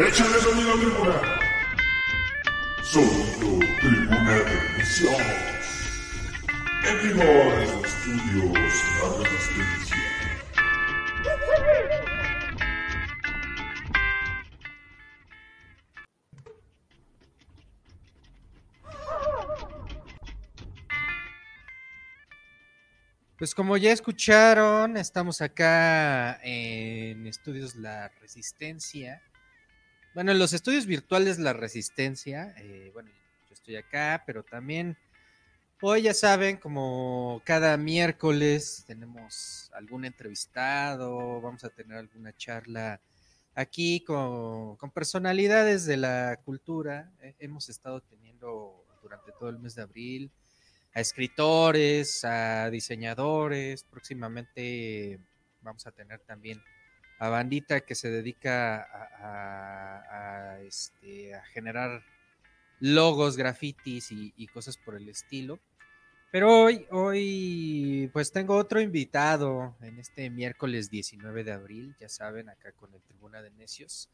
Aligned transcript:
Échale 0.00 0.38
sonido 0.38 0.78
tribuna. 0.78 1.20
Sonido 2.84 3.58
tribuna 3.80 4.32
de 4.32 4.52
emisión. 4.76 5.14
En 6.84 7.02
vivo 7.02 7.24
estudios 7.84 8.54
La 8.94 9.28
Resistencia. 9.28 9.96
Pues 23.36 23.52
como 23.52 23.76
ya 23.76 23.90
escucharon, 23.90 24.96
estamos 24.96 25.40
acá 25.40 26.38
en 26.44 27.26
Estudios 27.26 27.74
La 27.74 28.08
Resistencia. 28.20 29.20
Bueno, 30.18 30.32
en 30.32 30.40
los 30.40 30.52
estudios 30.52 30.86
virtuales 30.86 31.38
La 31.38 31.52
Resistencia. 31.52 32.52
eh, 32.58 32.90
bueno, 32.92 33.08
yo 33.48 33.54
estoy 33.54 33.76
acá, 33.76 34.24
pero 34.26 34.42
también 34.42 34.96
hoy 35.80 36.02
ya 36.02 36.12
saben, 36.12 36.56
como 36.56 37.40
cada 37.44 37.76
miércoles 37.76 38.82
tenemos 38.84 39.70
algún 39.74 40.04
entrevistado, 40.04 41.40
vamos 41.40 41.62
a 41.62 41.68
tener 41.68 41.98
alguna 41.98 42.36
charla 42.36 43.00
aquí 43.54 44.00
con, 44.00 44.74
con 44.74 44.90
personalidades 44.90 45.84
de 45.86 45.98
la 45.98 46.40
cultura. 46.44 47.12
Eh, 47.22 47.36
hemos 47.38 47.68
estado 47.68 48.00
teniendo 48.00 48.84
durante 49.00 49.30
todo 49.38 49.50
el 49.50 49.60
mes 49.60 49.76
de 49.76 49.82
abril 49.82 50.32
a 50.94 51.00
escritores, 51.00 52.24
a 52.24 52.68
diseñadores. 52.70 53.84
Próximamente 53.84 55.20
vamos 55.62 55.86
a 55.86 55.92
tener 55.92 56.18
también 56.26 56.60
a 57.18 57.28
bandita 57.28 57.80
que 57.80 57.94
se 57.94 58.10
dedica 58.10 58.86
a, 59.20 60.58
este, 60.62 61.32
generar 61.52 62.02
logos, 62.80 63.36
grafitis 63.36 64.12
y, 64.12 64.32
y 64.36 64.46
cosas 64.48 64.76
por 64.76 64.94
el 64.94 65.08
estilo. 65.08 65.58
Pero 66.30 66.64
hoy, 66.64 66.86
hoy, 66.90 68.10
pues 68.12 68.32
tengo 68.32 68.56
otro 68.56 68.82
invitado 68.82 69.74
en 69.80 69.98
este 69.98 70.28
miércoles 70.28 70.90
19 70.90 71.42
de 71.42 71.52
abril, 71.52 71.96
ya 71.98 72.10
saben, 72.10 72.50
acá 72.50 72.72
con 72.72 72.92
el 72.92 73.00
Tribuna 73.00 73.40
de 73.40 73.50
Necios, 73.50 74.10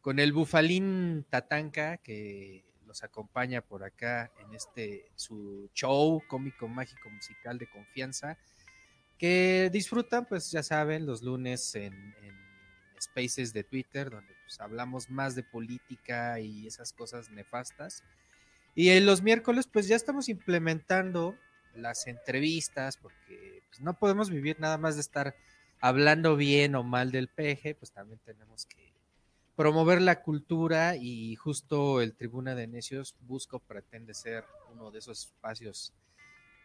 con 0.00 0.18
el 0.18 0.32
Bufalín 0.32 1.24
Tatanka, 1.30 1.98
que 1.98 2.64
los 2.86 3.04
acompaña 3.04 3.60
por 3.60 3.84
acá 3.84 4.32
en 4.40 4.52
este 4.52 5.12
su 5.14 5.70
show 5.74 6.20
cómico, 6.26 6.66
mágico, 6.66 7.08
musical 7.08 7.56
de 7.56 7.70
confianza, 7.70 8.36
que 9.18 9.70
disfrutan, 9.72 10.26
pues 10.26 10.50
ya 10.50 10.62
saben, 10.62 11.06
los 11.06 11.22
lunes 11.22 11.74
en, 11.74 12.14
spaces 13.00 13.52
de 13.52 13.64
Twitter, 13.64 14.08
donde 14.08 14.34
pues, 14.46 14.58
hablamos 14.60 15.10
más 15.10 15.34
de 15.34 15.42
política 15.42 16.40
y 16.40 16.66
esas 16.66 16.92
cosas 16.94 17.30
nefastas. 17.30 18.02
Y 18.74 18.88
en 18.90 19.04
los 19.04 19.20
miércoles, 19.20 19.68
pues 19.70 19.88
ya 19.88 19.94
estamos 19.94 20.30
implementando 20.30 21.36
las 21.74 22.06
entrevistas, 22.06 22.96
porque 22.96 23.62
pues, 23.68 23.82
no 23.82 23.98
podemos 23.98 24.30
vivir 24.30 24.58
nada 24.58 24.78
más 24.78 24.94
de 24.94 25.02
estar 25.02 25.36
hablando 25.80 26.34
bien 26.36 26.74
o 26.76 26.82
mal 26.82 27.10
del 27.10 27.28
peje, 27.28 27.74
pues 27.74 27.92
también 27.92 28.18
tenemos 28.24 28.64
que 28.64 28.94
promover 29.54 30.00
la 30.00 30.22
cultura 30.22 30.96
y 30.96 31.36
justo 31.36 32.00
el 32.00 32.14
Tribuna 32.14 32.54
de 32.54 32.66
Necios 32.66 33.14
busco 33.20 33.60
pretende 33.60 34.14
ser 34.14 34.44
uno 34.72 34.90
de 34.90 34.98
esos 34.98 35.26
espacios 35.26 35.92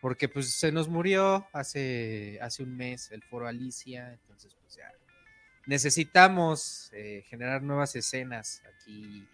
porque 0.02 0.30
pues 0.30 0.53
se 0.53 0.72
nos 0.72 0.88
murió 0.88 1.47
hace, 1.52 2.39
hace 2.42 2.64
un 2.64 2.75
mes 2.75 3.11
el 3.11 3.24
foro 3.24 3.47
Alicia, 3.47 4.13
entonces 4.13 4.56
pues 4.62 4.75
ya 4.75 4.91
necesitamos 5.66 6.90
eh, 6.94 7.24
generar 7.28 7.62
nuevas 7.62 7.96
escenas 7.96 8.62
aquí 8.75 9.28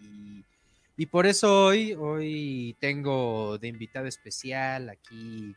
y, 0.97 1.05
por 1.07 1.25
eso 1.25 1.65
hoy, 1.65 1.93
hoy 1.93 2.75
tengo 2.79 3.57
de 3.57 3.67
invitado 3.67 4.07
especial 4.07 4.89
aquí 4.89 5.55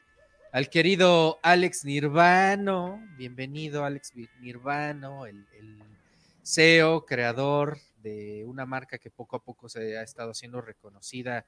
al 0.53 0.69
querido 0.69 1.39
Alex 1.43 1.85
Nirvano, 1.85 3.01
bienvenido 3.17 3.85
Alex 3.85 4.13
Nirvano, 4.41 5.27
el, 5.27 5.47
el 5.57 5.83
CEO, 6.43 7.05
creador 7.05 7.79
de 8.03 8.45
una 8.47 8.67
marca 8.67 8.99
que 8.99 9.11
poco 9.11 9.37
a 9.37 9.43
poco 9.43 9.69
se 9.69 9.99
ha 9.99 10.03
estado 10.03 10.31
haciendo 10.31 10.61
reconocida 10.61 11.45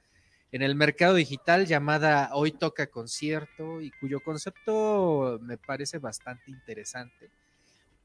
en 0.51 0.61
el 0.61 0.75
mercado 0.75 1.13
digital 1.15 1.65
llamada 1.65 2.29
Hoy 2.33 2.51
Toca 2.51 2.87
Concierto 2.87 3.81
y 3.81 3.91
cuyo 3.91 4.19
concepto 4.19 5.39
me 5.41 5.57
parece 5.57 5.97
bastante 5.99 6.51
interesante. 6.51 7.29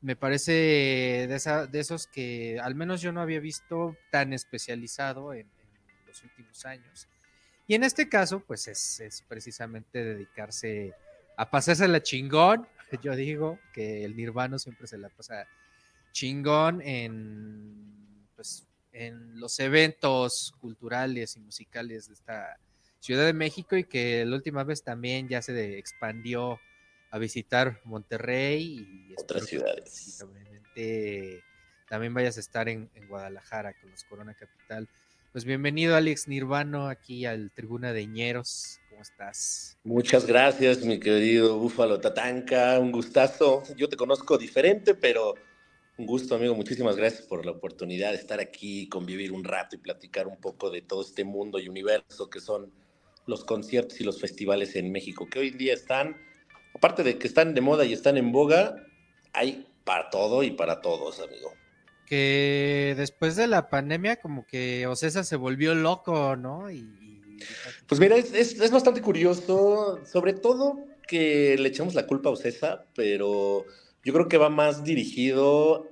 Me 0.01 0.15
parece 0.15 0.53
de, 0.53 1.35
esa- 1.35 1.67
de 1.67 1.81
esos 1.81 2.07
que 2.07 2.61
al 2.61 2.75
menos 2.75 3.01
yo 3.01 3.13
no 3.13 3.21
había 3.21 3.41
visto 3.41 3.97
tan 4.11 4.33
especializado 4.33 5.33
en, 5.33 5.41
en 5.41 6.07
los 6.07 6.23
últimos 6.23 6.65
años. 6.65 7.09
Y 7.67 7.75
en 7.75 7.83
este 7.83 8.09
caso, 8.09 8.41
pues 8.41 8.69
es, 8.69 9.01
es 9.01 9.23
precisamente 9.23 10.05
dedicarse 10.05 10.95
a 11.37 11.51
pasarse 11.51 11.89
la 11.89 12.01
chingón. 12.03 12.69
Yo 13.03 13.17
digo 13.17 13.59
que 13.73 14.05
el 14.05 14.15
Nirvano 14.15 14.61
siempre 14.61 14.87
se 14.87 14.99
la 14.99 15.09
pasa 15.09 15.49
chingón 16.13 16.81
en, 16.83 18.29
pues, 18.37 18.69
en 18.97 19.39
los 19.39 19.61
eventos 19.61 20.55
culturales 20.59 21.37
y 21.37 21.41
musicales 21.41 22.09
de 22.09 22.15
esta 22.15 22.59
Ciudad 22.99 23.27
de 23.27 23.35
México 23.35 23.77
y 23.77 23.85
que 23.85 24.25
la 24.25 24.37
última 24.37 24.65
vez 24.65 24.83
también 24.83 25.29
ya 25.29 25.43
se 25.43 25.79
expandió 25.79 26.59
a 27.11 27.19
visitar 27.19 27.81
Monterrey 27.85 29.09
y 29.11 29.15
Otras 29.17 29.43
que 29.43 29.49
ciudades. 29.49 30.17
próximamente 30.19 31.45
también 31.89 32.15
vayas 32.15 32.37
a 32.37 32.41
estar 32.41 32.69
en, 32.69 32.91
en 32.95 33.07
Guadalajara 33.07 33.75
con 33.75 33.91
los 33.91 34.03
Corona 34.05 34.35
Capital. 34.35 34.89
Pues 35.31 35.45
bienvenido 35.45 35.95
Alex 35.95 36.27
Nirvano 36.29 36.89
aquí 36.89 37.27
al 37.27 37.53
Tribuna 37.53 37.93
de 37.93 38.07
Ñeros. 38.07 38.81
¿Cómo 38.89 39.03
estás? 39.03 39.79
Muchas 39.85 40.27
gracias, 40.27 40.83
mi 40.83 40.99
querido 40.99 41.59
Búfalo 41.59 42.01
Tatanka. 42.01 42.79
Un 42.79 42.91
gustazo. 42.91 43.63
Yo 43.77 43.89
te 43.89 43.97
conozco 43.97 44.39
diferente, 44.39 44.95
pero 44.95 45.35
un 45.99 46.07
gusto, 46.07 46.35
amigo. 46.35 46.55
Muchísimas 46.55 46.97
gracias 46.97 47.23
por 47.27 47.45
la 47.47 47.53
oportunidad 47.53 48.11
de 48.11 48.17
estar 48.19 48.41
aquí, 48.41 48.89
convivir 48.89 49.33
un 49.33 49.45
rato 49.45 49.77
y 49.77 49.79
platicar 49.79 50.27
un 50.27 50.37
poco 50.39 50.71
de 50.71 50.83
todo 50.83 51.03
este 51.03 51.25
mundo 51.25 51.59
y 51.59 51.69
universo 51.69 52.29
que 52.29 52.41
son 52.41 52.71
los 53.27 53.45
conciertos 53.45 54.01
y 54.01 54.05
los 54.05 54.21
festivales 54.21 54.77
en 54.77 54.93
México, 54.93 55.27
que 55.29 55.39
hoy 55.41 55.49
en 55.49 55.59
día 55.59 55.75
están, 55.75 56.17
aparte 56.75 57.03
de 57.03 57.19
que 57.19 57.27
están 57.27 57.55
de 57.55 57.61
moda 57.61 57.85
y 57.85 57.93
están 57.93 58.17
en 58.17 58.31
boga, 58.31 58.77
hay 59.33 59.67
para 59.85 60.11
todo 60.11 60.43
y 60.43 60.51
para 60.53 60.81
todos, 60.81 61.21
amigo. 61.21 61.53
Que 62.07 62.95
después 62.97 63.35
de 63.35 63.49
la 63.49 63.69
pandemia 63.69 64.17
como 64.17 64.47
que 64.47 64.87
Ocesa 64.87 65.25
se 65.25 65.35
volvió 65.37 65.75
loco, 65.75 66.37
¿no? 66.37 66.71
Y, 66.71 66.85
Pues 67.89 68.01
mira, 68.01 68.17
es, 68.17 68.33
es- 68.33 68.61
es 68.61 68.71
bastante 68.71 69.03
curioso, 69.03 70.01
sobre 70.07 70.33
todo 70.35 70.79
que 71.09 71.57
le 71.59 71.69
echamos 71.69 71.95
la 71.95 72.07
culpa 72.07 72.29
a 72.29 72.33
Ocesa, 72.33 72.85
pero 72.95 73.65
yo 74.07 74.13
creo 74.13 74.29
que 74.29 74.39
va 74.39 74.51
más 74.51 74.85
dirigido 74.85 75.89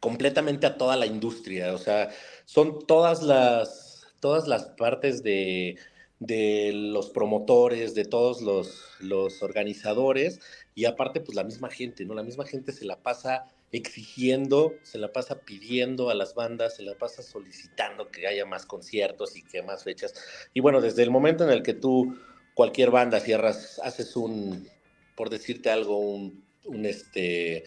completamente 0.00 0.66
a 0.66 0.76
toda 0.76 0.96
la 0.96 1.06
industria. 1.06 1.74
O 1.74 1.78
sea, 1.78 2.10
son 2.44 2.84
todas 2.84 3.22
las, 3.22 4.08
todas 4.18 4.48
las 4.48 4.64
partes 4.64 5.22
de, 5.22 5.76
de 6.18 6.72
los 6.74 7.10
promotores, 7.10 7.94
de 7.94 8.04
todos 8.04 8.42
los, 8.42 8.82
los 8.98 9.44
organizadores, 9.44 10.40
y 10.74 10.86
aparte, 10.86 11.20
pues 11.20 11.36
la 11.36 11.44
misma 11.44 11.70
gente, 11.70 12.04
¿no? 12.04 12.14
La 12.14 12.24
misma 12.24 12.44
gente 12.46 12.72
se 12.72 12.84
la 12.84 12.96
pasa 12.96 13.44
exigiendo, 13.70 14.74
se 14.82 14.98
la 14.98 15.12
pasa 15.12 15.42
pidiendo 15.42 16.10
a 16.10 16.14
las 16.14 16.34
bandas, 16.34 16.74
se 16.74 16.82
la 16.82 16.98
pasa 16.98 17.22
solicitando 17.22 18.10
que 18.10 18.26
haya 18.26 18.44
más 18.44 18.66
conciertos 18.66 19.36
y 19.36 19.44
que 19.44 19.62
más 19.62 19.84
fechas. 19.84 20.14
Y 20.52 20.58
bueno, 20.58 20.80
desde 20.80 21.04
el 21.04 21.12
momento 21.12 21.44
en 21.44 21.50
el 21.50 21.62
que 21.62 21.74
tú, 21.74 22.18
cualquier 22.54 22.90
banda, 22.90 23.20
cierras, 23.20 23.80
haces 23.84 24.16
un, 24.16 24.68
por 25.14 25.30
decirte 25.30 25.70
algo, 25.70 25.98
un, 25.98 26.45
un 26.66 26.86
este, 26.86 27.64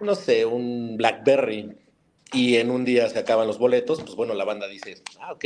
no 0.00 0.14
sé, 0.14 0.46
un 0.46 0.96
Blackberry, 0.96 1.76
y 2.32 2.56
en 2.56 2.70
un 2.70 2.84
día 2.84 3.08
se 3.08 3.18
acaban 3.18 3.46
los 3.46 3.58
boletos, 3.58 4.02
pues 4.02 4.14
bueno, 4.14 4.34
la 4.34 4.44
banda 4.44 4.68
dice, 4.68 4.96
ah, 5.20 5.32
ok, 5.32 5.44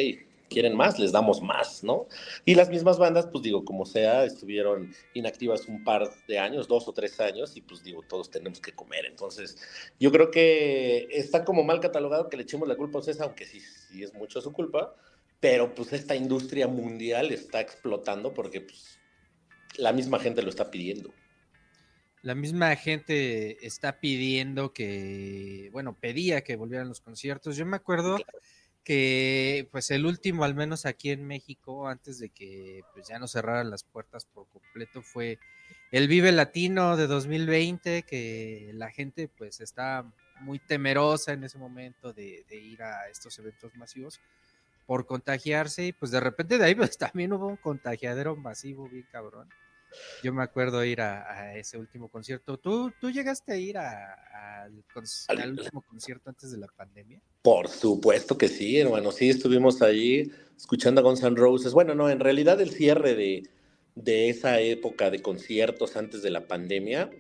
quieren 0.49 0.77
más, 0.77 0.99
les 0.99 1.13
damos 1.13 1.41
más, 1.41 1.83
¿no? 1.85 2.09
Y 2.45 2.55
las 2.55 2.69
mismas 2.69 2.99
bandas, 2.99 3.27
pues 3.27 3.43
digo, 3.43 3.65
como 3.65 3.87
sea, 3.87 4.25
estuvieron 4.25 4.93
inactivas 5.15 5.67
un 5.69 5.85
par 5.85 6.11
de 6.27 6.39
años, 6.39 6.69
dos 6.69 6.89
o 6.89 6.93
tres 6.93 7.21
años, 7.21 7.57
y 7.57 7.61
pues 7.63 7.83
digo, 7.83 8.03
todos 8.03 8.31
tenemos 8.31 8.61
que 8.61 8.73
comer. 8.73 9.07
Entonces, 9.07 9.57
yo 9.99 10.11
creo 10.11 10.31
que 10.31 11.09
está 11.11 11.45
como 11.45 11.63
mal 11.63 11.81
catalogado 11.81 12.29
que 12.29 12.37
le 12.37 12.43
echemos 12.43 12.69
la 12.69 12.77
culpa 12.77 12.99
a 12.99 13.03
César, 13.03 13.27
aunque 13.27 13.47
sí, 13.47 13.61
sí 13.61 14.03
es 14.03 14.13
mucho 14.15 14.41
su 14.41 14.53
culpa, 14.53 14.95
pero 15.41 15.75
pues 15.75 15.93
esta 15.93 16.15
industria 16.15 16.69
mundial 16.69 17.33
está 17.33 17.61
explotando 17.61 18.35
porque 18.35 18.61
pues 18.61 18.99
la 19.77 19.93
misma 19.93 20.19
gente 20.19 20.43
lo 20.43 20.51
está 20.51 20.71
pidiendo. 20.71 21.13
La 22.23 22.35
misma 22.35 22.75
gente 22.77 23.67
está 23.67 24.01
pidiendo 24.01 24.73
que, 24.73 25.69
bueno, 25.73 25.97
pedía 25.99 26.43
que 26.43 26.57
volvieran 26.57 26.89
los 26.89 27.01
conciertos. 27.01 27.57
Yo 27.57 27.67
me 27.67 27.77
acuerdo 27.77 28.17
que, 28.85 29.69
pues, 29.73 29.91
el 29.91 30.07
último, 30.07 30.45
al 30.45 30.55
menos 30.55 30.87
aquí 30.87 31.11
en 31.11 31.27
México, 31.27 31.89
antes 31.89 32.19
de 32.19 32.31
que 32.31 32.83
pues, 32.95 33.09
ya 33.09 33.19
no 33.19 33.27
cerraran 33.27 33.71
las 33.71 33.85
puertas 33.85 34.25
por 34.25 34.47
completo, 34.49 35.03
fue 35.03 35.39
el 35.91 36.09
Vive 36.09 36.33
Latino 36.33 36.97
de 36.97 37.09
2020, 37.09 38.05
que 38.05 38.71
la 38.75 38.91
gente, 38.91 39.29
pues, 39.29 39.61
está 39.61 40.07
muy 40.43 40.59
temerosa 40.59 41.33
en 41.33 41.45
ese 41.45 41.59
momento 41.59 42.13
de, 42.13 42.45
ir 42.51 42.83
a 42.83 43.09
estos 43.09 43.39
eventos 43.39 43.75
masivos 43.77 44.21
por 44.87 45.07
contagiarse 45.07 45.87
y 45.87 45.93
pues 45.93 46.11
de 46.11 46.21
repente 46.21 46.59
de 46.59 46.65
ahí 46.65 46.75
pues 46.75 46.99
también 46.99 47.33
hubo 47.33 47.47
un 47.47 47.57
contagiadero 47.57 48.37
masivo 48.37 48.89
bien 48.89 49.07
cabrón. 49.11 49.49
Yo 50.23 50.33
me 50.33 50.43
acuerdo 50.43 50.85
ir 50.85 51.01
a, 51.01 51.57
ese 51.57 51.79
último 51.79 52.09
concierto. 52.09 52.59
¿Tú, 52.59 52.93
tú 53.01 53.11
llegaste 53.11 53.53
a 53.53 53.57
ir 53.57 53.79
al, 53.79 54.85
último 55.51 55.83
concierto 55.83 56.31
antes 56.31 56.51
de 56.51 56.59
la 56.59 56.69
pandemia? 56.69 57.21
Por 57.43 57.69
supuesto 57.69 58.37
que 58.39 58.49
sí, 58.49 58.79
hermano. 58.79 59.13
Sí, 59.13 59.31
estuvimos 59.31 59.83
allí 59.83 60.31
escuchando 60.57 61.01
a 61.01 61.05
Guns 61.05 61.23
N' 61.23 61.37
Roses. 61.37 61.73
Bueno, 61.73 61.95
no, 61.95 62.09
en 62.09 62.21
realidad 62.21 62.61
el 62.61 62.71
cierre 62.71 63.15
de, 63.15 63.49
de 63.95 64.29
esa 64.29 64.61
época 64.61 65.11
de 65.11 65.21
conciertos 65.23 65.97
antes 65.97 66.23
de 66.23 66.31
la 66.31 66.47
pandemia 66.47 67.11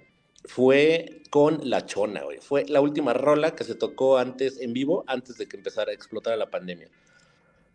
fue 0.45 1.23
con 1.31 1.61
La 1.69 1.87
Chona, 1.87 2.25
güey. 2.25 2.39
Fue 2.41 2.65
la 2.67 2.81
última 2.81 3.13
rola 3.13 3.55
que 3.55 3.65
se 3.65 3.75
tocó 3.75 4.19
antes 4.19 4.61
en 4.61 4.73
vivo, 4.73 5.05
antes 5.07 5.37
de 5.39 5.47
que 5.47 5.57
empezara 5.57 5.91
a 5.91 5.95
explotar 5.95 6.37
la 6.37 6.51
pandemia. 6.51 6.89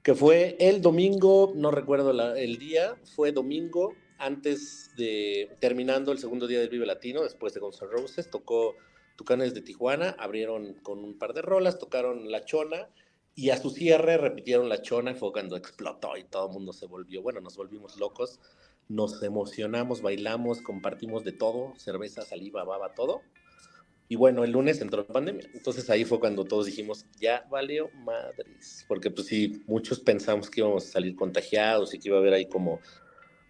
Que 0.03 0.13
fue 0.15 0.55
el 0.59 0.81
domingo, 0.81 1.53
no 1.55 1.71
recuerdo 1.71 2.11
el 2.35 2.57
día, 2.57 2.95
fue 3.15 3.31
domingo 3.31 3.93
antes 4.19 4.91
de 4.95 5.55
terminando 5.59 6.11
el 6.11 6.19
segundo 6.19 6.47
día 6.47 6.59
del 6.59 6.69
Vive 6.69 6.85
Latino, 6.85 7.23
después 7.23 7.53
de 7.53 7.59
Guns 7.59 7.81
N' 7.81 7.89
Roses, 7.91 8.29
tocó 8.29 8.75
Tucanes 9.15 9.53
de 9.53 9.61
Tijuana, 9.61 10.15
abrieron 10.19 10.75
con 10.83 11.03
un 11.03 11.17
par 11.17 11.33
de 11.33 11.41
rolas, 11.41 11.79
tocaron 11.79 12.31
La 12.31 12.45
Chona 12.45 12.89
y 13.35 13.49
a 13.51 13.57
su 13.57 13.69
cierre 13.69 14.17
repitieron 14.17 14.69
La 14.69 14.81
Chona 14.81 15.11
y 15.11 15.15
fue 15.15 15.31
cuando 15.31 15.55
explotó 15.55 16.17
y 16.17 16.23
todo 16.23 16.47
el 16.47 16.53
mundo 16.53 16.73
se 16.73 16.85
volvió, 16.85 17.21
bueno, 17.21 17.41
nos 17.41 17.57
volvimos 17.57 17.97
locos 17.97 18.39
nos 18.89 19.21
emocionamos, 19.21 20.01
bailamos, 20.01 20.61
compartimos 20.61 21.23
de 21.23 21.33
todo, 21.33 21.73
cerveza, 21.77 22.21
saliva, 22.21 22.63
baba, 22.63 22.93
todo. 22.93 23.21
Y 24.09 24.15
bueno, 24.15 24.45
el 24.45 24.51
lunes 24.51 24.79
entró 24.79 25.01
la 25.01 25.13
pandemia. 25.13 25.49
Entonces 25.53 25.89
ahí 25.89 26.05
fue 26.05 26.19
cuando 26.19 26.45
todos 26.45 26.65
dijimos, 26.65 27.05
ya 27.19 27.45
valió 27.49 27.89
madres. 28.05 28.85
Porque 28.87 29.11
pues 29.11 29.27
sí, 29.27 29.63
muchos 29.67 29.99
pensamos 29.99 30.49
que 30.49 30.61
íbamos 30.61 30.85
a 30.85 30.91
salir 30.91 31.15
contagiados 31.15 31.93
y 31.93 31.99
que 31.99 32.07
iba 32.07 32.17
a 32.17 32.21
haber 32.21 32.33
ahí 32.33 32.47
como 32.47 32.79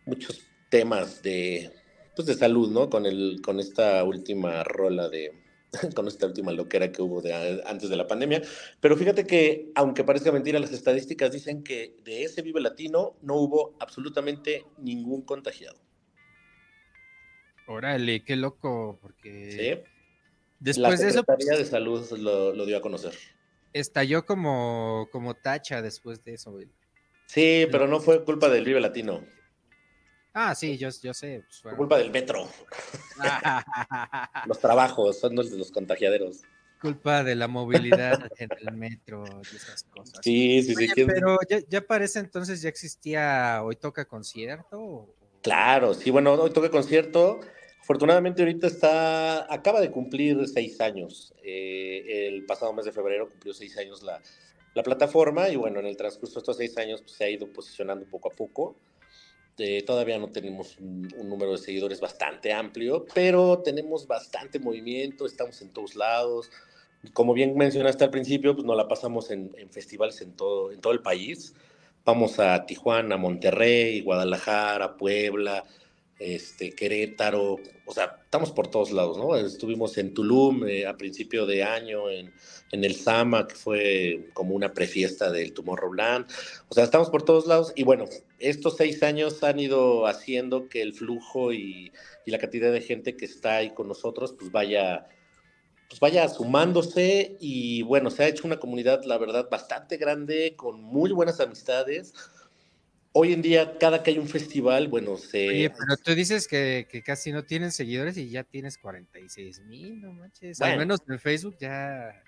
muchos 0.06 0.42
temas 0.70 1.22
de, 1.22 1.72
pues 2.16 2.28
de 2.28 2.34
salud, 2.34 2.72
¿no? 2.72 2.90
Con, 2.90 3.06
el, 3.06 3.42
con 3.44 3.60
esta 3.60 4.04
última 4.04 4.64
rola 4.64 5.10
de, 5.10 5.32
con 5.96 6.08
esta 6.08 6.26
última 6.26 6.52
loquera 6.52 6.92
que 6.92 7.02
hubo 7.02 7.22
de, 7.22 7.62
antes 7.66 7.90
de 7.90 7.96
la 7.96 8.08
pandemia. 8.08 8.42
Pero 8.80 8.96
fíjate 8.98 9.26
que, 9.26 9.72
aunque 9.76 10.04
parezca 10.04 10.32
mentira, 10.32 10.60
las 10.60 10.72
estadísticas 10.72 11.32
dicen 11.32 11.64
que 11.64 11.96
de 12.04 12.24
ese 12.24 12.42
Vive 12.42 12.62
Latino 12.62 13.18
no 13.22 13.36
hubo 13.36 13.76
absolutamente 13.80 14.66
ningún 14.78 15.24
contagiado. 15.24 15.80
Órale, 17.68 18.24
qué 18.24 18.36
loco, 18.36 18.98
porque... 19.02 19.52
Sí. 19.52 19.92
Después 20.60 21.02
de 21.02 21.10
eso... 21.10 21.24
La 21.28 21.36
Secretaría 21.36 21.58
de 21.60 21.66
Salud 21.66 22.10
lo, 22.18 22.66
dio 22.66 22.78
a 22.78 22.82
conocer. 22.82 23.14
Estalló 23.74 24.26
como, 24.26 25.10
como 25.12 25.36
tacha 25.36 25.82
después 25.82 26.24
de 26.24 26.36
eso, 26.36 26.52
güey. 26.52 26.68
Sí, 27.26 27.68
pero 27.70 27.88
no 27.88 28.00
fue 28.00 28.24
culpa 28.24 28.48
del 28.48 28.64
Vive 28.64 28.80
Latino. 28.80 29.22
Ah, 30.34 30.54
sí, 30.56 30.78
yo, 30.78 30.90
yo 31.02 31.14
sé. 31.14 31.44
Pues, 31.64 31.76
culpa 31.76 31.98
del 31.98 32.12
metro. 32.12 32.48
los 34.46 34.60
trabajos 34.60 35.20
son 35.20 35.36
los 35.36 35.52
de 35.52 35.58
los 35.58 35.72
contagiaderos. 35.72 36.42
Culpa 36.80 37.24
de 37.24 37.36
la 37.36 37.48
movilidad 37.48 38.30
en 38.38 38.50
el 38.60 38.76
metro 38.76 39.24
y 39.52 39.56
esas 39.56 39.84
cosas. 39.84 40.20
Sí, 40.22 40.62
sí, 40.62 40.76
sí. 40.76 41.06
Pero 41.06 41.38
ya, 41.50 41.60
ya 41.68 41.82
parece 41.82 42.20
entonces, 42.20 42.62
ya 42.62 42.70
existía 42.70 43.62
Hoy 43.64 43.76
Toca 43.78 44.06
Concierto. 44.06 45.16
Claro, 45.42 45.94
sí, 45.94 46.12
bueno, 46.12 46.34
Hoy 46.34 46.52
Toca 46.52 46.70
Concierto. 46.70 47.40
Afortunadamente 47.82 48.42
ahorita 48.42 48.68
está, 48.68 49.52
acaba 49.52 49.80
de 49.80 49.90
cumplir 49.90 50.46
seis 50.48 50.82
años. 50.82 51.34
Eh, 51.42 52.28
el 52.28 52.46
pasado 52.46 52.74
mes 52.74 52.86
de 52.86 52.92
febrero 52.92 53.30
cumplió 53.30 53.54
seis 53.54 53.78
años 53.78 54.04
la, 54.04 54.22
la 54.74 54.84
plataforma 54.84 55.50
y 55.50 55.56
bueno, 55.56 55.80
en 55.80 55.86
el 55.88 55.98
transcurso 55.98 56.36
de 56.36 56.40
estos 56.40 56.58
seis 56.58 56.78
años 56.78 57.02
pues, 57.02 57.14
se 57.14 57.24
ha 57.24 57.30
ido 57.30 57.48
posicionando 57.48 58.06
poco 58.06 58.32
a 58.32 58.36
poco. 58.36 58.76
Este, 59.58 59.82
todavía 59.82 60.20
no 60.20 60.28
tenemos 60.28 60.78
un, 60.78 61.08
número 61.24 61.54
de 61.54 61.58
seguidores 61.58 62.00
bastante 62.00 62.54
amplio, 62.54 63.08
pero 63.16 63.58
tenemos 63.64 64.06
bastante 64.06 64.60
movimiento, 64.60 65.26
estamos 65.26 65.60
en 65.64 65.70
todos 65.70 65.96
lados. 65.96 66.52
Como 67.12 67.34
bien 67.34 67.58
mencionaste 67.58 68.04
al 68.04 68.12
principio, 68.12 68.54
pues 68.54 68.68
nos 68.68 68.78
la 68.78 68.88
pasamos 68.88 69.32
en, 69.32 69.52
festivales 69.72 70.22
en 70.22 70.34
todo, 70.34 70.72
en 70.72 70.80
todo 70.80 70.94
el 70.94 71.02
país. 71.02 71.56
Vamos 72.06 72.38
a 72.38 72.68
Tijuana, 72.68 73.18
Monterrey, 73.18 74.02
Guadalajara, 74.02 74.96
Puebla, 74.96 75.64
este, 76.20 76.72
Querétaro, 76.72 77.60
o 77.86 77.94
sea, 77.94 78.20
estamos 78.24 78.52
por 78.52 78.70
todos 78.70 78.92
lados, 78.92 79.18
¿no? 79.18 79.36
Estuvimos 79.36 79.98
en 79.98 80.14
Tulum 80.14 80.68
eh, 80.68 80.88
a 80.88 80.98
principio 80.98 81.46
de 81.46 81.64
año, 81.64 82.10
en, 82.10 82.34
en, 82.72 82.84
el 82.84 82.96
Sama, 82.96 83.48
que 83.48 83.56
fue 83.56 84.30
como 84.34 84.56
una 84.56 84.74
prefiesta 84.74 85.32
del 85.32 85.54
Tomorrowland, 85.54 86.26
o 86.70 86.74
sea, 86.74 86.84
estamos 86.84 87.10
por 87.10 87.24
todos 87.24 87.46
lados 87.46 87.72
y 87.76 87.84
bueno, 87.84 88.06
estos 88.40 88.78
seis 88.78 89.04
años 89.04 89.44
han 89.44 89.60
ido 89.60 90.08
haciendo 90.08 90.70
que 90.70 90.82
el 90.82 90.94
flujo 90.94 91.54
y, 91.54 91.92
y 92.26 92.32
la 92.32 92.40
cantidad 92.40 92.72
de 92.72 92.82
gente 92.82 93.16
que 93.16 93.26
está 93.26 93.58
ahí 93.58 93.74
con 93.74 93.88
nosotros, 93.88 94.34
pues 94.38 94.52
vaya, 94.52 95.08
pues 95.88 96.00
vaya 96.00 96.28
sumándose 96.30 97.38
y 97.40 97.84
bueno, 97.84 98.10
se 98.10 98.24
ha 98.24 98.28
hecho 98.28 98.48
una 98.48 98.60
comunidad, 98.60 99.04
la 99.04 99.20
verdad, 99.20 99.50
bastante 99.52 99.98
grande, 99.98 100.56
con 100.58 100.82
muy 100.82 101.12
buenas 101.12 101.40
amistades, 101.40 102.14
hoy 103.12 103.34
en 103.34 103.42
día, 103.42 103.78
cada 103.78 104.04
que 104.04 104.12
hay 104.12 104.20
un 104.20 104.28
festival, 104.28 104.88
bueno, 104.88 105.18
se. 105.18 105.48
Oye, 105.48 105.70
pero 105.70 105.98
tú 105.98 106.14
dices 106.16 106.48
que, 106.48 106.88
casi 107.06 107.32
no 107.32 107.44
tienen 107.44 107.72
seguidores 107.72 108.18
y 108.18 108.30
ya 108.30 108.44
tienes 108.44 108.78
46 108.78 109.62
mil, 109.62 110.02
no 110.02 110.14
manches. 110.14 110.62
Al 110.62 110.78
menos 110.78 111.00
en 111.08 111.20
Facebook 111.20 111.58
ya, 111.60 112.24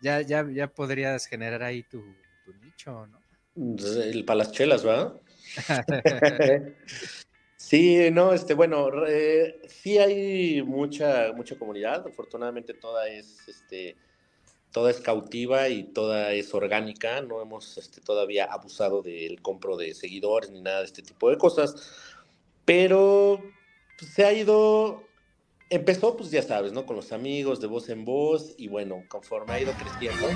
ya, 0.00 0.20
ya, 0.22 0.46
ya 0.50 0.68
podrías 0.68 1.26
generar 1.26 1.62
ahí 1.62 1.82
tu, 1.82 2.04
nicho, 2.62 3.06
¿no? 3.06 3.20
El 3.56 4.24
para 4.24 4.38
las 4.38 4.52
chelas, 4.52 4.82
¿verdad? 4.82 5.20
sí, 7.56 8.10
no, 8.10 8.32
este, 8.32 8.54
bueno, 8.54 8.90
sí 9.68 9.98
hay 9.98 10.62
mucha, 10.62 11.32
mucha 11.32 11.56
comunidad. 11.56 12.06
Afortunadamente, 12.06 12.74
toda 12.74 13.08
es 13.08 13.38
este 13.46 13.96
toda 14.74 14.90
es 14.90 15.00
cautiva 15.00 15.68
y 15.68 15.84
toda 15.84 16.32
es 16.32 16.52
orgánica, 16.52 17.22
no 17.22 17.40
hemos 17.40 17.78
este, 17.78 18.00
todavía 18.00 18.46
abusado 18.46 19.02
del 19.02 19.40
compro 19.40 19.76
de 19.76 19.94
seguidores 19.94 20.50
ni 20.50 20.60
nada 20.62 20.80
de 20.80 20.86
este 20.86 21.00
tipo 21.00 21.30
de 21.30 21.38
cosas, 21.38 21.76
pero 22.64 23.40
pues, 23.96 24.10
se 24.10 24.24
ha 24.24 24.32
ido, 24.32 25.04
empezó 25.70 26.16
pues 26.16 26.32
ya 26.32 26.42
sabes, 26.42 26.72
¿no? 26.72 26.86
Con 26.86 26.96
los 26.96 27.12
amigos 27.12 27.60
de 27.60 27.68
voz 27.68 27.88
en 27.88 28.04
voz 28.04 28.56
y 28.58 28.66
bueno, 28.66 29.04
conforme 29.06 29.52
ha 29.52 29.60
ido 29.60 29.72
creciendo, 29.74 30.26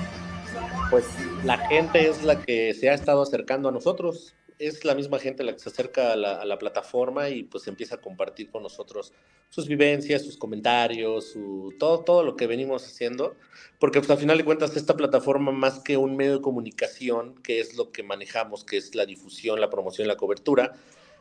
pues 0.89 1.05
la 1.45 1.59
gente 1.67 2.09
es 2.09 2.23
la 2.23 2.41
que 2.41 2.75
se 2.75 2.91
ha 2.91 2.95
estado 2.95 3.23
acercando 3.23 3.71
a 3.71 3.73
nosotros, 3.73 4.37
es 4.59 4.85
la 4.85 4.95
misma 4.95 5.19
gente 5.19 5.45
la 5.45 5.53
que 5.53 5.59
se 5.61 5.69
acerca 5.69 6.13
a 6.13 6.17
la, 6.17 6.59
plataforma 6.59 7.29
y 7.31 7.45
pues 7.45 7.67
empieza 7.69 7.97
a 7.97 8.01
compartir 8.01 8.51
con 8.51 8.63
nosotros 8.63 9.13
sus 9.49 9.69
vivencias, 9.69 10.23
sus 10.23 10.37
comentarios, 10.37 11.31
su, 11.33 11.75
todo, 11.79 12.01
todo 12.01 12.23
lo 12.23 12.37
que 12.37 12.47
venimos 12.47 12.85
haciendo, 12.85 13.37
porque 13.79 14.01
pues 14.01 14.11
al 14.11 14.19
final 14.19 14.39
de 14.39 14.45
cuentas 14.45 14.77
esta 14.77 14.97
plataforma 14.97 15.53
más 15.53 15.79
que 15.79 15.97
un 15.97 16.17
medio 16.17 16.35
de 16.35 16.43
comunicación, 16.43 17.35
que 17.43 17.61
es 17.61 17.77
lo 17.77 17.93
que 17.93 18.03
manejamos, 18.03 18.65
que 18.65 18.77
es 18.77 18.95
la 18.95 19.07
difusión, 19.07 19.61
la 19.61 19.71
promoción, 19.71 20.09
la 20.09 20.17
cobertura, 20.17 20.73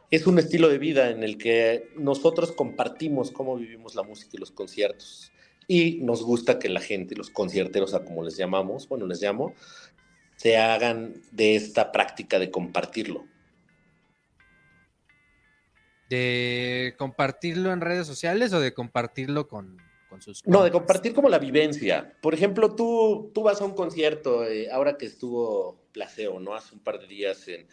es 0.10 0.26
un 0.26 0.40
estilo 0.40 0.70
de 0.70 0.78
vida 0.78 1.10
en 1.10 1.24
el 1.24 1.38
que 1.38 1.90
nosotros 1.96 2.52
compartimos 2.54 3.32
cómo 3.32 3.58
vivimos 3.58 3.94
la 3.96 4.04
música 4.04 4.32
y 4.34 4.40
los 4.40 4.52
conciertos. 4.52 5.32
Y 5.68 6.00
nos 6.02 6.24
gusta 6.24 6.60
que 6.60 6.70
la 6.70 6.80
gente, 6.80 7.14
los 7.16 7.30
concierteros, 7.30 7.94
a 7.94 8.06
como 8.06 8.24
les 8.24 8.38
llamamos, 8.38 8.88
bueno, 8.88 9.06
les 9.06 9.22
llamo, 9.22 9.54
se 10.38 10.58
hagan 10.58 11.16
de 11.32 11.56
esta 11.56 11.92
práctica 11.92 12.40
de 12.40 12.50
compartirlo. 12.50 13.26
¿De 16.10 16.96
compartirlo 16.98 17.74
en 17.74 17.82
redes 17.82 18.08
sociales 18.08 18.54
o 18.54 18.62
de 18.62 18.74
compartirlo 18.74 19.48
con, 19.48 19.78
sus... 20.20 20.46
No, 20.48 20.64
de 20.64 20.72
compartir 20.72 21.14
como 21.14 21.28
la 21.28 21.40
vivencia. 21.40 22.16
Por 22.22 22.34
ejemplo, 22.34 22.76
tú, 22.76 23.32
tú 23.34 23.44
vas 23.44 23.60
a 23.60 23.66
un 23.66 23.74
concierto, 23.74 24.46
eh, 24.46 24.70
ahora 24.72 24.98
que 24.98 25.08
estuvo 25.08 25.82
Placeo, 25.92 26.40
¿no? 26.40 26.54
Hace 26.56 26.76
un 26.76 26.82
par 26.82 27.00
de 27.00 27.08
días 27.08 27.48
en, 27.50 27.68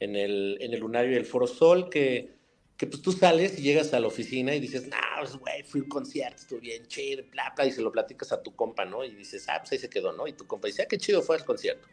en, 0.00 0.16
el, 0.16 0.58
en 0.60 0.74
el 0.74 0.80
Lunario 0.80 1.14
del 1.14 1.24
Foro 1.24 1.46
Sol, 1.46 1.88
que, 1.88 2.39
que 2.80 2.86
pues 2.86 3.02
tú 3.02 3.12
sales 3.12 3.58
y 3.58 3.62
llegas 3.62 3.92
a 3.92 4.00
la 4.00 4.06
oficina 4.06 4.54
y 4.54 4.58
dices, 4.58 4.88
no, 4.88 4.96
pues 5.18 5.36
güey, 5.36 5.62
fui 5.64 5.80
a 5.80 5.84
un 5.84 5.90
concierto, 5.90 6.36
estuvo 6.36 6.60
bien 6.60 6.86
chido, 6.86 7.22
bla, 7.30 7.52
y 7.66 7.72
se 7.72 7.82
lo 7.82 7.92
platicas 7.92 8.32
a 8.32 8.42
tu 8.42 8.56
compa, 8.56 8.86
¿no? 8.86 9.04
Y 9.04 9.14
dices, 9.14 9.46
ah, 9.50 9.58
pues 9.58 9.72
ahí 9.72 9.78
se 9.78 9.90
quedó, 9.90 10.12
¿no? 10.12 10.26
Y 10.26 10.32
tu 10.32 10.46
compa 10.46 10.66
dice, 10.66 10.84
ah, 10.84 10.86
qué 10.88 10.96
chido 10.96 11.20
fue 11.20 11.36
el 11.36 11.44
concierto. 11.44 11.86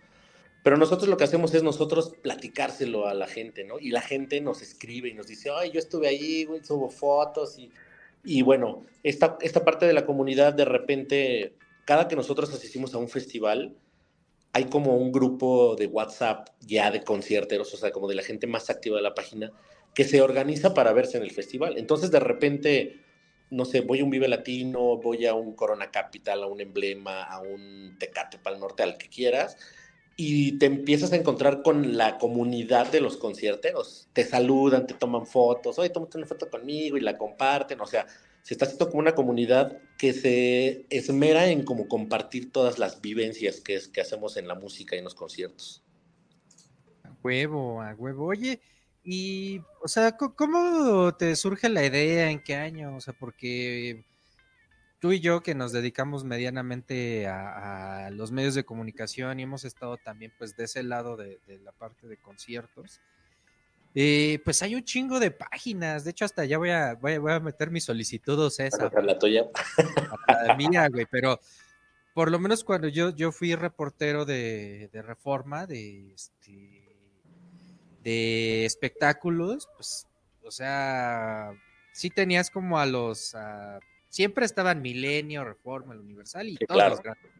Pero 0.63 0.77
nosotros 0.77 1.09
lo 1.09 1.17
que 1.17 1.25
hacemos 1.25 1.53
es 1.53 1.61
nosotros 1.61 2.13
platicárselo 2.21 3.05
a 3.05 3.13
la 3.13 3.27
gente, 3.27 3.65
¿no? 3.65 3.79
Y 3.79 3.89
la 3.89 3.99
gente 3.99 4.39
nos 4.39 4.61
escribe 4.61 5.09
y 5.09 5.13
nos 5.13 5.27
dice, 5.27 5.49
ay, 5.53 5.71
yo 5.71 5.79
estuve 5.79 6.07
ahí, 6.07 6.45
güey, 6.45 6.63
subo 6.63 6.89
fotos 6.89 7.59
y, 7.59 7.69
y 8.23 8.41
bueno, 8.43 8.85
esta, 9.03 9.37
esta 9.41 9.65
parte 9.65 9.87
de 9.87 9.93
la 9.93 10.05
comunidad 10.05 10.53
de 10.53 10.63
repente, 10.63 11.57
cada 11.83 12.07
que 12.07 12.15
nosotros 12.15 12.53
asistimos 12.53 12.93
a 12.93 12.97
un 12.97 13.09
festival, 13.09 13.75
hay 14.53 14.63
como 14.69 14.95
un 14.95 15.11
grupo 15.11 15.75
de 15.75 15.87
WhatsApp 15.87 16.47
ya 16.61 16.91
de 16.91 17.03
concierteros, 17.03 17.73
o 17.73 17.77
sea, 17.77 17.91
como 17.91 18.07
de 18.07 18.15
la 18.15 18.23
gente 18.23 18.47
más 18.47 18.69
activa 18.69 18.95
de 18.95 19.03
la 19.03 19.13
página, 19.13 19.51
que 19.97 20.03
se 20.03 20.21
organiza 20.21 20.75
para 20.75 20.93
verse 20.93 21.17
en 21.17 21.23
el 21.23 21.31
festival. 21.31 21.75
Entonces, 21.75 22.11
de 22.11 22.19
repente, 22.19 22.99
no 23.49 23.65
sé, 23.65 23.81
voy 23.81 24.01
a 24.01 24.03
un 24.03 24.11
Vive 24.11 24.27
Latino, 24.27 24.97
voy 24.97 25.25
a 25.25 25.33
un 25.33 25.55
Corona 25.55 25.89
Capital, 25.89 26.43
a 26.43 26.45
un 26.45 26.61
Emblema, 26.61 27.23
a 27.23 27.39
un 27.39 27.95
Tecate 27.97 28.37
para 28.37 28.55
el 28.55 28.59
Norte, 28.59 28.83
al 28.83 28.99
que 28.99 29.09
quieras, 29.09 29.57
y 30.15 30.59
te 30.59 30.67
empiezas 30.67 31.13
a 31.13 31.15
encontrar 31.15 31.63
con 31.63 31.97
la 31.97 32.19
comunidad 32.19 32.91
de 32.91 33.01
los 33.01 33.17
concierteros. 33.17 34.07
Te 34.13 34.23
saludan, 34.23 34.85
te 34.85 34.93
toman 34.93 35.25
fotos, 35.25 35.79
oye, 35.79 35.89
tómate 35.89 36.19
una 36.19 36.27
foto 36.27 36.47
conmigo 36.47 36.95
y 36.97 37.01
la 37.01 37.17
comparten. 37.17 37.81
O 37.81 37.87
sea, 37.87 38.05
se 38.43 38.53
está 38.53 38.65
haciendo 38.65 38.89
como 38.89 38.99
una 38.99 39.15
comunidad 39.15 39.79
que 39.97 40.13
se 40.13 40.85
esmera 40.91 41.47
en 41.47 41.63
como 41.63 41.87
compartir 41.87 42.51
todas 42.51 42.77
las 42.77 43.01
vivencias 43.01 43.61
que, 43.61 43.73
es, 43.73 43.87
que 43.87 44.01
hacemos 44.01 44.37
en 44.37 44.47
la 44.47 44.53
música 44.53 44.95
y 44.95 44.99
en 44.99 45.05
los 45.05 45.15
conciertos. 45.15 45.83
A 47.01 47.09
huevo, 47.23 47.81
a 47.81 47.95
huevo. 47.95 48.27
Oye, 48.27 48.59
y, 49.09 49.61
o 49.81 49.87
sea, 49.87 50.17
¿cómo 50.17 51.15
te 51.15 51.33
surge 51.37 51.69
la 51.69 51.85
idea? 51.85 52.29
¿En 52.29 52.43
qué 52.43 52.55
año? 52.55 52.93
O 52.93 52.99
sea, 52.99 53.13
porque 53.13 54.03
tú 54.99 55.13
y 55.13 55.21
yo 55.21 55.41
que 55.41 55.55
nos 55.55 55.71
dedicamos 55.71 56.25
medianamente 56.25 57.25
a, 57.25 58.09
los 58.11 58.33
medios 58.33 58.53
de 58.53 58.65
comunicación 58.65 59.39
y 59.39 59.43
hemos 59.43 59.63
estado 59.63 59.95
también 59.95 60.33
pues 60.37 60.57
de 60.57 60.65
ese 60.65 60.83
lado 60.83 61.15
de, 61.15 61.39
la 61.63 61.71
parte 61.71 62.05
de 62.05 62.17
conciertos, 62.17 62.99
eh, 63.95 64.41
pues 64.43 64.61
hay 64.61 64.75
un 64.75 64.83
chingo 64.83 65.21
de 65.21 65.31
páginas. 65.31 66.03
De 66.03 66.11
hecho, 66.11 66.25
hasta 66.25 66.43
ya 66.43 66.57
voy 66.57 66.71
a, 66.71 66.95
voy 66.95 67.31
a, 67.31 67.39
meter 67.39 67.71
mi 67.71 67.79
solicitud 67.79 68.37
o 68.37 68.47
esa. 68.47 68.91
La 69.01 69.17
tuya. 69.17 69.45
La 70.45 70.53
mía, 70.57 70.89
güey, 70.89 71.05
pero 71.09 71.39
por 72.13 72.29
lo 72.29 72.39
menos 72.39 72.65
cuando 72.65 72.89
yo, 72.89 73.15
yo 73.15 73.31
fui 73.31 73.55
reportero 73.55 74.25
de, 74.25 74.89
de 74.91 75.01
Reforma, 75.01 75.65
de, 75.65 76.13
este, 76.13 76.76
de 78.07 78.63
espectáculos, 78.63 79.67
pues, 79.75 80.07
o 80.41 80.49
sea, 80.49 81.51
sí 81.91 82.09
tenías 82.09 82.49
como 82.49 82.79
a 82.79 82.85
los 82.85 83.35
siempre 84.07 84.45
estaban 84.45 84.81
Milenio, 84.81 85.43
Reforma, 85.43 85.93
el 85.93 85.99
Universal 85.99 86.47
y 86.47 86.55
todos 86.55 86.89
los 86.89 87.03
grandes. 87.03 87.31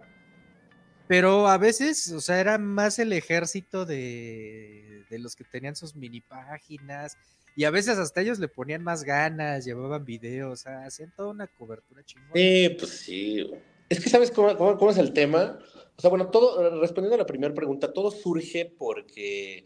Pero 1.07 1.47
a 1.47 1.57
veces, 1.57 2.11
o 2.11 2.19
sea, 2.19 2.41
era 2.41 2.57
más 2.57 2.99
el 2.99 3.13
ejército 3.13 3.85
de, 3.85 5.05
de 5.09 5.19
los 5.19 5.37
que 5.37 5.45
tenían 5.45 5.77
sus 5.77 5.95
mini 5.95 6.19
páginas 6.19 7.17
y 7.55 7.63
a 7.63 7.71
veces 7.71 7.97
hasta 7.97 8.19
ellos 8.19 8.37
le 8.39 8.49
ponían 8.49 8.83
más 8.83 9.05
ganas, 9.05 9.63
llevaban 9.63 10.03
videos, 10.03 10.51
o 10.51 10.55
sea, 10.61 10.85
hacían 10.85 11.13
toda 11.15 11.29
una 11.29 11.47
cobertura 11.47 12.03
chingona. 12.03 12.33
Sí, 12.35 12.75
pues 12.77 12.91
sí. 12.91 13.49
Es 13.87 14.01
que 14.01 14.09
sabes 14.09 14.31
cómo, 14.31 14.77
cómo, 14.77 14.91
es 14.91 14.97
el 14.97 15.13
tema. 15.13 15.57
O 15.95 16.01
sea, 16.01 16.09
bueno, 16.09 16.27
todo, 16.29 16.81
respondiendo 16.81 17.15
a 17.15 17.19
la 17.19 17.25
primera 17.25 17.53
pregunta, 17.53 17.93
todo 17.93 18.11
surge 18.11 18.65
porque, 18.77 19.63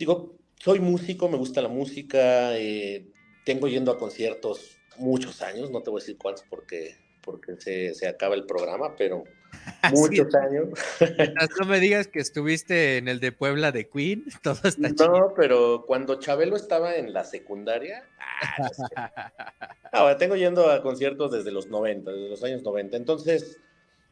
digo, 0.00 0.34
soy 0.56 0.80
músico, 0.80 1.28
me 1.28 1.36
gusta 1.36 1.60
la 1.60 1.68
música, 1.68 2.56
eh, 2.56 3.06
tengo 3.44 3.68
yendo 3.68 3.92
a 3.92 3.98
conciertos 3.98 4.78
muchos 4.96 5.42
años, 5.42 5.70
no 5.70 5.82
te 5.82 5.90
voy 5.90 6.00
a 6.00 6.02
decir 6.02 6.16
cuántos 6.18 6.44
porque, 6.48 6.96
porque 7.20 7.56
se, 7.58 7.94
se 7.94 8.08
acaba 8.08 8.34
el 8.34 8.46
programa, 8.46 8.96
pero 8.96 9.24
muchos 9.92 10.34
años. 10.34 10.68
No 11.58 11.66
me 11.66 11.80
digas 11.80 12.08
que 12.08 12.18
estuviste 12.20 12.96
en 12.96 13.08
el 13.08 13.20
de 13.20 13.30
Puebla 13.30 13.72
de 13.72 13.90
Queen, 13.90 14.24
todo 14.42 14.60
está 14.64 15.06
No, 15.06 15.34
pero 15.36 15.84
cuando 15.86 16.18
Chabelo 16.18 16.56
estaba 16.56 16.96
en 16.96 17.12
la 17.12 17.24
secundaria, 17.24 18.08
ah, 19.92 20.16
tengo 20.18 20.34
yendo 20.34 20.70
a 20.70 20.80
conciertos 20.82 21.30
desde 21.30 21.52
los 21.52 21.66
90, 21.66 22.10
desde 22.10 22.28
los 22.30 22.42
años 22.42 22.62
90. 22.62 22.96
Entonces, 22.96 23.60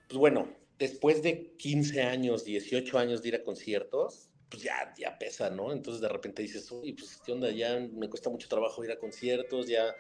pues 0.06 0.18
bueno, 0.18 0.48
después 0.78 1.22
de 1.22 1.54
15 1.56 2.02
años, 2.02 2.44
18 2.44 2.98
años 2.98 3.22
de 3.22 3.28
ir 3.28 3.34
a 3.36 3.42
conciertos, 3.42 4.27
pues 4.48 4.62
ya, 4.62 4.94
ya 4.98 5.18
pesa, 5.18 5.50
¿no? 5.50 5.72
Entonces 5.72 6.00
de 6.00 6.08
repente 6.08 6.42
dices, 6.42 6.70
uy, 6.70 6.92
pues 6.92 7.20
qué 7.24 7.32
onda, 7.32 7.50
ya 7.50 7.78
me 7.92 8.08
cuesta 8.08 8.30
mucho 8.30 8.48
trabajo 8.48 8.84
ir 8.84 8.90
a 8.92 8.98
conciertos, 8.98 9.66
ya 9.66 9.94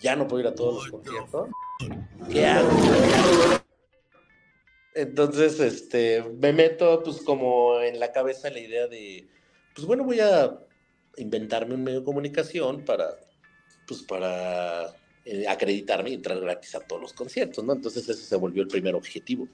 ya 0.00 0.16
no 0.16 0.26
puedo 0.26 0.40
ir 0.40 0.48
a 0.48 0.54
todos 0.54 0.74
los 0.74 0.90
conciertos. 0.90 1.48
¿Qué 2.30 2.46
hago? 2.46 2.68
Entonces, 4.94 5.58
este, 5.60 6.22
me 6.22 6.52
meto 6.52 7.02
pues 7.02 7.22
como 7.22 7.80
en 7.80 7.98
la 7.98 8.12
cabeza 8.12 8.50
la 8.50 8.60
idea 8.60 8.88
de, 8.88 9.26
pues 9.74 9.86
bueno, 9.86 10.04
voy 10.04 10.20
a 10.20 10.58
inventarme 11.16 11.74
un 11.74 11.84
medio 11.84 12.00
de 12.00 12.04
comunicación 12.04 12.84
para, 12.84 13.16
pues 13.86 14.02
para 14.02 14.94
eh, 15.24 15.46
acreditarme 15.48 16.10
y 16.10 16.14
entrar 16.14 16.38
gratis 16.40 16.74
a 16.74 16.80
todos 16.80 17.00
los 17.00 17.12
conciertos, 17.14 17.64
¿no? 17.64 17.72
Entonces 17.72 18.08
ese 18.08 18.22
se 18.22 18.36
volvió 18.36 18.62
el 18.62 18.68
primer 18.68 18.94
objetivo, 18.94 19.48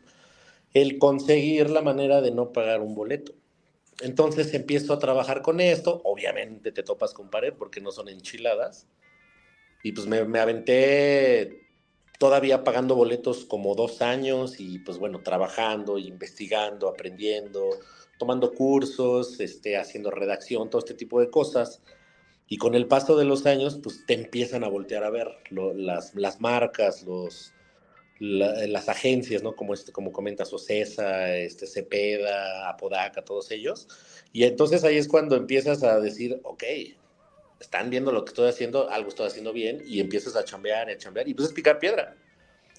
el 0.75 0.99
conseguir 0.99 1.71
la 1.71 1.83
manera 1.83 2.21
de 2.21 2.33
no 2.33 2.53
pagar 2.53 2.81
un 2.81 2.95
boleto. 2.95 3.33
Entonces 4.01 4.55
empiezo 4.55 4.93
a 4.93 4.99
trabajar 4.99 5.43
con 5.43 5.61
esto, 5.61 6.01
obviamente 6.05 6.73
te 6.73 6.83
topas 6.83 7.13
con 7.13 7.31
pared 7.31 7.53
porque 7.59 7.81
no 7.81 7.91
son 7.91 8.09
enchiladas, 8.09 8.87
y 9.83 9.93
pues 9.93 10.07
me, 10.07 10.25
me, 10.25 10.39
aventé 10.41 11.69
todavía 12.19 12.65
pagando 12.65 12.95
boletos 12.95 13.45
como 13.45 13.75
dos 13.75 14.03
años 14.03 14.57
y 14.59 14.81
pues 14.81 14.99
bueno, 14.99 15.23
trabajando, 15.23 15.99
investigando, 15.99 16.89
aprendiendo, 16.89 17.71
tomando 18.19 18.53
cursos, 18.53 19.39
este, 19.41 19.77
haciendo 19.77 20.11
redacción, 20.11 20.69
todo 20.69 20.81
este 20.81 20.95
tipo 20.95 21.21
de 21.21 21.31
cosas. 21.31 21.81
Y 22.49 22.57
con 22.57 22.75
el 22.75 22.87
paso 22.87 23.17
de 23.17 23.25
los 23.25 23.47
años, 23.47 23.79
pues 23.83 24.05
te 24.07 24.15
empiezan 24.15 24.65
a 24.65 24.69
voltear 24.69 25.05
a 25.05 25.11
ver 25.11 25.29
las, 25.51 26.15
las 26.15 26.41
marcas, 26.41 27.03
los, 27.03 27.53
las 28.21 28.89
agencias, 28.89 29.43
¿no? 29.43 29.55
Como, 29.55 29.75
este, 29.75 29.93
como 29.93 30.13
comentas, 30.13 30.53
Ocesa, 30.53 31.37
este, 31.37 31.67
Cepeda, 31.67 32.69
Apodaca, 32.69 33.23
todos 33.23 33.51
ellos. 33.51 33.89
Y 34.33 34.45
entonces 34.45 34.85
ahí 34.85 34.97
es 34.97 35.09
cuando 35.09 35.37
empiezas 35.37 35.83
a 35.83 36.01
decir, 36.01 36.41
ok, 36.43 36.65
están 37.61 37.91
viendo 37.91 38.13
lo 38.13 38.25
que 38.25 38.31
estoy 38.31 38.49
haciendo, 38.49 38.91
algo 38.91 39.09
estoy 39.09 39.27
haciendo 39.27 39.53
bien, 39.53 39.83
y 39.85 40.01
empiezas 40.01 40.37
a 40.37 40.45
chambear 40.45 40.89
a 40.89 40.99
chambear, 40.99 41.29
y 41.29 41.33
empiezas 41.33 41.53
a 41.53 41.57
picar 41.57 41.79
piedra. 41.79 42.17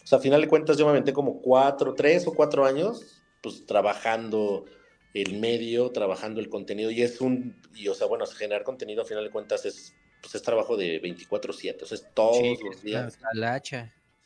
O 0.03 0.07
sea, 0.07 0.17
a 0.17 0.21
final 0.21 0.41
de 0.41 0.47
cuentas 0.47 0.77
yo 0.77 0.85
me 0.85 0.91
aventé 0.91 1.13
como 1.13 1.41
cuatro, 1.41 1.93
tres 1.93 2.25
o 2.27 2.33
cuatro 2.33 2.65
años, 2.65 3.23
pues 3.41 3.65
trabajando 3.65 4.65
el 5.13 5.39
medio, 5.39 5.89
trabajando 5.91 6.39
el 6.39 6.49
contenido, 6.49 6.91
y 6.91 7.01
es 7.01 7.21
un, 7.21 7.55
y 7.75 7.87
o 7.87 7.93
sea, 7.93 8.07
bueno, 8.07 8.25
generar 8.25 8.63
contenido 8.63 9.01
a 9.01 9.05
final 9.05 9.23
de 9.23 9.31
cuentas 9.31 9.65
es, 9.65 9.93
pues 10.21 10.35
es 10.35 10.41
trabajo 10.41 10.77
de 10.77 11.01
24/7, 11.01 11.83
o 11.83 11.85
sea, 11.85 11.95
es 11.95 12.07
todos 12.13 12.61
los 12.61 12.81
días. 12.81 13.17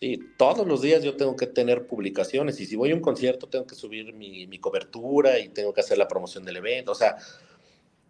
Sí, 0.04 0.20
todos 0.36 0.68
los 0.68 0.82
días 0.82 1.02
yo 1.02 1.16
tengo 1.16 1.38
que 1.38 1.48
tener 1.48 1.88
publicaciones, 1.88 2.60
y 2.60 2.66
si 2.66 2.76
voy 2.76 2.92
a 2.92 2.94
un 2.94 3.00
concierto 3.00 3.48
tengo 3.48 3.66
que 3.66 3.74
subir 3.74 4.12
mi, 4.12 4.46
mi 4.48 4.60
cobertura 4.60 5.40
y 5.40 5.48
tengo 5.48 5.74
que 5.74 5.80
hacer 5.80 5.98
la 5.98 6.10
promoción 6.10 6.44
del 6.44 6.58
evento, 6.58 6.92
o 6.92 6.96
sea, 6.96 7.16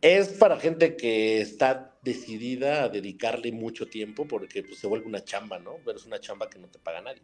es 0.02 0.30
para 0.30 0.60
gente 0.60 0.96
que 0.96 1.40
está 1.40 1.96
decidida 2.02 2.86
a 2.86 2.90
dedicarle 2.90 3.52
mucho 3.52 3.86
tiempo 3.86 4.28
porque 4.28 4.64
pues, 4.64 4.80
se 4.80 4.88
vuelve 4.88 5.06
una 5.06 5.24
chamba, 5.24 5.60
¿no? 5.60 5.76
Pero 5.86 6.00
es 6.00 6.06
una 6.08 6.20
chamba 6.20 6.50
que 6.50 6.58
no 6.58 6.68
te 6.68 6.80
paga 6.80 7.02
nadie. 7.02 7.22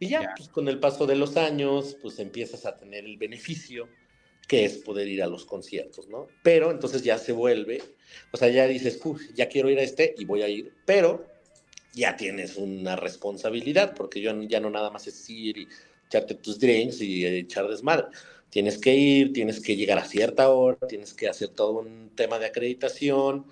Y 0.00 0.08
ya, 0.08 0.34
pues 0.36 0.48
con 0.48 0.66
el 0.66 0.80
paso 0.80 1.06
de 1.06 1.14
los 1.14 1.36
años, 1.36 1.96
pues 2.02 2.18
empiezas 2.18 2.66
a 2.66 2.76
tener 2.76 3.04
el 3.04 3.18
beneficio 3.18 3.88
que 4.48 4.64
es 4.64 4.78
poder 4.78 5.06
ir 5.06 5.22
a 5.22 5.28
los 5.28 5.44
conciertos, 5.44 6.08
¿no? 6.08 6.26
Pero 6.42 6.72
entonces 6.72 7.04
ya 7.04 7.18
se 7.18 7.30
vuelve, 7.30 7.84
o 8.32 8.36
sea, 8.36 8.48
ya 8.48 8.66
dices, 8.66 9.00
ya 9.36 9.48
quiero 9.48 9.70
ir 9.70 9.78
a 9.78 9.82
este 9.82 10.16
y 10.18 10.24
voy 10.24 10.42
a 10.42 10.48
ir, 10.48 10.72
pero 10.84 11.37
ya 11.98 12.16
tienes 12.16 12.56
una 12.56 12.96
responsabilidad, 12.96 13.94
porque 13.94 14.20
yo 14.20 14.32
ya 14.42 14.60
no 14.60 14.70
nada 14.70 14.90
más 14.90 15.06
es 15.06 15.28
ir 15.28 15.58
y 15.58 15.68
echarte 16.06 16.34
tus 16.34 16.58
drinks 16.58 17.00
y 17.02 17.26
echar 17.26 17.68
desmadre 17.68 18.06
Tienes 18.50 18.78
que 18.78 18.94
ir, 18.94 19.34
tienes 19.34 19.60
que 19.60 19.76
llegar 19.76 19.98
a 19.98 20.06
cierta 20.06 20.48
hora, 20.48 20.78
tienes 20.88 21.12
que 21.12 21.28
hacer 21.28 21.50
todo 21.50 21.80
un 21.80 22.10
tema 22.14 22.38
de 22.38 22.46
acreditación, 22.46 23.44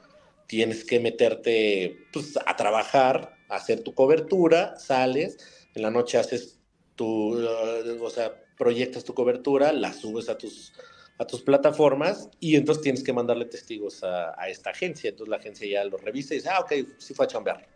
tienes 0.46 0.84
que 0.84 1.00
meterte 1.00 1.98
pues, 2.12 2.38
a 2.44 2.56
trabajar, 2.56 3.36
hacer 3.50 3.80
tu 3.80 3.92
cobertura, 3.92 4.78
sales, 4.78 5.36
en 5.74 5.82
la 5.82 5.90
noche 5.90 6.16
haces 6.16 6.58
tu, 6.94 7.36
uh, 7.36 8.02
o 8.02 8.10
sea, 8.10 8.42
proyectas 8.56 9.04
tu 9.04 9.12
cobertura, 9.12 9.70
la 9.72 9.92
subes 9.92 10.30
a 10.30 10.38
tus, 10.38 10.72
a 11.18 11.26
tus 11.26 11.42
plataformas 11.42 12.30
y 12.40 12.56
entonces 12.56 12.82
tienes 12.82 13.02
que 13.02 13.12
mandarle 13.12 13.44
testigos 13.44 14.02
a, 14.02 14.40
a, 14.40 14.48
esta 14.48 14.70
agencia. 14.70 15.10
Entonces 15.10 15.30
la 15.30 15.36
agencia 15.36 15.68
ya 15.68 15.84
lo 15.84 15.98
revisa 15.98 16.32
y 16.32 16.38
dice, 16.38 16.48
ah, 16.48 16.60
ok, 16.60 16.72
sí 16.96 17.12
fue 17.12 17.26
a 17.26 17.28
chambear. 17.28 17.68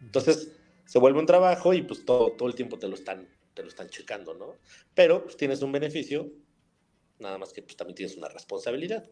Entonces 0.00 0.52
se 0.86 0.98
vuelve 0.98 1.20
un 1.20 1.26
trabajo 1.26 1.72
y 1.74 1.82
pues 1.82 2.04
todo, 2.04 2.32
todo 2.32 2.48
el 2.48 2.54
tiempo 2.54 2.78
te 2.78 2.88
lo 2.88 2.94
están 2.94 3.28
te 3.54 3.62
lo 3.62 3.68
están 3.68 3.88
checando, 3.88 4.34
¿no? 4.34 4.56
Pero 4.94 5.24
pues, 5.24 5.36
tienes 5.36 5.62
un 5.62 5.72
beneficio, 5.72 6.30
nada 7.18 7.38
más 7.38 7.52
que 7.52 7.62
pues, 7.62 7.76
también 7.76 7.96
tienes 7.96 8.16
una 8.16 8.28
responsabilidad. 8.28 9.04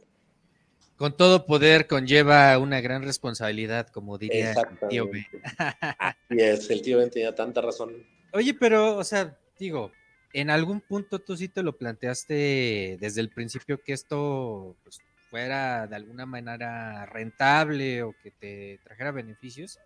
Con 0.96 1.16
todo 1.16 1.46
poder 1.46 1.86
conlleva 1.86 2.58
una 2.58 2.80
gran 2.80 3.02
responsabilidad, 3.02 3.88
como 3.88 4.18
diría 4.18 4.52
el 4.52 4.88
tío 4.88 5.08
Ben. 5.08 5.26
Así 5.98 6.16
es, 6.38 6.70
el 6.70 6.82
tío 6.82 6.98
Ben 6.98 7.10
tenía 7.10 7.34
tanta 7.34 7.60
razón. 7.60 8.04
Oye, 8.32 8.54
pero, 8.54 8.96
o 8.96 9.04
sea, 9.04 9.38
digo, 9.58 9.92
en 10.32 10.50
algún 10.50 10.80
punto 10.80 11.20
tú 11.20 11.36
sí 11.36 11.48
te 11.48 11.62
lo 11.62 11.76
planteaste 11.76 12.98
desde 13.00 13.20
el 13.20 13.30
principio 13.30 13.80
que 13.80 13.92
esto 13.92 14.76
pues, 14.82 14.98
fuera 15.30 15.86
de 15.86 15.96
alguna 15.96 16.26
manera 16.26 17.06
rentable 17.06 18.02
o 18.02 18.14
que 18.20 18.32
te 18.32 18.80
trajera 18.82 19.12
beneficios, 19.12 19.78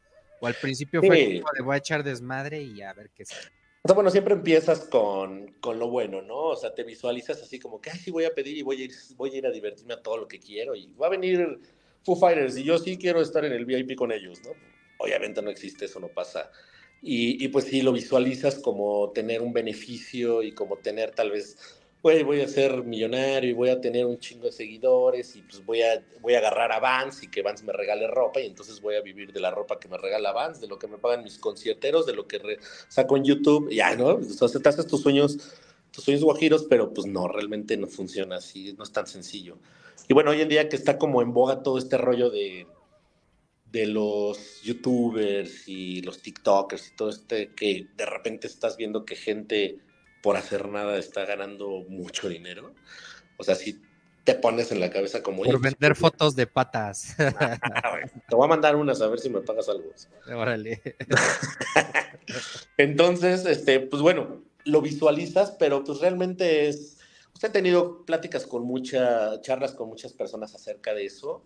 o 0.43 0.47
al 0.47 0.55
principio 0.55 1.01
fue 1.01 1.41
como 1.41 1.53
de 1.55 1.63
voy 1.63 1.75
a 1.75 1.79
echar 1.79 2.03
desmadre 2.03 2.61
y 2.63 2.83
a 2.83 2.93
ver 2.93 3.11
qué 3.15 3.25
sale. 3.25 3.47
O 3.85 3.89
sea, 3.89 3.95
bueno, 3.95 4.11
siempre 4.11 4.35
empiezas 4.35 4.81
con, 4.81 5.53
con, 5.61 5.79
lo 5.79 5.89
bueno, 5.89 6.21
¿no? 6.21 6.37
O 6.37 6.57
sea, 6.57 6.75
te 6.75 6.85
visualizas 6.85 7.41
así 7.43 7.59
como 7.59 7.81
que, 7.81 7.91
ay, 7.91 7.99
sí 7.99 8.11
voy 8.11 8.25
a 8.25 8.35
pedir 8.35 8.57
y 8.57 8.63
voy 8.63 8.83
a, 8.83 8.85
ir, 8.85 8.93
voy 9.17 9.31
a 9.35 9.39
ir 9.39 9.47
a 9.47 9.51
divertirme 9.51 9.95
a 9.95 10.03
todo 10.03 10.19
lo 10.19 10.29
que 10.29 10.39
quiero 10.39 10.75
y 10.77 10.93
va 10.95 11.07
a 11.07 11.11
venir 11.11 11.59
Foo 12.05 12.17
Fighters 12.17 12.57
y 12.59 12.65
yo 12.65 12.79
sí 12.79 12.99
quiero 12.99 13.21
estar 13.21 13.45
en 13.45 13.53
el 13.53 13.65
VIP 13.65 13.97
con 13.97 14.13
ellos, 14.13 14.41
¿no? 14.45 14.51
obviamente 15.03 15.43
no 15.43 15.51
existe, 15.51 15.87
eso 15.87 16.01
no 16.01 16.09
pasa. 16.09 16.51
Y, 17.01 17.45
y 17.45 17.49
pues 17.49 17.65
sí, 17.65 17.83
lo 17.83 17.93
visualizas 17.93 18.61
como 18.61 19.11
tener 19.11 19.43
un 19.43 19.53
beneficio 19.53 20.43
y 20.43 20.53
como 20.53 20.77
tener 20.79 21.11
tal 21.13 21.33
vez 21.33 21.82
güey, 22.03 22.25
voy 22.25 22.41
a 22.41 22.49
ser 22.49 22.83
millonario 22.83 23.51
y 23.51 23.53
voy 23.53 23.69
a 23.71 23.81
tener 23.81 24.07
un 24.07 24.19
chingo 24.19 24.47
de 24.47 24.53
seguidores 24.53 25.37
y 25.37 25.43
pues 25.43 25.65
voy 25.65 25.83
a, 25.83 26.05
voy 26.21 26.35
a 26.35 26.39
agarrar 26.39 26.73
a 26.73 26.81
Vans 26.81 27.23
y 27.23 27.29
que 27.29 27.43
Vans 27.43 27.63
me 27.63 27.73
regale 27.73 28.09
ropa 28.09 28.41
y 28.41 28.47
entonces 28.47 28.81
voy 28.81 28.97
a 28.97 29.01
vivir 29.01 29.33
de 29.33 29.39
la 29.39 29.53
ropa 29.53 29.79
que 29.79 29.89
me 29.89 29.97
regala 29.97 30.33
Vans, 30.33 30.61
de 30.61 30.67
lo 30.67 30.79
que 30.79 30.89
me 30.89 30.99
pagan 30.99 31.23
mis 31.23 31.39
concierteros, 31.39 32.05
de 32.05 32.15
lo 32.15 32.27
que 32.27 32.41
saco 32.89 33.17
en 33.17 33.25
YouTube, 33.25 33.71
ya, 33.71 33.95
¿no? 33.95 34.21
Sea, 34.25 34.49
te 34.49 34.69
haces 34.69 34.89
tus 34.89 35.01
sueños, 35.01 35.39
tus 35.93 36.03
sueños 36.03 36.25
guajiros, 36.25 36.67
pero 36.69 36.93
pues 36.93 37.07
no, 37.07 37.29
realmente 37.29 37.77
no 37.77 37.87
funciona 37.87 38.37
así, 38.37 38.75
no 38.77 38.83
es 38.83 38.91
tan 38.91 39.07
sencillo. 39.07 39.59
Y 40.09 40.15
bueno, 40.15 40.33
hoy 40.33 40.41
en 40.41 40.49
día 40.49 40.69
que 40.69 40.75
está 40.75 40.99
como 40.99 41.23
en 41.23 41.33
boga 41.33 41.63
todo 41.63 41.79
este 41.79 41.99
rollo 41.99 42.31
de, 42.31 42.67
de 43.71 43.87
los 43.87 44.61
youtubers 44.63 45.69
y 45.69 46.03
los 46.03 46.21
tiktokers 46.21 46.89
y 46.89 46.97
todo 46.97 47.11
este, 47.11 47.55
que 47.55 47.87
de 47.97 48.07
repente 48.07 48.49
estás 48.49 48.77
viendo 48.77 49.05
que 49.05 49.15
gente 49.15 49.79
por 50.23 50.37
hacer 50.37 50.69
nada 50.69 50.99
está 50.99 51.25
ganando 51.25 51.85
mucho 51.89 52.29
dinero. 52.29 52.75
O 53.37 53.45
sea, 53.45 53.55
si 53.55 53.83
te 54.25 54.35
pones 54.35 54.71
en 54.73 54.81
la 54.81 54.91
cabeza 54.91 55.23
como... 55.23 55.43
Por 55.43 55.61
pues, 55.61 55.63
vender 55.63 55.97
fotos 55.97 56.37
de 56.37 56.47
patas. 56.47 57.17
te 57.17 58.37
voy 58.37 58.45
a 58.45 58.49
mandar 58.49 58.77
unas 58.77 59.01
a 59.01 59.09
ver 59.09 59.19
si 59.19 59.29
me 59.29 59.41
pagas 59.41 59.69
algo. 59.69 59.91
Órale. 60.35 60.81
Entonces, 62.77 63.45
este, 63.47 63.81
pues 63.81 64.01
bueno, 64.01 64.43
lo 64.65 64.81
visualizas, 64.81 65.53
pero 65.59 65.85
pues 65.85 66.01
realmente 66.01 66.69
es... 66.69 66.99
Usted 67.35 67.49
ha 67.49 67.53
tenido 67.53 68.05
pláticas 68.05 68.47
con 68.47 68.63
muchas, 68.63 69.41
charlas 69.41 69.73
con 69.73 69.89
muchas 69.89 70.13
personas 70.13 70.55
acerca 70.55 70.95
de 70.95 71.07
eso, 71.07 71.43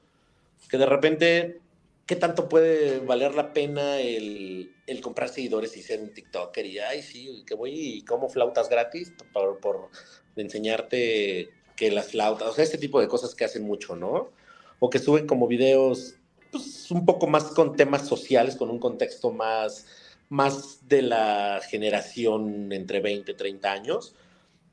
que 0.69 0.79
de 0.79 0.87
repente 0.87 1.61
¿qué 2.07 2.17
tanto 2.17 2.49
puede 2.49 3.01
valer 3.01 3.35
la 3.35 3.53
pena 3.53 3.99
el, 3.99 4.73
comprar 5.03 5.29
seguidores 5.29 5.77
y 5.77 5.83
ser 5.83 6.01
un 6.01 6.13
TikToker? 6.13 6.67
Y, 6.67 6.79
ay, 6.79 7.03
sí, 7.03 7.45
que 7.47 7.55
voy 7.55 7.73
y 7.73 8.03
como 8.03 8.29
flautas 8.29 8.69
gratis 8.69 9.13
por, 9.33 9.61
por 9.61 9.89
enseñarte 10.37 11.51
que 11.77 11.91
las 11.91 12.11
flautas, 12.13 12.49
o 12.49 12.53
sea, 12.53 12.65
este 12.65 12.79
tipo 12.79 13.01
de 13.01 13.09
cosas 13.09 13.35
que 13.35 13.45
hacen 13.45 13.63
mucho, 13.65 13.97
¿no? 13.97 14.31
O 14.79 14.91
que 14.91 14.99
suben 14.99 15.27
como 15.27 15.47
videos 15.47 16.15
pues, 16.51 16.91
un 16.91 17.05
poco 17.05 17.27
más 17.27 17.45
con 17.45 17.77
temas 17.77 18.09
sociales, 18.09 18.57
con 18.57 18.71
un 18.71 18.79
contexto 18.79 19.31
más, 19.31 19.87
más 20.29 20.89
de 20.89 21.03
la 21.03 21.61
generación 21.69 22.73
entre 22.73 23.01
20 23.01 23.33
y 23.33 23.35
30 23.35 23.73
años, 23.73 24.15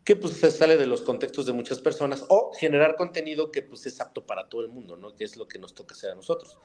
que 0.04 0.16
pues 0.16 0.34
se 0.36 0.52
sale 0.52 0.78
de 0.78 0.88
los 0.88 1.02
contextos 1.02 1.46
de 1.46 1.54
muchas 1.54 1.80
personas, 1.80 2.26
o 2.30 2.52
generar 2.54 2.96
contenido 2.96 3.52
que 3.52 3.62
pues 3.62 3.86
es 3.86 4.00
apto 4.02 4.26
para 4.26 4.50
todo 4.50 4.62
el 4.62 4.70
mundo, 4.70 4.98
¿no? 4.98 5.16
Que 5.16 5.24
es 5.24 5.38
lo 5.38 5.48
que 5.48 5.60
nos 5.60 5.74
toca 5.74 5.96
hacer 5.96 6.12
a 6.12 6.16
nosotros 6.16 6.58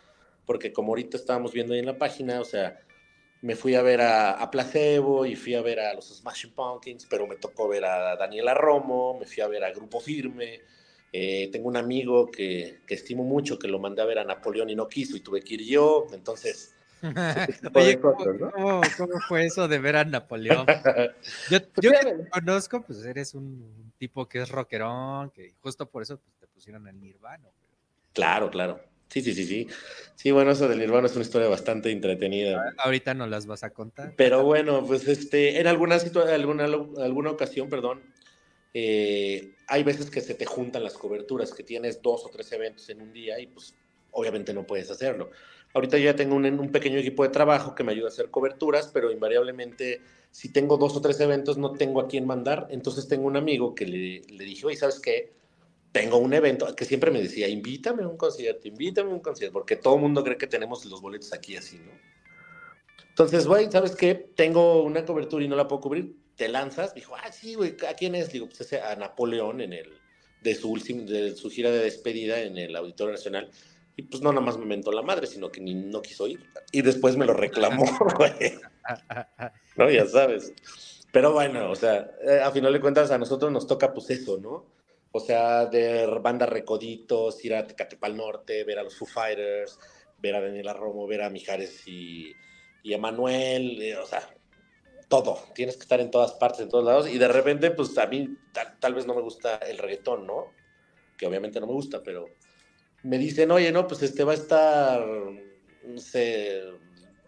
porque 0.48 0.72
como 0.72 0.92
ahorita 0.92 1.18
estábamos 1.18 1.52
viendo 1.52 1.74
ahí 1.74 1.80
en 1.80 1.84
la 1.84 1.98
página, 1.98 2.40
o 2.40 2.44
sea, 2.44 2.80
me 3.42 3.54
fui 3.54 3.74
a 3.74 3.82
ver 3.82 4.00
a, 4.00 4.50
Placebo 4.50 5.24
y 5.24 5.36
fui 5.36 5.54
a 5.54 5.62
ver 5.62 5.80
a 5.80 5.94
los 5.94 6.08
Smashing 6.08 6.52
Pumpkins, 6.52 7.06
pero 7.06 7.26
me 7.26 7.36
tocó 7.36 7.68
ver 7.68 7.84
a 7.84 8.16
Daniela 8.16 8.54
Romo, 8.54 9.18
me 9.18 9.26
fui 9.26 9.42
a 9.42 9.48
ver 9.48 9.64
a 9.64 9.70
Grupo 9.70 10.00
Firme. 10.00 10.60
Eh, 11.12 11.48
tengo 11.50 11.68
un 11.68 11.76
amigo 11.76 12.30
que, 12.30 12.80
que, 12.86 12.94
estimo 12.94 13.24
mucho, 13.24 13.58
que 13.58 13.68
lo 13.68 13.78
mandé 13.78 14.02
a 14.02 14.04
ver 14.04 14.18
a 14.18 14.24
Napoleón 14.24 14.68
y 14.68 14.74
no 14.74 14.88
quiso 14.88 15.16
y 15.16 15.20
tuve 15.20 15.42
que 15.42 15.54
ir 15.54 15.64
yo, 15.64 16.06
entonces... 16.12 16.74
Oye, 17.74 18.00
¿cómo, 18.00 18.82
fue 19.28 19.46
eso 19.46 19.68
de 19.68 19.78
ver 19.78 19.96
a 19.96 20.04
Napoleón? 20.04 20.66
Yo, 21.48 21.60
pues 21.72 22.00
te 22.00 22.28
conozco, 22.28 22.82
pues 22.82 23.04
eres 23.04 23.34
un 23.34 23.92
tipo 23.98 24.28
que 24.28 24.40
es 24.40 24.48
rockerón, 24.48 25.30
que 25.30 25.54
justo 25.60 25.88
por 25.88 26.02
eso 26.02 26.18
pues, 26.18 26.36
te 26.40 26.48
pusieron 26.48 26.88
el 26.88 26.98
Nirvana. 26.98 27.48
Claro, 28.12 28.50
claro. 28.50 28.80
Sí, 29.08 29.22
sí, 29.22 29.32
sí, 29.32 29.44
sí. 29.44 29.66
Sí, 30.14 30.30
bueno, 30.30 30.50
eso 30.50 30.68
del 30.68 30.78
Nirvana 30.78 31.06
es 31.06 31.14
una 31.14 31.24
historia 31.24 31.48
bastante 31.48 31.90
entretenida. 31.90 32.60
Ah, 32.60 32.84
ahorita 32.84 33.14
no 33.14 33.26
las 33.26 33.46
vas 33.46 33.62
a 33.62 33.70
contar. 33.70 34.14
Pero 34.16 34.44
bueno, 34.44 34.84
pues 34.84 35.06
este, 35.08 35.60
en 35.60 35.66
alguna, 35.66 35.96
alguna, 36.30 36.64
alguna 36.64 37.30
ocasión, 37.30 37.68
perdón, 37.68 38.02
eh, 38.74 39.54
hay 39.66 39.82
veces 39.82 40.10
que 40.10 40.20
se 40.20 40.34
te 40.34 40.44
juntan 40.44 40.84
las 40.84 40.94
coberturas, 40.94 41.54
que 41.54 41.62
tienes 41.62 42.02
dos 42.02 42.24
o 42.26 42.30
tres 42.30 42.50
eventos 42.52 42.88
en 42.90 43.00
un 43.00 43.12
día 43.12 43.40
y 43.40 43.46
pues 43.46 43.74
obviamente 44.10 44.52
no 44.52 44.66
puedes 44.66 44.90
hacerlo. 44.90 45.30
Ahorita 45.72 45.98
yo 45.98 46.04
ya 46.04 46.16
tengo 46.16 46.34
un, 46.34 46.44
un 46.46 46.72
pequeño 46.72 46.98
equipo 46.98 47.22
de 47.22 47.28
trabajo 47.30 47.74
que 47.74 47.84
me 47.84 47.92
ayuda 47.92 48.06
a 48.06 48.10
hacer 48.10 48.30
coberturas, 48.30 48.90
pero 48.92 49.10
invariablemente 49.10 50.02
si 50.30 50.52
tengo 50.52 50.76
dos 50.76 50.96
o 50.96 51.00
tres 51.00 51.18
eventos 51.20 51.58
no 51.58 51.72
tengo 51.72 52.00
a 52.00 52.08
quién 52.08 52.26
mandar, 52.26 52.66
entonces 52.70 53.08
tengo 53.08 53.26
un 53.26 53.36
amigo 53.36 53.74
que 53.74 53.86
le, 53.86 54.20
le 54.28 54.44
dije, 54.44 54.66
oye, 54.66 54.76
¿sabes 54.76 55.00
qué? 55.00 55.32
Tengo 55.92 56.18
un 56.18 56.34
evento 56.34 56.74
que 56.74 56.84
siempre 56.84 57.10
me 57.10 57.22
decía, 57.22 57.48
invítame 57.48 58.02
a 58.02 58.08
un 58.08 58.16
concierto, 58.16 58.68
invítame 58.68 59.10
a 59.10 59.14
un 59.14 59.20
concierto, 59.20 59.52
porque 59.52 59.76
todo 59.76 59.94
el 59.94 60.02
mundo 60.02 60.22
cree 60.22 60.36
que 60.36 60.46
tenemos 60.46 60.84
los 60.84 61.00
boletos 61.00 61.32
aquí 61.32 61.56
así, 61.56 61.78
¿no? 61.78 61.92
Entonces, 63.18 63.48
güey, 63.48 63.68
¿sabes 63.70 63.96
qué? 63.96 64.14
Tengo 64.14 64.84
una 64.84 65.04
cobertura 65.04 65.44
y 65.44 65.48
no 65.48 65.56
la 65.56 65.66
puedo 65.66 65.80
cubrir. 65.80 66.14
Te 66.36 66.48
lanzas. 66.48 66.94
Dijo, 66.94 67.16
ah, 67.16 67.32
sí, 67.32 67.56
güey, 67.56 67.74
¿a 67.88 67.94
quién 67.94 68.14
es? 68.14 68.30
Digo, 68.30 68.46
pues 68.46 68.60
ese 68.60 68.80
a 68.80 68.94
Napoleón 68.94 69.60
en 69.60 69.72
el, 69.72 69.98
de 70.40 70.54
su, 70.54 70.70
último, 70.70 71.02
de 71.02 71.34
su 71.34 71.50
gira 71.50 71.72
de 71.72 71.80
despedida 71.80 72.40
en 72.40 72.56
el 72.56 72.76
Auditorio 72.76 73.12
Nacional. 73.12 73.50
Y 73.96 74.02
pues 74.02 74.22
no 74.22 74.30
nada 74.30 74.46
más 74.46 74.56
me 74.56 74.66
mentó 74.66 74.92
la 74.92 75.02
madre, 75.02 75.26
sino 75.26 75.50
que 75.50 75.60
ni 75.60 75.74
no 75.74 76.00
quiso 76.00 76.28
ir. 76.28 76.44
Y 76.70 76.82
después 76.82 77.16
me 77.16 77.26
lo 77.26 77.32
reclamó, 77.32 77.84
güey. 78.16 78.54
no, 79.76 79.90
ya 79.90 80.06
sabes. 80.06 80.52
Pero 81.10 81.32
bueno, 81.32 81.72
o 81.72 81.74
sea, 81.74 82.12
eh, 82.24 82.40
a 82.40 82.52
final 82.52 82.72
de 82.72 82.80
cuentas 82.80 83.10
a 83.10 83.18
nosotros 83.18 83.50
nos 83.50 83.66
toca 83.66 83.92
pues 83.92 84.10
eso, 84.10 84.38
¿no? 84.38 84.77
O 85.18 85.20
sea, 85.20 85.66
de 85.66 86.06
banda 86.22 86.46
Recoditos, 86.46 87.44
ir 87.44 87.54
a 87.54 87.66
Tecatepal 87.66 88.16
Norte, 88.16 88.62
ver 88.62 88.78
a 88.78 88.84
los 88.84 88.96
Foo 88.96 89.04
Fighters, 89.06 89.76
ver 90.18 90.36
a 90.36 90.40
Daniela 90.40 90.72
Romo, 90.72 91.08
ver 91.08 91.22
a 91.22 91.28
Mijares 91.28 91.82
y, 91.88 92.32
y 92.84 92.94
a 92.94 92.98
eh, 92.98 93.96
o 93.96 94.06
sea, 94.06 94.30
todo. 95.08 95.42
Tienes 95.56 95.76
que 95.76 95.82
estar 95.82 96.00
en 96.00 96.12
todas 96.12 96.34
partes, 96.34 96.60
en 96.60 96.68
todos 96.68 96.84
lados. 96.84 97.08
Y 97.08 97.18
de 97.18 97.26
repente, 97.26 97.72
pues 97.72 97.98
a 97.98 98.06
mí 98.06 98.28
tal, 98.78 98.94
vez 98.94 99.06
no 99.06 99.14
me 99.16 99.22
gusta 99.22 99.56
el 99.56 99.78
reggaetón, 99.78 100.24
¿no? 100.24 100.52
Que 101.16 101.26
obviamente 101.26 101.58
no 101.58 101.66
me 101.66 101.72
gusta, 101.72 102.00
pero 102.00 102.26
me 103.02 103.18
dicen, 103.18 103.50
oye, 103.50 103.72
no, 103.72 103.88
pues 103.88 104.02
este 104.02 104.22
va 104.22 104.32
a 104.32 104.36
estar, 104.36 105.04
no 105.04 106.00
sé, 106.00 106.62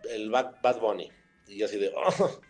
el 0.08 0.30
Bad, 0.30 0.60
Bad 0.62 0.78
Bunny. 0.78 1.10
Y 1.48 1.58
yo 1.58 1.66
así 1.66 1.76
de, 1.76 1.92
oh, 1.96 2.40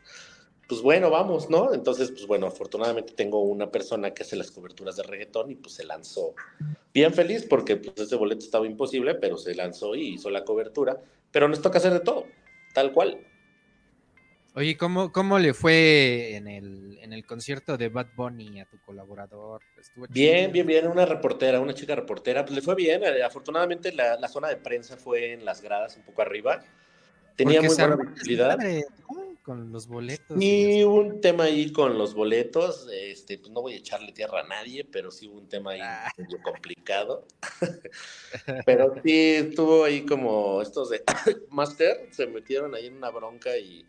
pues 0.71 0.83
bueno, 0.83 1.11
vamos, 1.11 1.51
¿no? 1.51 1.75
Entonces, 1.75 2.13
pues 2.13 2.29
bueno, 2.29 2.47
afortunadamente 2.47 3.13
tengo 3.13 3.43
una 3.43 3.73
persona 3.73 4.15
que 4.15 4.23
hace 4.23 4.37
las 4.37 4.53
coberturas 4.53 4.95
de 4.95 5.03
reggaetón 5.03 5.51
y 5.51 5.57
pues 5.57 5.75
se 5.75 5.85
lanzó 5.85 6.37
bien 6.95 7.13
feliz 7.13 7.45
porque 7.45 7.77
pues 7.77 7.99
ese 7.99 8.15
boleto 8.15 8.45
estaba 8.45 8.69
imposible, 8.69 9.17
pero 9.17 9.37
se 9.37 9.53
lanzó 9.57 9.97
y 9.97 10.15
hizo 10.15 10.31
la 10.31 10.45
cobertura. 10.45 10.97
Pero 11.33 11.49
nos 11.49 11.61
toca 11.61 11.79
hacer 11.79 11.93
de 11.93 11.99
todo, 11.99 12.25
tal 12.73 12.93
cual. 12.93 13.19
Oye, 14.55 14.77
¿cómo, 14.77 15.11
cómo 15.11 15.41
le 15.41 15.55
fue 15.55 16.37
en 16.37 16.47
el, 16.47 17.01
en 17.03 17.13
el 17.13 17.27
concierto 17.27 17.77
de 17.77 17.89
Bad 17.89 18.15
Bunny 18.15 18.61
a 18.61 18.65
tu 18.67 18.81
colaborador? 18.81 19.63
bien, 20.11 20.53
bien, 20.53 20.69
bien. 20.69 20.87
Una 20.87 21.05
reportera, 21.05 21.59
una 21.59 21.75
chica 21.75 21.97
reportera, 21.97 22.45
pues 22.45 22.55
le 22.55 22.63
fue 22.63 22.77
bien. 22.77 23.03
Eh, 23.03 23.25
afortunadamente 23.25 23.91
la, 23.91 24.17
la 24.21 24.29
zona 24.29 24.47
de 24.47 24.57
prensa 24.57 24.97
fue 24.97 25.33
en 25.33 25.45
las 25.45 25.63
gradas 25.63 25.97
un 25.97 26.05
poco 26.05 26.23
arriba. 26.23 26.63
Tenía 27.35 27.61
muy 27.61 27.75
buena 27.75 27.97
visibilidad 27.97 28.57
con 29.43 29.73
los 29.73 29.87
boletos. 29.87 30.41
Y 30.41 30.85
hubo 30.85 31.01
un 31.01 31.21
tema 31.21 31.45
ahí 31.45 31.73
con 31.73 31.99
los 31.99 32.15
boletos. 32.15 32.87
Este, 32.93 33.39
pues 33.39 33.51
no 33.51 33.63
voy 33.63 33.75
a 33.75 33.77
echarle 33.77 34.13
tierra 34.13 34.41
a 34.41 34.49
nadie, 34.49 34.85
pero 34.85 35.11
sí 35.11 35.29
hubo 35.29 35.39
un 35.39 35.49
tema 35.49 35.73
ahí 35.73 35.81
ah. 35.83 36.11
medio 36.17 36.41
complicado. 36.43 37.27
pero 38.67 38.95
sí 39.03 39.35
estuvo 39.35 39.85
ahí 39.85 40.05
como 40.05 40.63
estos 40.63 40.91
de 40.91 41.03
Master, 41.51 42.09
se 42.11 42.27
metieron 42.27 42.75
ahí 42.75 42.87
en 42.87 42.97
una 42.97 43.11
bronca 43.11 43.57
y, 43.57 43.87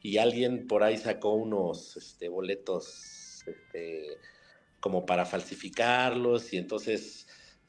y 0.00 0.18
alguien 0.18 0.66
por 0.66 0.82
ahí 0.82 0.96
sacó 0.98 1.34
unos 1.34 1.96
este, 1.96 2.28
boletos 2.28 3.44
este, 3.46 4.18
como 4.80 5.06
para 5.06 5.24
falsificarlos 5.24 6.52
y 6.52 6.58
entonces 6.58 7.21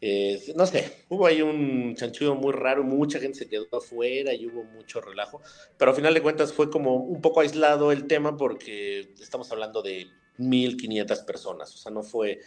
eh, 0.05 0.51
no 0.57 0.65
sé, 0.65 1.05
hubo 1.07 1.25
ahí 1.25 1.41
un 1.41 1.95
chanchullo 1.95 2.35
muy 2.35 2.51
raro, 2.51 2.83
mucha 2.83 3.21
gente 3.21 3.39
se 3.39 3.47
quedó 3.47 3.67
afuera 3.71 4.33
y 4.33 4.45
hubo 4.45 4.65
mucho 4.65 4.99
relajo, 4.99 5.41
pero 5.77 5.91
al 5.91 5.95
final 5.95 6.13
de 6.13 6.21
cuentas 6.21 6.51
fue 6.51 6.69
como 6.69 6.97
un 6.97 7.21
poco 7.21 7.39
aislado 7.39 7.89
el 7.93 8.05
tema 8.05 8.35
porque 8.35 9.13
estamos 9.21 9.49
hablando 9.53 9.81
de 9.81 10.07
1.500 10.39 11.23
personas, 11.23 11.73
o 11.73 11.77
sea, 11.77 11.89
no 11.89 12.03
fue, 12.03 12.41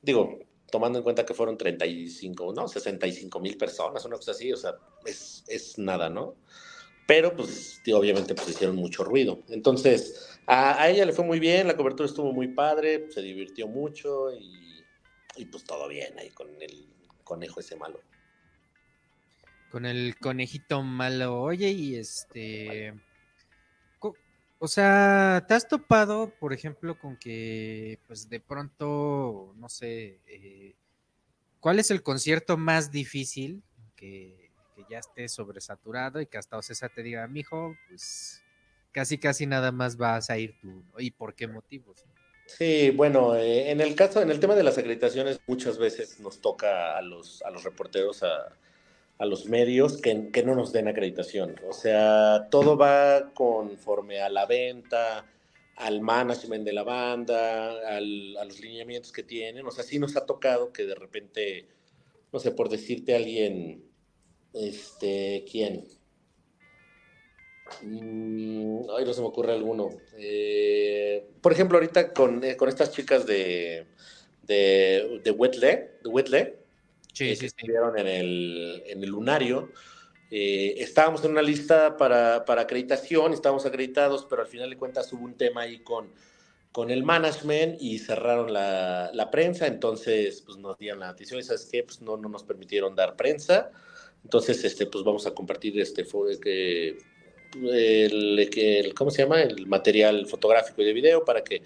digo, 0.00 0.38
tomando 0.70 0.98
en 0.98 1.02
cuenta 1.02 1.26
que 1.26 1.34
fueron 1.34 1.58
35, 1.58 2.54
no, 2.54 2.68
65 2.68 3.38
mil 3.38 3.58
personas, 3.58 4.02
una 4.06 4.16
cosa 4.16 4.30
así, 4.30 4.50
o 4.50 4.56
sea, 4.56 4.74
es, 5.04 5.44
es 5.46 5.76
nada, 5.76 6.08
¿no? 6.08 6.36
Pero 7.06 7.36
pues 7.36 7.82
obviamente 7.92 8.34
pues 8.34 8.48
hicieron 8.48 8.76
mucho 8.76 9.04
ruido. 9.04 9.40
Entonces, 9.50 10.38
a, 10.46 10.82
a, 10.82 10.88
ella 10.88 11.04
le 11.04 11.12
fue 11.12 11.26
muy 11.26 11.38
bien, 11.38 11.66
la 11.66 11.76
cobertura 11.76 12.08
estuvo 12.08 12.32
muy 12.32 12.48
padre, 12.48 13.10
se 13.10 13.20
divirtió 13.20 13.68
mucho 13.68 14.32
y, 14.32 14.82
y 15.36 15.44
pues 15.44 15.64
todo 15.64 15.86
bien 15.86 16.18
ahí 16.18 16.30
con 16.30 16.48
el 16.62 16.93
conejo 17.24 17.60
ese 17.60 17.76
malo. 17.76 18.00
Con 19.70 19.86
el 19.86 20.16
conejito 20.18 20.82
malo. 20.82 21.40
Oye, 21.40 21.70
y 21.70 21.96
este. 21.96 22.94
O 24.64 24.68
sea, 24.68 25.44
¿te 25.46 25.52
has 25.52 25.68
topado, 25.68 26.30
por 26.40 26.54
ejemplo, 26.54 26.98
con 26.98 27.18
que, 27.18 27.98
pues 28.06 28.30
de 28.30 28.40
pronto, 28.40 29.52
no 29.56 29.68
sé, 29.68 30.20
eh, 30.26 30.74
¿cuál 31.60 31.80
es 31.80 31.90
el 31.90 32.02
concierto 32.02 32.56
más 32.56 32.90
difícil 32.90 33.62
que, 33.94 34.50
ya 34.88 35.00
esté 35.00 35.28
sobresaturado 35.28 36.18
y 36.20 36.26
que 36.26 36.38
hasta 36.38 36.56
Ocesa 36.56 36.88
te 36.88 37.02
diga, 37.02 37.26
mijo, 37.26 37.76
pues 37.88 38.42
casi 38.92 39.18
casi 39.18 39.44
nada 39.46 39.70
más 39.70 39.96
vas 39.96 40.30
a 40.30 40.38
ir 40.38 40.58
tú, 40.60 40.82
¿y 40.98 41.10
por 41.10 41.34
qué 41.34 41.46
motivos? 41.46 42.04
Sí, 42.46 42.90
bueno, 42.90 43.34
eh, 43.36 43.70
en 43.70 43.80
el 43.80 43.94
caso, 43.94 44.20
en 44.20 44.30
el 44.30 44.40
tema 44.40 44.54
de 44.54 44.62
las 44.62 44.78
acreditaciones, 44.78 45.40
muchas 45.46 45.78
veces 45.78 46.20
nos 46.20 46.40
toca 46.40 46.96
a 46.96 47.02
los, 47.02 47.42
a 47.42 47.50
los 47.50 47.64
reporteros, 47.64 48.22
a, 48.22 48.56
a 49.18 49.26
los 49.26 49.46
medios, 49.46 50.00
que, 50.00 50.30
que, 50.30 50.42
no 50.42 50.54
nos 50.54 50.72
den 50.72 50.88
acreditación. 50.88 51.56
O 51.68 51.72
sea, 51.72 52.48
todo 52.50 52.76
va 52.76 53.32
conforme 53.32 54.20
a 54.20 54.28
la 54.28 54.46
venta, 54.46 55.26
al 55.76 56.00
management 56.00 56.64
de 56.64 56.72
la 56.72 56.82
banda, 56.84 57.70
al, 57.88 58.36
a 58.36 58.44
los 58.44 58.60
lineamientos 58.60 59.12
que 59.12 59.22
tienen. 59.22 59.66
O 59.66 59.70
sea, 59.70 59.84
sí 59.84 59.98
nos 59.98 60.16
ha 60.16 60.26
tocado 60.26 60.72
que 60.72 60.84
de 60.84 60.94
repente, 60.94 61.68
no 62.32 62.38
sé, 62.38 62.50
por 62.52 62.68
decirte 62.68 63.14
a 63.14 63.16
alguien, 63.16 63.84
este, 64.52 65.44
¿quién? 65.50 65.86
Mm, 67.82 68.90
ay, 68.96 69.04
no 69.04 69.12
se 69.12 69.20
me 69.20 69.26
ocurre 69.26 69.52
alguno. 69.52 69.90
Eh, 70.16 70.53
por 71.44 71.52
ejemplo, 71.52 71.76
ahorita 71.76 72.14
con, 72.14 72.42
eh, 72.42 72.56
con 72.56 72.70
estas 72.70 72.90
chicas 72.90 73.26
de, 73.26 73.86
de, 74.44 75.20
de 75.22 75.30
Wetle, 75.30 75.98
de 76.02 76.08
Wetle, 76.08 76.56
sí, 77.12 77.26
que 77.26 77.36
sí, 77.36 77.40
sí. 77.40 77.46
estuvieron 77.48 77.98
en 77.98 78.06
el, 78.06 78.82
en 78.86 79.04
el 79.04 79.10
lunario, 79.10 79.70
eh, 80.30 80.76
estábamos 80.78 81.22
en 81.22 81.32
una 81.32 81.42
lista 81.42 81.98
para, 81.98 82.46
para, 82.46 82.62
acreditación, 82.62 83.34
estábamos 83.34 83.66
acreditados, 83.66 84.24
pero 84.24 84.40
al 84.40 84.48
final 84.48 84.70
de 84.70 84.78
cuentas 84.78 85.12
hubo 85.12 85.22
un 85.22 85.34
tema 85.34 85.60
ahí 85.60 85.80
con, 85.80 86.14
con 86.72 86.90
el 86.90 87.02
management 87.02 87.76
y 87.78 87.98
cerraron 87.98 88.50
la, 88.50 89.10
la 89.12 89.30
prensa, 89.30 89.66
entonces 89.66 90.40
pues 90.46 90.56
nos 90.56 90.78
dieron 90.78 91.00
la 91.00 91.08
noticia, 91.08 91.42
¿sabes 91.42 91.68
qué? 91.70 91.82
Pues 91.82 92.00
no, 92.00 92.16
no 92.16 92.30
nos 92.30 92.44
permitieron 92.44 92.96
dar 92.96 93.16
prensa, 93.16 93.70
entonces 94.22 94.64
este, 94.64 94.86
pues 94.86 95.04
vamos 95.04 95.26
a 95.26 95.34
compartir 95.34 95.78
este, 95.78 96.06
que 96.40 96.96
el, 97.54 98.48
el, 98.56 98.94
¿cómo 98.94 99.10
se 99.10 99.22
llama? 99.22 99.42
El 99.42 99.66
material 99.66 100.26
fotográfico 100.26 100.82
y 100.82 100.84
de 100.84 100.92
video 100.92 101.24
para 101.24 101.42
que 101.42 101.62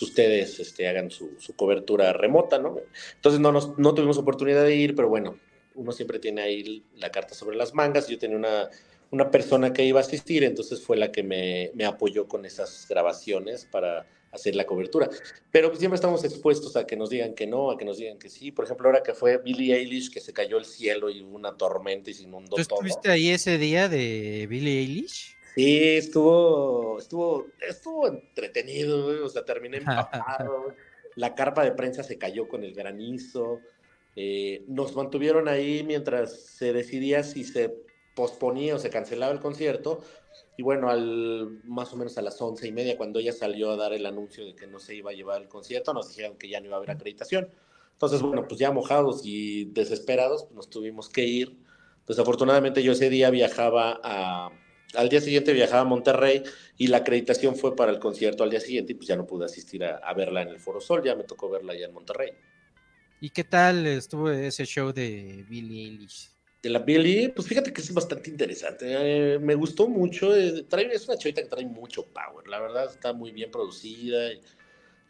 ustedes 0.00 0.60
este, 0.60 0.88
hagan 0.88 1.10
su, 1.10 1.36
su, 1.38 1.54
cobertura 1.54 2.12
remota, 2.12 2.58
¿no? 2.58 2.76
Entonces 3.14 3.40
no, 3.40 3.52
nos, 3.52 3.78
no 3.78 3.94
tuvimos 3.94 4.18
oportunidad 4.18 4.64
de 4.64 4.76
ir, 4.76 4.94
pero 4.94 5.08
bueno, 5.08 5.38
uno 5.74 5.92
siempre 5.92 6.18
tiene 6.18 6.42
ahí 6.42 6.84
la 6.96 7.10
carta 7.10 7.34
sobre 7.34 7.56
las 7.56 7.74
mangas. 7.74 8.08
Yo 8.08 8.18
tenía 8.18 8.36
una, 8.36 8.68
una 9.10 9.30
persona 9.30 9.72
que 9.72 9.84
iba 9.84 10.00
a 10.00 10.02
asistir, 10.02 10.44
entonces 10.44 10.82
fue 10.82 10.96
la 10.96 11.10
que 11.12 11.22
me, 11.22 11.70
me 11.74 11.84
apoyó 11.84 12.26
con 12.28 12.44
esas 12.44 12.86
grabaciones 12.88 13.64
para 13.64 14.06
hacer 14.32 14.54
la 14.54 14.66
cobertura. 14.66 15.08
Pero 15.50 15.68
pues, 15.68 15.78
siempre 15.78 15.96
estamos 15.96 16.24
expuestos 16.24 16.76
a 16.76 16.86
que 16.86 16.96
nos 16.96 17.10
digan 17.10 17.34
que 17.34 17.46
no, 17.46 17.70
a 17.70 17.78
que 17.78 17.84
nos 17.84 17.98
digan 17.98 18.18
que 18.18 18.28
sí. 18.28 18.52
Por 18.52 18.64
ejemplo, 18.64 18.88
ahora 18.88 19.02
que 19.02 19.14
fue 19.14 19.38
Billie 19.38 19.74
Eilish, 19.74 20.10
que 20.10 20.20
se 20.20 20.32
cayó 20.32 20.58
el 20.58 20.64
cielo 20.64 21.10
y 21.10 21.22
hubo 21.22 21.36
una 21.36 21.56
tormenta 21.56 22.10
y 22.10 22.14
se 22.14 22.24
inundó 22.24 22.56
¿Tú 22.56 22.62
estuviste 22.62 23.02
todo. 23.04 23.12
ahí 23.12 23.30
ese 23.30 23.58
día 23.58 23.88
de 23.88 24.46
Billie 24.48 24.80
Eilish? 24.80 25.36
Sí, 25.54 25.96
estuvo, 25.96 26.98
estuvo, 26.98 27.46
estuvo 27.60 28.06
entretenido, 28.06 29.24
o 29.24 29.28
sea, 29.28 29.44
terminé 29.44 29.78
empapado. 29.78 30.74
la 31.16 31.34
carpa 31.34 31.64
de 31.64 31.72
prensa 31.72 32.02
se 32.02 32.18
cayó 32.18 32.48
con 32.48 32.64
el 32.64 32.74
granizo. 32.74 33.60
Eh, 34.14 34.64
nos 34.66 34.94
mantuvieron 34.94 35.48
ahí 35.48 35.82
mientras 35.84 36.40
se 36.40 36.72
decidía 36.72 37.22
si 37.22 37.44
se 37.44 37.74
posponía 38.14 38.74
o 38.74 38.78
se 38.78 38.90
cancelaba 38.90 39.32
el 39.32 39.40
concierto. 39.40 40.02
Y 40.58 40.62
bueno, 40.64 40.90
al, 40.90 41.60
más 41.62 41.92
o 41.92 41.96
menos 41.96 42.18
a 42.18 42.22
las 42.22 42.42
once 42.42 42.66
y 42.66 42.72
media, 42.72 42.96
cuando 42.96 43.20
ella 43.20 43.32
salió 43.32 43.70
a 43.70 43.76
dar 43.76 43.92
el 43.92 44.04
anuncio 44.04 44.44
de 44.44 44.56
que 44.56 44.66
no 44.66 44.80
se 44.80 44.96
iba 44.96 45.12
a 45.12 45.14
llevar 45.14 45.40
el 45.40 45.46
concierto, 45.46 45.94
nos 45.94 46.08
dijeron 46.08 46.36
que 46.36 46.48
ya 46.48 46.58
no 46.58 46.66
iba 46.66 46.74
a 46.74 46.78
haber 46.78 46.90
acreditación. 46.90 47.48
Entonces, 47.92 48.20
bueno, 48.20 48.44
pues 48.48 48.58
ya 48.58 48.72
mojados 48.72 49.20
y 49.22 49.66
desesperados, 49.66 50.42
pues 50.46 50.56
nos 50.56 50.68
tuvimos 50.68 51.08
que 51.08 51.24
ir. 51.24 51.56
Desafortunadamente 52.08 52.82
yo 52.82 52.90
ese 52.90 53.08
día 53.08 53.30
viajaba 53.30 54.00
a, 54.02 54.50
al 54.94 55.08
día 55.08 55.20
siguiente 55.20 55.52
viajaba 55.52 55.82
a 55.82 55.84
Monterrey 55.84 56.42
y 56.76 56.88
la 56.88 56.98
acreditación 56.98 57.54
fue 57.54 57.76
para 57.76 57.92
el 57.92 58.00
concierto 58.00 58.42
al 58.42 58.50
día 58.50 58.58
siguiente 58.58 58.94
y 58.94 58.94
pues 58.96 59.06
ya 59.06 59.14
no 59.14 59.28
pude 59.28 59.44
asistir 59.44 59.84
a, 59.84 60.12
verla 60.14 60.42
en 60.42 60.48
el 60.48 60.58
Foro 60.58 60.80
Sol, 60.80 61.04
ya 61.04 61.14
me 61.14 61.22
tocó 61.22 61.48
verla 61.48 61.74
allá 61.74 61.86
en 61.86 61.92
Monterrey. 61.92 62.32
¿Y 63.20 63.30
qué 63.30 63.44
tal 63.44 63.86
estuvo 63.86 64.28
ese 64.28 64.64
show 64.64 64.92
de 64.92 65.44
Billie 65.48 65.84
Eilish? 65.84 66.37
De 66.68 66.74
la 66.74 66.80
Billie, 66.80 67.30
pues 67.30 67.48
fíjate 67.48 67.72
que 67.72 67.80
es 67.80 67.94
bastante 67.94 68.28
interesante. 68.28 68.84
Eh, 68.90 69.38
me 69.38 69.54
gustó 69.54 69.88
mucho. 69.88 70.36
Eh, 70.36 70.66
trae, 70.68 70.84
es 70.92 71.08
una 71.08 71.16
chavita 71.16 71.40
que 71.40 71.48
trae 71.48 71.64
mucho 71.64 72.04
power. 72.04 72.46
La 72.46 72.60
verdad 72.60 72.84
está 72.84 73.14
muy 73.14 73.32
bien 73.32 73.50
producida. 73.50 74.30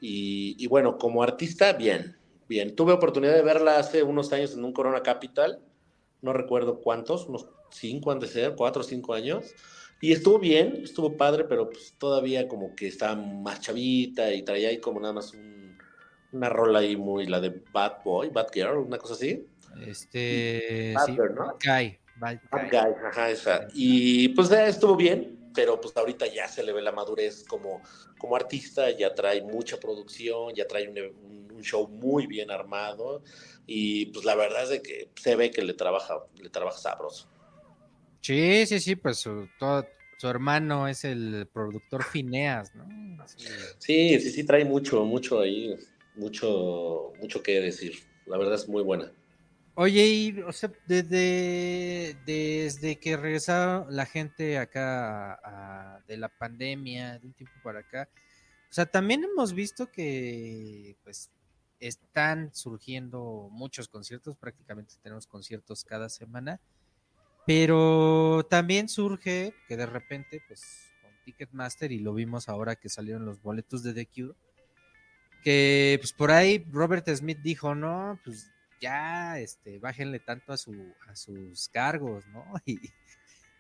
Y, 0.01 0.55
y, 0.57 0.67
bueno, 0.69 0.99
como 0.99 1.21
artista, 1.21 1.73
bien. 1.73 2.17
Bien. 2.49 2.77
Tuve 2.77 2.93
oportunidad 2.93 3.35
de 3.35 3.43
verla 3.43 3.77
hace 3.77 4.05
unos 4.05 4.33
años 4.33 4.55
en 4.55 4.65
un 4.65 4.73
Corona 4.73 5.03
Capital. 5.03 5.61
No 6.23 6.33
recuerdo 6.33 6.81
cuántos, 6.81 7.27
unos 7.27 7.49
cinco 7.73 8.13
han 8.13 8.21
de 8.21 8.29
ser, 8.29 8.55
cuatro 8.55 8.83
o 8.83 8.85
cinco 8.85 9.15
años. 9.15 9.53
Y 10.01 10.13
estuvo 10.13 10.39
bien, 10.39 10.83
estuvo 10.85 11.17
padre, 11.17 11.43
pero 11.43 11.69
pues 11.71 11.97
todavía 11.99 12.47
como 12.47 12.77
que 12.77 12.87
estaba 12.87 13.17
más 13.17 13.63
chavita 13.63 14.33
y 14.33 14.43
traía 14.45 14.69
ahí 14.69 14.79
como 14.79 15.01
nada 15.01 15.15
más 15.15 15.35
un, 15.35 15.77
una 16.31 16.49
rola 16.49 16.79
ahí 16.79 16.97
muy, 16.97 17.27
la 17.27 17.41
de 17.41 17.65
Bad 17.73 18.05
Boy, 18.05 18.29
Bad 18.29 18.53
Girl, 18.53 18.79
una 18.79 18.99
cosa 18.99 19.15
así. 19.15 19.45
Este. 19.87 20.93
Bad 20.95 21.07
sí, 21.07 21.13
Girl, 21.13 21.35
¿no? 21.35 21.59
Guy. 21.65 21.99
Bad, 22.17 22.39
Bad 22.51 22.71
Guy. 22.71 22.71
Guy. 22.71 22.95
ajá, 23.09 23.31
esa. 23.31 23.69
Y 23.75 24.29
pues 24.31 24.49
ya 24.49 24.67
estuvo 24.67 24.97
bien, 24.97 25.39
pero 25.55 25.81
pues 25.81 25.97
ahorita 25.97 26.27
ya 26.27 26.49
se 26.49 26.63
le 26.63 26.73
ve 26.73 26.83
la 26.83 26.93
madurez 26.93 27.45
como, 27.45 27.83
como 28.19 28.37
artista, 28.37 28.91
ya 28.91 29.15
trae 29.15 29.43
mucha 29.43 29.79
producción, 29.79 30.55
ya 30.55 30.67
trae 30.67 30.89
un, 30.89 30.99
un, 30.99 31.63
show 31.63 31.89
muy 31.89 32.29
bien 32.29 32.53
armado 32.53 33.25
y 33.67 34.07
pues 34.07 34.25
la 34.25 34.37
verdad 34.37 34.63
es 34.63 34.69
de 34.69 34.81
que 34.81 35.11
se 35.17 35.35
ve 35.35 35.51
que 35.51 35.61
le 35.63 35.75
trabaja, 35.75 36.25
le 36.41 36.51
trabaja 36.51 36.79
sabroso. 36.79 37.29
Sí, 38.21 38.65
sí, 38.67 38.79
sí, 38.79 38.95
pues 38.95 39.19
su, 39.19 39.49
todo, 39.59 39.85
su 40.19 40.29
hermano 40.29 40.87
es 40.87 41.05
el 41.05 41.49
productor 41.53 42.05
Fineas, 42.05 42.75
¿no? 42.77 42.87
Sí. 43.27 43.49
sí, 43.79 44.21
sí, 44.21 44.31
sí, 44.31 44.45
trae 44.45 44.65
mucho, 44.65 45.05
mucho 45.05 45.41
ahí, 45.41 45.77
mucho, 46.15 47.13
mucho 47.21 47.43
que 47.43 47.61
decir. 47.61 47.95
La 48.27 48.39
verdad 48.39 48.55
es 48.55 48.69
muy 48.69 48.83
buena. 48.83 49.13
Oye, 49.81 50.09
y, 50.09 50.41
o 50.41 50.51
desde, 50.89 52.17
desde 52.27 52.99
que 52.99 53.17
regresaron 53.17 53.87
la 53.95 54.07
gente 54.07 54.59
acá 54.59 56.03
de 56.09 56.17
la 56.17 56.29
pandemia, 56.29 57.21
de 57.21 57.29
un 57.29 57.33
tiempo 57.33 57.55
para 57.63 57.79
acá, 57.79 58.09
o 58.69 58.73
sea, 58.73 58.87
también 58.87 59.23
hemos 59.23 59.53
visto 59.53 59.89
que, 59.93 60.97
pues, 61.05 61.31
están 61.79 62.53
surgiendo 62.53 63.51
muchos 63.53 63.87
conciertos, 63.87 64.37
prácticamente 64.37 64.97
tenemos 65.01 65.29
conciertos 65.29 65.85
cada 65.85 66.09
semana, 66.09 66.61
pero 67.47 68.45
también 68.51 68.89
surge 68.89 69.55
que 69.69 69.77
de 69.77 69.87
repente, 69.87 70.43
pues, 70.49 70.65
con 71.01 71.13
Ticketmaster, 71.25 71.93
y 71.93 72.01
lo 72.01 72.15
vimos 72.15 72.49
ahora 72.49 72.75
que 72.75 72.89
salieron 72.89 73.25
los 73.25 73.41
boletos 73.41 73.85
de 73.85 73.95
The 73.95 74.07
Cure, 74.07 74.35
que 75.45 75.99
pues 76.01 76.13
por 76.13 76.33
ahí 76.33 76.67
Robert 76.73 77.09
Smith 77.15 77.39
dijo, 77.45 77.77
no, 77.77 78.19
pues 78.25 78.51
ya, 78.81 79.39
este, 79.39 79.79
bájenle 79.79 80.21
tanto 80.21 80.53
a, 80.53 80.57
su, 80.57 80.95
a 81.09 81.17
sus 81.17 81.69
cargos, 81.69 82.27
¿no? 82.29 82.45
Y, 82.67 82.79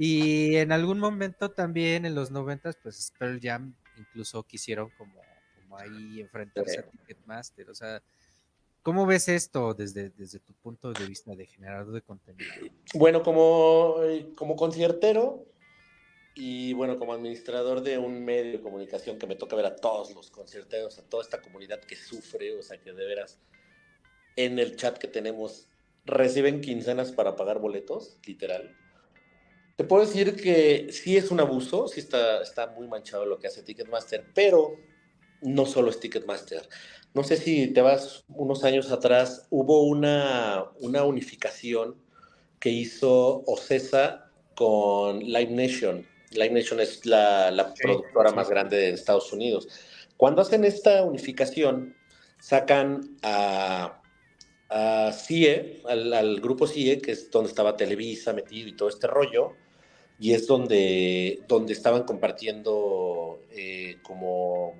y 0.00 0.56
en 0.56 0.70
algún 0.70 1.00
momento 1.00 1.50
también 1.50 2.06
en 2.06 2.14
los 2.14 2.30
noventas, 2.30 2.76
pues 2.80 3.12
Pearl 3.18 3.40
Jam 3.42 3.74
incluso 3.96 4.44
quisieron 4.44 4.90
como, 4.96 5.20
como 5.56 5.76
ahí 5.76 6.20
enfrentarse 6.20 6.78
a 6.78 6.82
Ticketmaster, 6.88 7.68
o 7.68 7.74
sea, 7.74 8.00
¿Cómo 8.88 9.04
ves 9.04 9.28
esto 9.28 9.74
desde, 9.74 10.08
desde 10.08 10.38
tu 10.38 10.54
punto 10.54 10.94
de 10.94 11.04
vista 11.04 11.34
de 11.34 11.46
generador 11.46 11.92
de 11.92 12.00
contenido? 12.00 12.50
Bueno, 12.94 13.22
como, 13.22 13.96
como 14.34 14.56
conciertero 14.56 15.44
y 16.34 16.72
bueno, 16.72 16.98
como 16.98 17.12
administrador 17.12 17.82
de 17.82 17.98
un 17.98 18.24
medio 18.24 18.52
de 18.52 18.60
comunicación 18.60 19.18
que 19.18 19.26
me 19.26 19.34
toca 19.34 19.56
ver 19.56 19.66
a 19.66 19.76
todos 19.76 20.14
los 20.14 20.30
concierteros, 20.30 20.98
a 20.98 21.02
toda 21.02 21.22
esta 21.22 21.42
comunidad 21.42 21.80
que 21.80 21.96
sufre, 21.96 22.56
o 22.56 22.62
sea, 22.62 22.80
que 22.80 22.92
de 22.92 23.04
veras 23.04 23.38
en 24.38 24.60
el 24.60 24.76
chat 24.76 24.98
que 24.98 25.08
tenemos 25.08 25.68
reciben 26.04 26.60
quincenas 26.60 27.10
para 27.10 27.34
pagar 27.34 27.58
boletos, 27.58 28.16
literal. 28.24 28.74
Te 29.76 29.84
puedo 29.84 30.06
decir 30.06 30.36
que 30.36 30.88
sí 30.92 31.16
es 31.16 31.30
un 31.30 31.40
abuso, 31.40 31.88
sí 31.88 32.00
está, 32.00 32.40
está 32.40 32.68
muy 32.68 32.86
manchado 32.86 33.26
lo 33.26 33.38
que 33.38 33.48
hace 33.48 33.62
Ticketmaster, 33.62 34.24
pero 34.34 34.76
no 35.42 35.66
solo 35.66 35.90
es 35.90 35.98
Ticketmaster. 35.98 36.68
No 37.14 37.24
sé 37.24 37.36
si 37.36 37.68
te 37.68 37.80
vas 37.80 38.24
unos 38.28 38.62
años 38.62 38.92
atrás, 38.92 39.46
hubo 39.50 39.82
una, 39.82 40.66
una 40.78 41.04
unificación 41.04 41.96
que 42.60 42.70
hizo 42.70 43.42
Ocesa 43.46 44.30
con 44.54 45.18
Live 45.18 45.50
Nation. 45.50 46.06
Live 46.30 46.50
Nation 46.50 46.78
es 46.78 47.04
la, 47.06 47.50
la 47.50 47.74
sí, 47.74 47.82
productora 47.82 48.30
sí. 48.30 48.36
más 48.36 48.48
grande 48.48 48.76
de 48.76 48.90
Estados 48.90 49.32
Unidos. 49.32 49.68
Cuando 50.16 50.42
hacen 50.42 50.64
esta 50.64 51.02
unificación, 51.02 51.96
sacan 52.40 53.16
a, 53.22 54.00
a 54.68 55.12
CIE, 55.12 55.82
al, 55.86 56.40
grupo 56.40 56.66
CIE, 56.66 57.00
que 57.00 57.12
es 57.12 57.30
donde 57.30 57.48
estaba 57.50 57.76
Televisa 57.76 58.32
metido 58.32 58.68
y 58.68 58.76
todo 58.76 58.88
este 58.88 59.06
rollo, 59.06 59.52
y 60.18 60.32
es 60.32 60.46
donde, 60.46 61.40
donde 61.48 61.72
estaban 61.72 62.04
compartiendo 62.04 63.40
eh, 63.50 63.98
como 64.02 64.74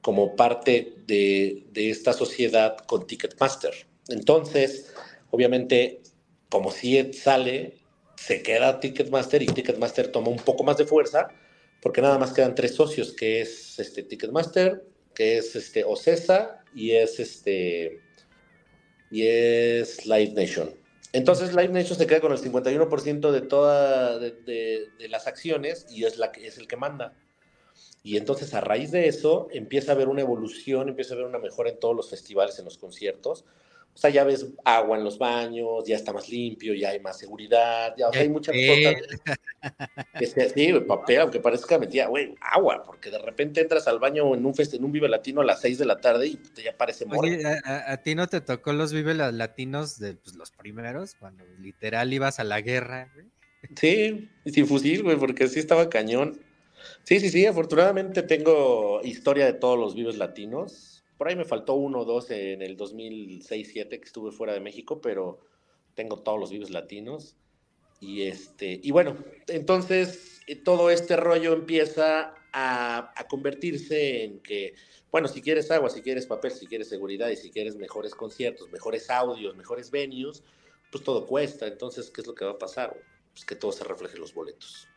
como 0.00 0.36
parte 0.36 0.94
de, 1.04 1.64
de, 1.72 1.90
esta 1.90 2.12
sociedad 2.12 2.76
con 2.86 3.08
Ticketmaster. 3.08 3.74
Entonces, 4.08 4.94
obviamente, 5.32 6.00
como 6.48 6.70
si 6.70 7.12
sale, 7.12 7.78
se 8.14 8.40
queda 8.40 8.78
Ticketmaster 8.78 9.42
y 9.42 9.46
Ticketmaster 9.46 10.12
toma 10.12 10.28
un 10.28 10.38
poco 10.38 10.62
más 10.62 10.76
de 10.76 10.84
fuerza 10.86 11.28
porque 11.82 12.00
nada 12.00 12.18
más 12.18 12.32
quedan 12.32 12.54
tres 12.54 12.74
socios, 12.74 13.12
que 13.12 13.40
es 13.40 13.78
este 13.78 14.02
Ticketmaster, 14.02 14.84
que 15.14 15.38
es 15.38 15.56
este 15.56 15.84
Ocesa 15.84 16.64
y 16.74 16.92
es 16.92 17.20
este 17.20 18.00
y 19.10 19.26
es 19.26 20.06
Live 20.06 20.32
Nation. 20.34 20.70
Entonces 21.12 21.54
Live 21.54 21.68
Nation 21.68 21.96
se 21.96 22.06
queda 22.06 22.20
con 22.20 22.32
el 22.32 22.38
51% 22.38 23.30
de 23.30 23.40
todas 23.40 24.20
de, 24.20 24.88
las 25.08 25.26
acciones 25.26 25.86
y 25.88 26.04
es, 26.04 26.18
la, 26.18 26.26
es 26.26 26.58
el 26.58 26.68
que 26.68 26.76
manda. 26.76 27.14
Y 28.02 28.16
entonces 28.16 28.54
a 28.54 28.60
raíz 28.60 28.90
de 28.90 29.08
eso 29.08 29.48
empieza 29.50 29.92
a 29.92 29.94
haber 29.94 30.08
una 30.08 30.20
evolución, 30.20 30.88
empieza 30.88 31.14
a 31.14 31.16
haber 31.16 31.26
una 31.26 31.38
mejora 31.38 31.70
en 31.70 31.80
todos 31.80 31.96
los 31.96 32.10
festivales, 32.10 32.58
en 32.58 32.66
los 32.66 32.78
conciertos. 32.78 33.44
O 33.96 33.98
sea, 33.98 34.10
ya 34.10 34.24
ves 34.24 34.46
agua 34.62 34.98
en 34.98 35.04
los 35.04 35.18
baños, 35.18 35.82
ya 35.86 35.96
está 35.96 36.12
más 36.12 36.28
limpio, 36.28 36.74
ya 36.74 36.90
hay 36.90 37.00
más 37.00 37.16
seguridad, 37.18 37.94
ya 37.96 38.10
hay 38.12 38.28
muchas 38.28 38.54
cosas. 38.54 38.94
Que 40.18 40.26
sí, 40.50 40.72
papel, 40.86 41.20
aunque 41.20 41.40
parezca 41.40 41.78
mentira, 41.78 42.06
güey, 42.06 42.34
agua, 42.42 42.82
porque 42.84 43.10
de 43.10 43.16
repente 43.16 43.62
entras 43.62 43.88
al 43.88 43.98
baño 43.98 44.34
en 44.34 44.44
un 44.44 44.54
fest 44.54 44.74
en 44.74 44.84
un 44.84 44.92
Vive 44.92 45.08
Latino 45.08 45.40
a 45.40 45.46
las 45.46 45.62
6 45.62 45.78
de 45.78 45.86
la 45.86 45.96
tarde 45.96 46.26
y 46.26 46.38
ya 46.62 46.76
parece 46.76 47.06
Oye, 47.08 47.42
¿a, 47.64 47.96
ti 48.02 48.14
no 48.14 48.26
te 48.26 48.42
tocó 48.42 48.74
los 48.74 48.92
Vive 48.92 49.14
Latinos 49.14 49.98
de 49.98 50.12
pues, 50.12 50.36
los 50.36 50.50
primeros, 50.50 51.14
cuando 51.14 51.46
literal 51.58 52.12
ibas 52.12 52.38
a 52.38 52.44
la 52.44 52.60
guerra, 52.60 53.10
güey? 53.14 53.28
Sí, 53.76 54.28
sin 54.44 54.66
fusil, 54.66 55.04
güey, 55.04 55.16
porque 55.16 55.48
sí 55.48 55.58
estaba 55.58 55.88
cañón. 55.88 56.38
Sí, 57.04 57.18
sí, 57.18 57.30
sí, 57.30 57.46
afortunadamente 57.46 58.22
tengo 58.22 59.00
historia 59.02 59.46
de 59.46 59.54
todos 59.54 59.78
los 59.78 59.94
Vives 59.94 60.18
Latinos 60.18 60.95
por 61.16 61.28
ahí 61.28 61.36
me 61.36 61.44
faltó 61.44 61.74
uno 61.74 62.00
o 62.00 62.04
dos 62.04 62.30
en 62.30 62.62
el 62.62 62.76
2006-7 62.76 63.88
que 63.88 64.04
estuve 64.04 64.32
fuera 64.32 64.52
de 64.52 64.60
México, 64.60 65.00
pero 65.00 65.38
tengo 65.94 66.18
todos 66.18 66.38
los 66.38 66.50
vivos 66.50 66.70
latinos. 66.70 67.36
Y, 68.00 68.22
este, 68.22 68.78
y 68.82 68.90
bueno, 68.90 69.16
entonces 69.48 70.42
eh, 70.46 70.56
todo 70.56 70.90
este 70.90 71.16
rollo 71.16 71.54
empieza 71.54 72.34
a, 72.52 73.12
a, 73.16 73.26
convertirse 73.26 74.24
en 74.24 74.40
que, 74.40 74.74
bueno, 75.10 75.28
si 75.28 75.40
quieres 75.40 75.70
agua, 75.70 75.88
si 75.88 76.02
quieres 76.02 76.26
papel, 76.26 76.50
si 76.50 76.66
quieres 76.66 76.90
seguridad 76.90 77.30
y 77.30 77.36
si 77.36 77.50
quieres 77.50 77.76
mejores 77.76 78.14
conciertos, 78.14 78.70
mejores 78.70 79.08
audios, 79.08 79.56
mejores 79.56 79.90
venues, 79.90 80.42
pues 80.92 81.02
todo 81.02 81.26
cuesta. 81.26 81.66
Entonces, 81.66 82.10
¿qué 82.10 82.20
es 82.20 82.26
lo 82.26 82.34
que 82.34 82.44
va 82.44 82.52
a 82.52 82.58
pasar? 82.58 82.94
Pues 83.32 83.46
que 83.46 83.56
todo 83.56 83.72
se 83.72 83.84
refleje 83.84 84.16
en 84.16 84.20
los 84.20 84.34
boletos. 84.34 84.88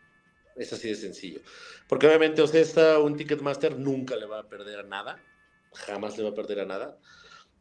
Es 0.58 0.74
así 0.74 0.90
de 0.90 0.96
sencillo. 0.96 1.40
Porque 1.88 2.08
obviamente 2.08 2.42
Ocesa, 2.42 3.00
un 3.00 3.16
Ticketmaster, 3.16 3.80
nunca 3.80 4.18
le 4.18 4.26
va 4.26 4.40
a 4.40 4.50
perder 4.50 4.86
nada 4.86 5.24
jamás 5.74 6.18
le 6.18 6.24
va 6.24 6.30
a 6.30 6.36
perder 6.36 6.62
a 6.62 6.66
nada. 6.66 6.98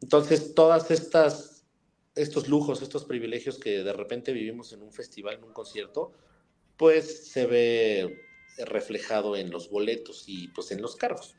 Entonces, 0.01 0.53
todas 0.55 0.91
estas, 0.91 1.65
estos 2.15 2.47
lujos, 2.47 2.81
estos 2.81 3.05
privilegios 3.05 3.59
que 3.59 3.83
de 3.83 3.93
repente 3.93 4.31
vivimos 4.31 4.73
en 4.73 4.81
un 4.81 4.91
festival, 4.91 5.35
en 5.35 5.43
un 5.43 5.53
concierto, 5.53 6.11
pues 6.77 7.29
se 7.29 7.45
ve 7.45 8.21
reflejado 8.57 9.35
en 9.35 9.51
los 9.51 9.69
boletos 9.69 10.23
y 10.27 10.47
pues 10.49 10.71
en 10.71 10.81
los 10.81 10.95
cargos. 10.95 11.35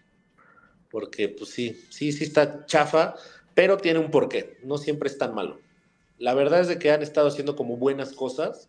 Porque 0.90 1.28
pues 1.28 1.50
sí, 1.50 1.86
sí, 1.90 2.12
sí 2.12 2.24
está 2.24 2.66
chafa, 2.66 3.14
pero 3.54 3.76
tiene 3.76 3.98
un 3.98 4.10
porqué, 4.10 4.58
no 4.64 4.78
siempre 4.78 5.08
es 5.08 5.18
tan 5.18 5.34
malo. 5.34 5.60
La 6.18 6.34
verdad 6.34 6.60
es 6.60 6.68
de 6.68 6.78
que 6.78 6.90
han 6.90 7.02
estado 7.02 7.28
haciendo 7.28 7.56
como 7.56 7.76
buenas 7.76 8.12
cosas. 8.12 8.68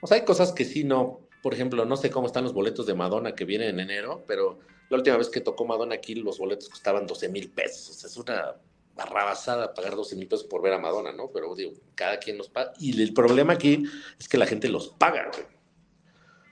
O 0.00 0.06
sea, 0.06 0.16
hay 0.16 0.24
cosas 0.24 0.52
que 0.52 0.64
sí 0.64 0.82
no, 0.82 1.20
por 1.42 1.54
ejemplo, 1.54 1.84
no 1.84 1.96
sé 1.96 2.10
cómo 2.10 2.26
están 2.26 2.44
los 2.44 2.52
boletos 2.52 2.86
de 2.86 2.94
Madonna 2.94 3.34
que 3.34 3.44
vienen 3.44 3.68
en 3.70 3.80
enero, 3.80 4.24
pero 4.26 4.58
la 4.90 4.96
última 4.96 5.16
vez 5.16 5.28
que 5.28 5.40
tocó 5.40 5.64
Madonna 5.64 5.94
aquí, 5.94 6.14
los 6.14 6.38
boletos 6.38 6.68
costaban 6.68 7.06
12 7.06 7.28
mil 7.28 7.50
pesos. 7.50 7.90
O 7.90 7.92
sea, 7.94 8.08
es 8.08 8.16
una 8.16 8.56
barrabasada 8.94 9.74
pagar 9.74 9.96
12 9.96 10.16
mil 10.16 10.28
pesos 10.28 10.44
por 10.44 10.62
ver 10.62 10.72
a 10.72 10.78
Madonna, 10.78 11.12
¿no? 11.12 11.30
Pero 11.32 11.54
digo, 11.54 11.72
cada 11.94 12.18
quien 12.18 12.38
los 12.38 12.48
paga. 12.48 12.72
Y 12.78 13.00
el 13.02 13.12
problema 13.12 13.54
aquí 13.54 13.84
es 14.18 14.28
que 14.28 14.38
la 14.38 14.46
gente 14.46 14.68
los 14.68 14.88
paga, 14.88 15.30
güey. 15.32 15.46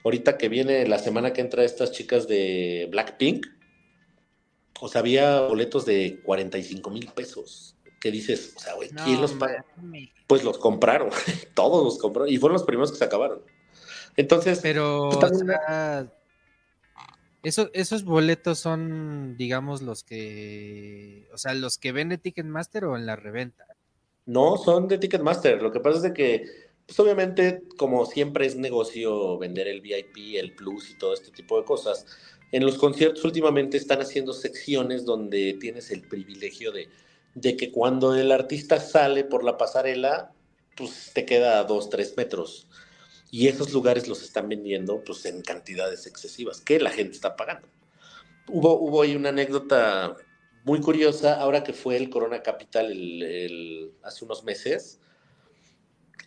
Ahorita 0.03 0.37
que 0.37 0.49
viene 0.49 0.85
la 0.87 0.99
semana 0.99 1.31
que 1.31 1.41
entra 1.41 1.63
estas 1.63 1.91
chicas 1.91 2.27
de 2.27 2.89
Blackpink, 2.91 3.47
o 4.81 4.89
sea, 4.89 4.99
había 4.99 5.41
boletos 5.41 5.85
de 5.85 6.21
45 6.23 6.89
mil 6.89 7.07
pesos. 7.13 7.77
¿Qué 8.01 8.11
dices? 8.11 8.53
O 8.57 8.59
sea, 8.59 8.73
güey, 8.73 8.89
¿quién 8.89 9.21
los 9.21 9.31
paga? 9.33 9.65
Pues 10.27 10.43
los 10.43 10.57
compraron, 10.57 11.09
todos 11.53 11.85
los 11.85 11.97
compraron 11.97 12.29
y 12.29 12.37
fueron 12.37 12.55
los 12.55 12.63
primeros 12.63 12.91
que 12.91 12.97
se 12.97 13.05
acabaron. 13.05 13.41
Entonces, 14.17 14.59
pero 14.61 15.09
pues, 15.09 15.31
esos 17.43 18.05
boletos 18.05 18.59
son, 18.59 19.35
digamos, 19.37 19.81
los 19.81 20.03
que, 20.03 21.27
o 21.33 21.37
sea, 21.37 21.53
los 21.53 21.77
que 21.77 21.91
vende 21.91 22.17
Ticketmaster 22.17 22.85
o 22.85 22.95
en 22.95 23.05
la 23.05 23.17
reventa. 23.17 23.67
No, 24.25 24.57
son 24.57 24.87
de 24.87 24.97
Ticketmaster. 24.97 25.61
Lo 25.61 25.71
que 25.71 25.81
pasa 25.81 25.97
es 25.97 26.03
de 26.03 26.13
que, 26.13 26.45
pues 26.85 26.97
obviamente, 26.99 27.63
como 27.77 28.05
siempre 28.05 28.45
es 28.45 28.55
negocio 28.55 29.37
vender 29.37 29.67
el 29.67 29.81
VIP, 29.81 30.37
el 30.37 30.55
Plus 30.55 30.91
y 30.91 30.97
todo 30.97 31.13
este 31.13 31.31
tipo 31.31 31.59
de 31.59 31.65
cosas, 31.65 32.05
en 32.53 32.65
los 32.65 32.77
conciertos 32.77 33.25
últimamente 33.25 33.75
están 33.75 33.99
haciendo 33.99 34.31
secciones 34.31 35.03
donde 35.03 35.57
tienes 35.59 35.91
el 35.91 36.07
privilegio 36.07 36.71
de, 36.71 36.87
de 37.35 37.57
que 37.57 37.71
cuando 37.71 38.15
el 38.15 38.31
artista 38.31 38.79
sale 38.79 39.25
por 39.25 39.43
la 39.43 39.57
pasarela, 39.57 40.31
pues 40.77 41.11
te 41.13 41.25
queda 41.25 41.59
a 41.59 41.63
dos, 41.65 41.89
tres 41.89 42.15
metros 42.15 42.67
y 43.33 43.47
esos 43.47 43.73
lugares 43.73 44.07
los 44.07 44.21
están 44.21 44.47
vendiendo 44.47 45.03
pues 45.03 45.25
en 45.25 45.41
cantidades 45.41 46.05
excesivas 46.05 46.61
que 46.61 46.79
la 46.79 46.91
gente 46.91 47.13
está 47.13 47.35
pagando. 47.35 47.67
Hubo, 48.47 48.79
hubo 48.79 49.01
ahí 49.01 49.15
una 49.15 49.29
anécdota 49.29 50.15
muy 50.63 50.79
curiosa 50.81 51.41
ahora 51.41 51.63
que 51.63 51.73
fue 51.73 51.97
el 51.97 52.11
Corona 52.11 52.43
Capital 52.43 52.91
hace 54.03 54.23
unos 54.23 54.43
meses. 54.43 54.99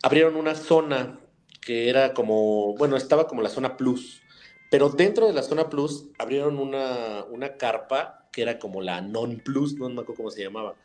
Abrieron 0.03 0.35
una 0.35 0.53
zona 0.53 1.17
que 1.61 1.87
era 1.87 2.13
como, 2.13 2.75
bueno, 2.75 2.97
estaba 2.97 3.25
como 3.25 3.41
la 3.41 3.47
zona 3.47 3.77
plus, 3.77 4.21
pero 4.69 4.89
dentro 4.89 5.27
de 5.27 5.33
la 5.33 5.43
zona 5.43 5.69
plus 5.69 6.07
abrieron 6.19 6.59
una, 6.59 7.23
una 7.29 7.55
carpa 7.55 8.27
que 8.33 8.41
era 8.41 8.59
como 8.59 8.81
la 8.81 8.99
non 8.99 9.37
plus, 9.37 9.75
no 9.75 9.87
me 9.87 10.01
acuerdo 10.01 10.15
cómo 10.15 10.31
se 10.31 10.43
llamaba. 10.43 10.75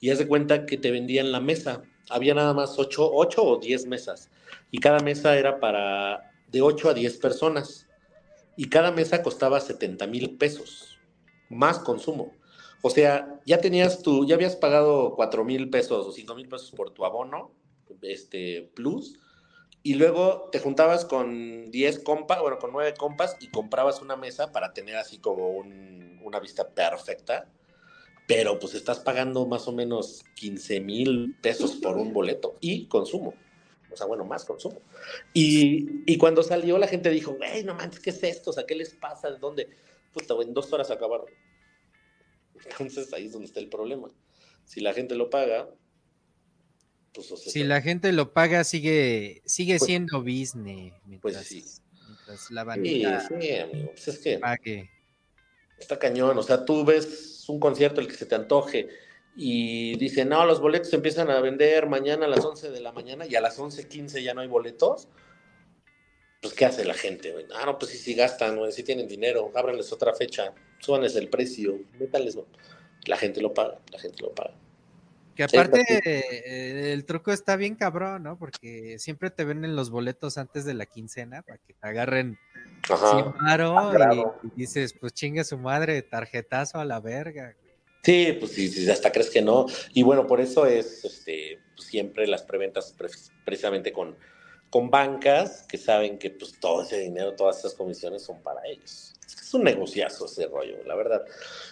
Y 0.00 0.10
haz 0.10 0.18
de 0.18 0.28
cuenta 0.28 0.66
que 0.66 0.76
te 0.76 0.90
vendían 0.90 1.32
la 1.32 1.40
mesa. 1.40 1.82
Había 2.10 2.34
nada 2.34 2.52
más 2.52 2.78
ocho, 2.78 3.10
ocho 3.12 3.42
o 3.44 3.58
diez 3.58 3.86
mesas 3.86 4.30
y 4.70 4.78
cada 4.78 4.98
mesa 4.98 5.36
era 5.38 5.60
para 5.60 6.32
de 6.48 6.60
8 6.60 6.90
a 6.90 6.94
10 6.94 7.18
personas 7.18 7.88
y 8.56 8.68
cada 8.68 8.90
mesa 8.90 9.22
costaba 9.22 9.60
70 9.60 10.06
mil 10.06 10.36
pesos, 10.36 10.98
más 11.48 11.78
consumo. 11.78 12.32
O 12.82 12.90
sea, 12.90 13.40
ya 13.46 13.58
tenías 13.58 14.02
tu, 14.02 14.26
ya 14.26 14.34
habías 14.34 14.56
pagado 14.56 15.14
4 15.14 15.44
mil 15.44 15.70
pesos 15.70 16.06
o 16.06 16.12
5 16.12 16.34
mil 16.34 16.48
pesos 16.48 16.70
por 16.72 16.90
tu 16.90 17.04
abono, 17.04 17.52
este, 18.02 18.70
plus, 18.74 19.14
y 19.82 19.94
luego 19.94 20.48
te 20.50 20.58
juntabas 20.58 21.04
con 21.04 21.70
10 21.70 22.00
compas, 22.00 22.40
bueno, 22.40 22.58
con 22.58 22.72
9 22.72 22.94
compas 22.98 23.36
y 23.40 23.52
comprabas 23.52 24.02
una 24.02 24.16
mesa 24.16 24.52
para 24.52 24.72
tener 24.72 24.96
así 24.96 25.18
como 25.18 25.50
una 25.50 26.40
vista 26.40 26.68
perfecta, 26.70 27.48
pero 28.26 28.58
pues 28.58 28.74
estás 28.74 29.00
pagando 29.00 29.46
más 29.46 29.68
o 29.68 29.72
menos 29.72 30.24
15 30.34 30.80
mil 30.80 31.36
pesos 31.40 31.72
por 31.76 31.96
un 31.96 32.12
boleto 32.12 32.56
y 32.60 32.86
consumo 32.86 33.34
o 33.94 33.96
sea, 33.96 34.06
bueno, 34.06 34.24
más 34.24 34.44
consumo. 34.44 34.82
Y, 35.32 36.02
y 36.04 36.18
cuando 36.18 36.42
salió 36.42 36.78
la 36.78 36.88
gente 36.88 37.10
dijo, 37.10 37.34
güey, 37.34 37.62
no 37.62 37.74
manches, 37.74 38.00
¿qué 38.00 38.10
es 38.10 38.22
esto? 38.24 38.50
O 38.50 38.52
sea, 38.52 38.66
¿qué 38.66 38.74
les 38.74 38.94
pasa? 38.94 39.30
¿De 39.30 39.38
dónde? 39.38 39.68
Puta, 40.12 40.34
en 40.42 40.52
dos 40.52 40.72
horas 40.72 40.90
acabaron. 40.90 41.26
Entonces 42.68 43.12
ahí 43.12 43.26
es 43.26 43.32
donde 43.32 43.46
está 43.46 43.60
el 43.60 43.68
problema. 43.68 44.08
Si 44.64 44.80
la 44.80 44.92
gente 44.94 45.14
lo 45.14 45.30
paga, 45.30 45.70
pues 47.12 47.30
o 47.30 47.36
sea, 47.36 47.52
Si 47.52 47.62
la 47.62 47.80
gente 47.80 48.10
lo 48.12 48.32
paga, 48.32 48.64
sigue, 48.64 49.42
sigue 49.44 49.78
pues 49.78 49.86
siendo 49.86 50.20
business. 50.22 50.92
pues 51.20 51.36
sí. 51.38 51.64
Mientras 52.08 52.50
la 52.50 52.64
vanidad 52.64 53.28
sí, 53.28 53.34
sí, 53.40 53.56
amigo. 53.56 53.90
Pues 53.92 54.08
es 54.08 54.18
que 54.18 54.38
pague. 54.38 54.90
está 55.78 55.98
cañón. 55.98 56.36
O 56.36 56.42
sea, 56.42 56.64
tú 56.64 56.84
ves 56.84 57.33
un 57.48 57.60
concierto 57.60 58.00
el 58.00 58.08
que 58.08 58.14
se 58.14 58.26
te 58.26 58.34
antoje 58.34 58.88
y 59.36 59.96
dice, 59.98 60.24
no, 60.24 60.46
los 60.46 60.60
boletos 60.60 60.90
se 60.90 60.96
empiezan 60.96 61.30
a 61.30 61.40
vender 61.40 61.88
mañana 61.88 62.26
a 62.26 62.28
las 62.28 62.44
11 62.44 62.70
de 62.70 62.80
la 62.80 62.92
mañana 62.92 63.26
y 63.26 63.34
a 63.34 63.40
las 63.40 63.58
11.15 63.58 64.22
ya 64.22 64.34
no 64.34 64.42
hay 64.42 64.48
boletos, 64.48 65.08
pues 66.40 66.54
¿qué 66.54 66.66
hace 66.66 66.84
la 66.84 66.94
gente? 66.94 67.34
Ah, 67.54 67.66
no, 67.66 67.78
pues 67.78 67.90
sí, 67.92 67.98
sí 67.98 68.14
gastan, 68.14 68.56
güey, 68.56 68.70
sí 68.70 68.82
tienen 68.82 69.08
dinero, 69.08 69.50
ábranles 69.54 69.92
otra 69.92 70.14
fecha, 70.14 70.52
súbanles 70.78 71.16
el 71.16 71.28
precio, 71.28 71.80
métanles, 71.98 72.38
la 73.06 73.16
gente 73.16 73.40
lo 73.40 73.52
paga, 73.52 73.80
la 73.90 73.98
gente 73.98 74.22
lo 74.22 74.32
paga. 74.32 74.54
Que 75.34 75.42
aparte 75.42 75.82
eh, 76.04 76.92
el 76.92 77.04
truco 77.04 77.32
está 77.32 77.56
bien 77.56 77.74
cabrón, 77.74 78.22
¿no? 78.22 78.38
Porque 78.38 79.00
siempre 79.00 79.30
te 79.30 79.44
venden 79.44 79.74
los 79.74 79.90
boletos 79.90 80.38
antes 80.38 80.64
de 80.64 80.74
la 80.74 80.86
quincena 80.86 81.42
para 81.42 81.58
que 81.58 81.74
te 81.74 81.88
agarren 81.88 82.38
sin 82.86 83.32
paro 83.32 84.38
y, 84.42 84.60
dices, 84.60 84.94
pues 84.98 85.12
chingue 85.14 85.44
su 85.44 85.58
madre, 85.58 86.02
tarjetazo 86.02 86.78
a 86.78 86.84
la 86.84 87.00
verga. 87.00 87.56
Sí, 88.02 88.36
pues 88.38 88.52
sí, 88.52 88.90
hasta 88.90 89.10
crees 89.10 89.30
que 89.30 89.40
no. 89.40 89.66
Y 89.94 90.02
bueno, 90.02 90.26
por 90.26 90.40
eso 90.40 90.66
es 90.66 91.04
este, 91.04 91.58
pues, 91.74 91.88
siempre 91.88 92.26
las 92.26 92.42
preventas 92.42 92.94
precisamente 93.44 93.92
con, 93.92 94.16
con 94.68 94.90
bancas 94.90 95.64
que 95.66 95.78
saben 95.78 96.18
que 96.18 96.30
pues 96.30 96.58
todo 96.60 96.82
ese 96.82 96.98
dinero, 96.98 97.34
todas 97.34 97.60
esas 97.60 97.74
comisiones 97.74 98.22
son 98.22 98.42
para 98.42 98.60
ellos. 98.66 99.14
Es 99.26 99.54
un 99.54 99.64
negociazo 99.64 100.26
ese 100.26 100.46
rollo, 100.46 100.84
la 100.84 100.94
verdad. 100.94 101.24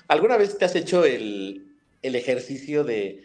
¿Alguna 0.09 0.39
vez 0.39 0.57
te 0.57 0.65
has 0.65 0.75
hecho 0.75 1.05
el, 1.05 1.77
el 2.01 2.15
ejercicio 2.15 2.83
de 2.83 3.25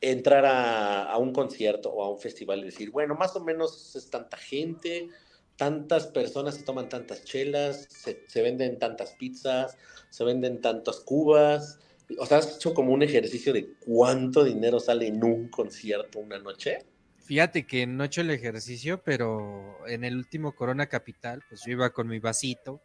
entrar 0.00 0.44
a, 0.44 1.04
a, 1.04 1.18
un 1.18 1.32
concierto 1.32 1.90
o 1.90 2.02
a 2.02 2.10
un 2.10 2.18
festival 2.18 2.60
y 2.60 2.64
decir, 2.64 2.90
bueno, 2.90 3.14
más 3.14 3.36
o 3.36 3.44
menos 3.44 3.94
es 3.94 4.10
tanta 4.10 4.36
gente, 4.36 5.08
tantas 5.56 6.06
personas 6.06 6.56
se 6.56 6.62
toman 6.62 6.88
tantas 6.88 7.24
chelas, 7.24 7.88
se, 7.88 8.42
venden 8.42 8.78
tantas 8.78 9.12
pizzas, 9.12 9.76
se 10.10 10.24
venden 10.24 10.60
tantas 10.60 11.00
cubas. 11.00 11.80
O 12.18 12.26
sea, 12.26 12.38
has 12.38 12.56
hecho 12.56 12.74
como 12.74 12.92
un 12.92 13.02
ejercicio 13.02 13.52
de 13.52 13.74
cuánto 13.80 14.44
dinero 14.44 14.78
sale 14.78 15.08
en 15.08 15.24
un 15.24 15.48
concierto 15.48 16.20
una 16.20 16.38
noche. 16.38 16.78
Fíjate 17.18 17.66
que 17.66 17.86
no 17.86 18.04
he 18.04 18.06
hecho 18.06 18.20
el 18.20 18.30
ejercicio, 18.30 19.02
pero 19.02 19.84
en 19.88 20.04
el 20.04 20.16
último 20.16 20.54
Corona 20.54 20.86
Capital, 20.86 21.42
pues 21.48 21.62
yo 21.66 21.72
iba 21.72 21.90
con 21.90 22.06
mi 22.06 22.20
vasito, 22.20 22.80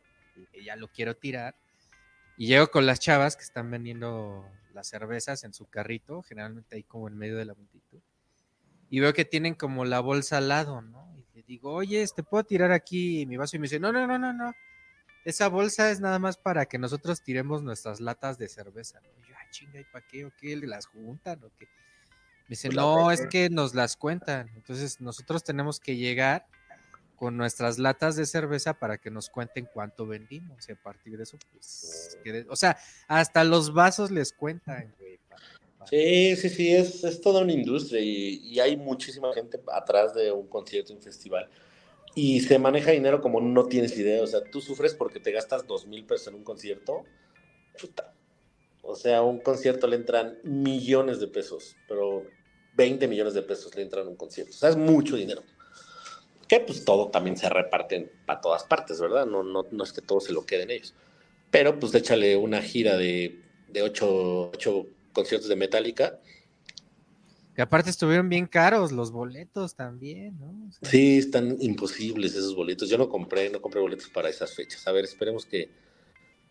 y 0.53 0.65
ya 0.65 0.75
lo 0.75 0.87
quiero 0.87 1.15
tirar, 1.15 1.55
y 2.37 2.47
llego 2.47 2.71
con 2.71 2.87
las 2.87 2.99
chavas 2.99 3.35
que 3.35 3.43
están 3.43 3.69
vendiendo 3.69 4.43
las 4.73 4.87
cervezas 4.87 5.43
en 5.43 5.53
su 5.53 5.67
carrito, 5.67 6.23
generalmente 6.23 6.75
ahí 6.75 6.83
como 6.83 7.07
en 7.07 7.17
medio 7.17 7.37
de 7.37 7.45
la 7.45 7.53
multitud, 7.53 7.99
y 8.89 8.99
veo 8.99 9.13
que 9.13 9.25
tienen 9.25 9.53
como 9.53 9.85
la 9.85 9.99
bolsa 9.99 10.39
al 10.39 10.47
lado, 10.47 10.81
¿no? 10.81 11.10
Digo, 11.51 11.73
oye, 11.73 12.07
¿te 12.15 12.23
puedo 12.23 12.45
tirar 12.45 12.71
aquí 12.71 13.25
mi 13.25 13.35
vaso? 13.35 13.57
Y 13.57 13.59
me 13.59 13.65
dice, 13.65 13.77
no, 13.77 13.91
no, 13.91 14.07
no, 14.07 14.17
no, 14.17 14.31
no, 14.31 14.55
esa 15.25 15.49
bolsa 15.49 15.91
es 15.91 15.99
nada 15.99 16.17
más 16.17 16.37
para 16.37 16.65
que 16.65 16.77
nosotros 16.77 17.21
tiremos 17.21 17.61
nuestras 17.61 17.99
latas 17.99 18.37
de 18.37 18.47
cerveza, 18.47 19.01
¿no? 19.01 19.09
Y 19.19 19.27
yo, 19.27 19.35
ay, 19.37 19.47
chinga, 19.51 19.77
¿y 19.81 19.83
para 19.83 20.07
qué? 20.07 20.23
¿O 20.23 20.31
qué? 20.39 20.55
¿Las 20.55 20.85
juntan 20.85 21.43
o 21.43 21.51
qué? 21.59 21.65
Me 21.65 22.51
dice, 22.51 22.69
no, 22.69 23.11
es 23.11 23.27
que 23.27 23.49
nos 23.49 23.75
las 23.75 23.97
cuentan. 23.97 24.49
Entonces 24.55 25.01
nosotros 25.01 25.43
tenemos 25.43 25.81
que 25.81 25.97
llegar 25.97 26.47
con 27.17 27.35
nuestras 27.35 27.79
latas 27.79 28.15
de 28.15 28.25
cerveza 28.25 28.73
para 28.73 28.97
que 28.97 29.11
nos 29.11 29.29
cuenten 29.29 29.67
cuánto 29.73 30.07
vendimos. 30.07 30.69
Y 30.69 30.71
a 30.71 30.75
partir 30.77 31.17
de 31.17 31.23
eso, 31.23 31.37
pues, 31.51 32.17
o 32.47 32.55
sea, 32.55 32.77
hasta 33.09 33.43
los 33.43 33.73
vasos 33.73 34.09
les 34.09 34.31
cuentan, 34.31 34.95
güey. 34.97 35.10
Sí, 35.89 36.35
sí, 36.35 36.49
sí, 36.49 36.75
es, 36.75 37.03
es 37.03 37.21
toda 37.21 37.41
una 37.41 37.53
industria 37.53 38.01
y, 38.01 38.41
y, 38.43 38.59
hay 38.59 38.77
muchísima 38.77 39.33
gente 39.33 39.59
atrás 39.73 40.13
de 40.13 40.31
un 40.31 40.47
concierto, 40.47 40.93
un 40.93 41.01
festival. 41.01 41.49
Y 42.13 42.41
se 42.41 42.59
maneja 42.59 42.91
dinero 42.91 43.21
como 43.21 43.39
no 43.41 43.65
tienes 43.65 43.97
idea. 43.97 44.21
O 44.21 44.27
sea, 44.27 44.41
tú 44.43 44.61
sufres 44.61 44.93
porque 44.93 45.19
te 45.19 45.31
gastas 45.31 45.65
dos 45.65 45.87
mil 45.87 46.05
pesos 46.05 46.27
en 46.27 46.35
un 46.35 46.43
concierto. 46.43 47.03
Puta. 47.79 48.13
O 48.83 48.95
sea, 48.95 49.19
a 49.19 49.21
un 49.21 49.39
concierto 49.39 49.87
le 49.87 49.95
entran 49.95 50.39
millones 50.43 51.19
de 51.19 51.27
pesos, 51.27 51.75
pero 51.87 52.25
20 52.75 53.07
millones 53.07 53.33
de 53.33 53.41
pesos 53.41 53.75
le 53.75 53.83
entran 53.83 54.07
a 54.07 54.09
un 54.09 54.15
concierto. 54.15 54.53
O 54.53 54.57
sea, 54.57 54.69
es 54.69 54.77
mucho 54.77 55.15
dinero. 55.15 55.43
Que 56.47 56.59
pues 56.59 56.83
todo 56.83 57.09
también 57.09 57.37
se 57.37 57.47
reparte 57.49 58.11
para 58.25 58.41
todas 58.41 58.63
partes, 58.63 58.99
¿verdad? 58.99 59.25
No, 59.25 59.43
no, 59.43 59.65
no 59.71 59.83
es 59.83 59.93
que 59.93 60.01
todo 60.01 60.19
se 60.19 60.33
lo 60.33 60.45
queden 60.45 60.71
ellos. 60.71 60.93
Pero 61.49 61.79
pues 61.79 61.93
échale 61.93 62.35
una 62.35 62.61
gira 62.61 62.97
de, 62.97 63.39
de 63.69 63.81
ocho, 63.83 64.49
ocho 64.53 64.87
conciertos 65.13 65.49
de 65.49 65.55
Metallica. 65.55 66.19
Que 67.55 67.61
aparte 67.61 67.89
estuvieron 67.89 68.29
bien 68.29 68.47
caros 68.47 68.91
los 68.91 69.11
boletos 69.11 69.75
también, 69.75 70.39
¿no? 70.39 70.67
O 70.69 70.71
sea... 70.71 70.89
Sí, 70.89 71.17
están 71.17 71.57
imposibles 71.59 72.33
esos 72.33 72.55
boletos. 72.55 72.89
Yo 72.89 72.97
no 72.97 73.09
compré, 73.09 73.49
no 73.49 73.61
compré 73.61 73.81
boletos 73.81 74.09
para 74.09 74.29
esas 74.29 74.55
fechas. 74.55 74.87
A 74.87 74.91
ver, 74.91 75.03
esperemos 75.03 75.45
que, 75.45 75.69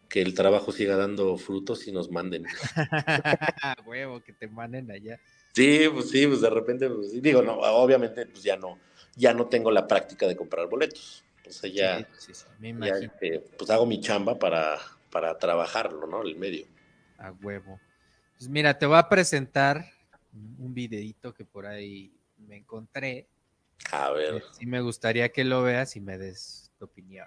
que 0.09 0.20
el 0.20 0.35
trabajo 0.35 0.73
siga 0.73 0.96
dando 0.96 1.38
frutos 1.38 1.88
y 1.88 1.92
nos 1.92 2.11
manden. 2.11 2.44
Huevo, 3.87 4.23
que 4.23 4.35
te 4.35 4.46
manden 4.46 4.90
allá. 4.90 5.18
Sí, 5.55 5.88
pues 5.92 6.11
sí, 6.11 6.27
pues 6.27 6.42
de 6.42 6.51
repente, 6.51 6.90
pues, 6.90 7.23
digo, 7.23 7.42
no, 7.42 7.55
obviamente, 7.55 8.27
pues 8.27 8.42
ya 8.42 8.57
no, 8.57 8.79
ya 9.16 9.33
no 9.33 9.46
tengo 9.46 9.70
la 9.70 9.87
práctica 9.87 10.27
de 10.29 10.37
comprar 10.37 10.68
boletos. 10.68 11.25
O 11.49 11.53
sea, 11.53 11.70
ya, 11.70 12.09
sí, 12.16 12.33
sí, 12.33 12.44
me 12.61 12.87
ya 12.87 12.94
este, 12.99 13.40
pues 13.59 13.70
hago 13.70 13.85
mi 13.85 14.01
chamba 14.01 14.38
para, 14.38 14.79
para 15.11 15.37
trabajarlo, 15.38 16.07
¿no? 16.07 16.23
El 16.23 16.37
medio. 16.37 16.66
A 17.18 17.33
huevo. 17.33 17.81
Pues 18.40 18.48
mira, 18.48 18.79
te 18.79 18.87
voy 18.87 18.96
a 18.96 19.07
presentar 19.07 19.85
un 20.57 20.72
videito 20.72 21.35
que 21.35 21.44
por 21.44 21.66
ahí 21.66 22.11
me 22.38 22.57
encontré. 22.57 23.29
A 23.92 24.11
ver. 24.12 24.42
Sí 24.59 24.64
me 24.64 24.81
gustaría 24.81 25.29
que 25.29 25.44
lo 25.44 25.62
veas 25.62 25.94
y 25.94 26.00
me 26.00 26.16
des 26.16 26.72
tu 26.79 26.87
opinión. 26.87 27.26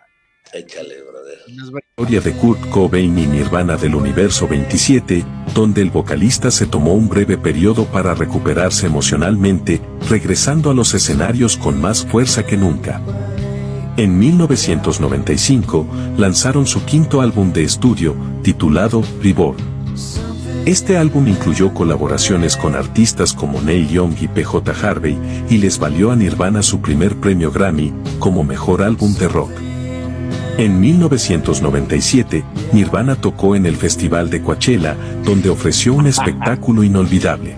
Échale, 0.51 1.03
brother. 1.03 1.37
Historia 1.45 2.19
de 2.19 2.33
Kurt 2.33 2.67
Cobain 2.71 3.15
y 3.15 3.27
Nirvana 3.27 3.77
del 3.77 3.93
Universo 3.93 4.47
27, 4.47 5.23
donde 5.53 5.83
el 5.83 5.91
vocalista 5.91 6.49
se 6.49 6.65
tomó 6.65 6.95
un 6.95 7.07
breve 7.07 7.37
periodo 7.37 7.85
para 7.85 8.15
recuperarse 8.15 8.87
emocionalmente, 8.87 9.81
regresando 10.09 10.71
a 10.71 10.73
los 10.73 10.95
escenarios 10.95 11.57
con 11.57 11.79
más 11.79 12.07
fuerza 12.07 12.43
que 12.43 12.57
nunca. 12.57 12.99
En 13.97 14.17
1995, 14.17 15.85
lanzaron 16.17 16.65
su 16.65 16.83
quinto 16.85 17.21
álbum 17.21 17.53
de 17.53 17.65
estudio, 17.65 18.15
titulado 18.41 19.03
Reborn. 19.21 19.72
Este 20.65 20.95
álbum 20.95 21.27
incluyó 21.27 21.73
colaboraciones 21.73 22.55
con 22.55 22.75
artistas 22.75 23.33
como 23.33 23.61
Neil 23.61 23.89
Young 23.89 24.15
y 24.21 24.29
PJ 24.29 24.71
Harvey, 24.81 25.17
y 25.49 25.57
les 25.57 25.77
valió 25.77 26.09
a 26.09 26.15
Nirvana 26.15 26.63
su 26.63 26.79
primer 26.79 27.17
premio 27.17 27.51
Grammy, 27.51 27.93
como 28.17 28.45
mejor 28.45 28.81
álbum 28.81 29.13
de 29.15 29.27
rock. 29.27 29.51
En 30.57 30.79
1997, 30.79 32.45
Nirvana 32.71 33.17
tocó 33.17 33.57
en 33.57 33.65
el 33.65 33.75
Festival 33.75 34.29
de 34.29 34.41
Coachella, 34.41 34.95
donde 35.25 35.49
ofreció 35.49 35.93
un 35.93 36.07
espectáculo 36.07 36.83
inolvidable. 36.83 37.57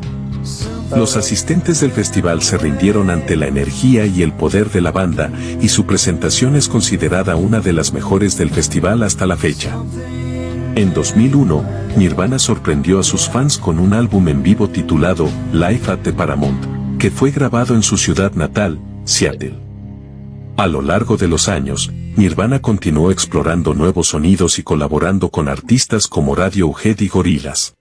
Los 0.96 1.16
asistentes 1.16 1.82
del 1.82 1.92
festival 1.92 2.42
se 2.42 2.58
rindieron 2.58 3.12
ante 3.12 3.36
la 3.36 3.48
energía 3.48 4.08
y 4.08 4.24
el 4.24 4.34
poder 4.34 4.72
de 4.72 4.82
la 4.82 4.92
banda, 4.92 5.32
y 5.62 5.68
su 5.68 5.86
presentación 5.86 6.56
es 6.56 6.68
considerada 6.68 7.36
una 7.36 7.60
de 7.60 7.74
las 7.74 7.94
mejores 7.94 8.36
del 8.36 8.50
festival 8.50 9.04
hasta 9.04 9.28
la 9.28 9.38
fecha. 9.38 9.78
En 10.76 10.94
2001, 10.94 11.64
Nirvana 11.96 12.38
sorprendió 12.38 13.00
a 13.00 13.04
sus 13.04 13.30
fans 13.30 13.58
con 13.58 13.80
un 13.80 13.94
álbum 13.94 14.28
en 14.28 14.44
vivo 14.44 14.70
titulado 14.70 15.30
Life 15.54 15.90
at 15.90 16.00
the 16.00 16.12
Paramount, 16.12 16.98
que 17.00 17.10
fue 17.10 17.32
grabado 17.32 17.76
en 17.76 17.82
su 17.82 17.98
ciudad 17.98 18.34
natal, 18.34 18.82
Seattle. 19.06 19.58
A 20.58 20.68
lo 20.68 20.82
largo 20.82 21.16
de 21.16 21.30
los 21.30 21.48
años, 21.48 21.94
Nirvana 22.18 22.62
continuó 22.62 23.10
explorando 23.10 23.74
nuevos 23.74 24.10
sonidos 24.10 24.60
y 24.60 24.64
colaborando 24.64 25.30
con 25.30 25.48
artistas 25.48 26.10
como 26.10 26.36
Radiohead 26.36 27.00
y 27.00 27.08
Gorillaz. 27.08 27.76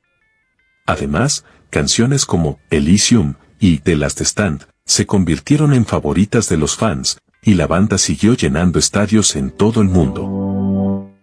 Además, 0.87 1.44
canciones 1.70 2.24
como 2.24 2.61
Elysium 2.70 3.35
y 3.59 3.78
The 3.78 3.96
Last 3.96 4.20
Stand 4.20 4.68
se 4.85 5.04
convirtieron 5.04 5.74
en 5.74 5.85
favoritas 5.85 6.48
de 6.48 6.59
los 6.59 6.76
fans, 6.76 7.18
y 7.42 7.54
la 7.54 7.66
banda 7.66 7.98
siguió 7.98 8.35
llenando 8.35 8.78
estadios 8.78 9.35
en 9.35 9.50
todo 9.50 9.83
el 9.83 9.88
mundo. 9.88 11.13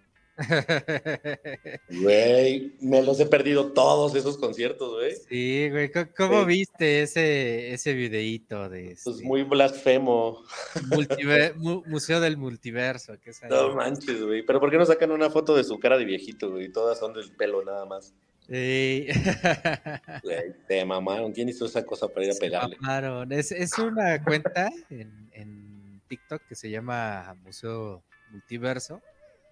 Güey, 1.89 2.75
me 2.81 3.01
los 3.01 3.19
he 3.19 3.25
perdido 3.25 3.71
todos 3.73 4.15
esos 4.15 4.37
conciertos, 4.37 4.93
güey. 4.93 5.15
Sí, 5.29 5.69
güey. 5.69 5.91
¿Cómo 6.17 6.45
viste 6.45 7.03
ese, 7.03 7.73
ese 7.73 7.93
videíto 7.93 8.69
de 8.69 8.93
este... 8.93 9.03
Pues 9.05 9.21
muy 9.21 9.43
blasfemo. 9.43 10.43
Multiver 10.89 11.55
mu 11.57 11.83
Museo 11.85 12.19
del 12.19 12.37
Multiverso. 12.37 13.19
Que 13.19 13.31
es 13.31 13.41
no 13.49 13.75
manches, 13.75 14.21
güey. 14.23 14.43
Pero 14.43 14.59
¿por 14.59 14.71
qué 14.71 14.77
no 14.77 14.85
sacan 14.85 15.11
una 15.11 15.29
foto 15.29 15.55
de 15.55 15.63
su 15.63 15.79
cara 15.79 15.97
de 15.97 16.05
viejito, 16.05 16.51
güey? 16.51 16.71
Todas 16.71 16.99
son 16.99 17.13
del 17.13 17.31
pelo 17.31 17.63
nada 17.63 17.85
más. 17.85 18.13
Sí. 18.47 19.07
Güey, 20.23 20.53
te 20.67 20.83
mamaron. 20.83 21.31
¿Quién 21.31 21.47
hizo 21.47 21.65
esa 21.65 21.85
cosa 21.85 22.07
para 22.09 22.25
ir 22.25 22.31
a 22.31 22.35
pegarle? 22.35 22.75
Se 22.75 22.81
mamaron. 22.81 23.31
Es, 23.31 23.51
es 23.51 23.77
una 23.77 24.21
cuenta 24.21 24.69
en, 24.89 25.29
en 25.31 26.01
TikTok 26.09 26.41
que 26.49 26.55
se 26.55 26.69
llama 26.69 27.33
Museo 27.43 28.03
Multiverso. 28.31 29.01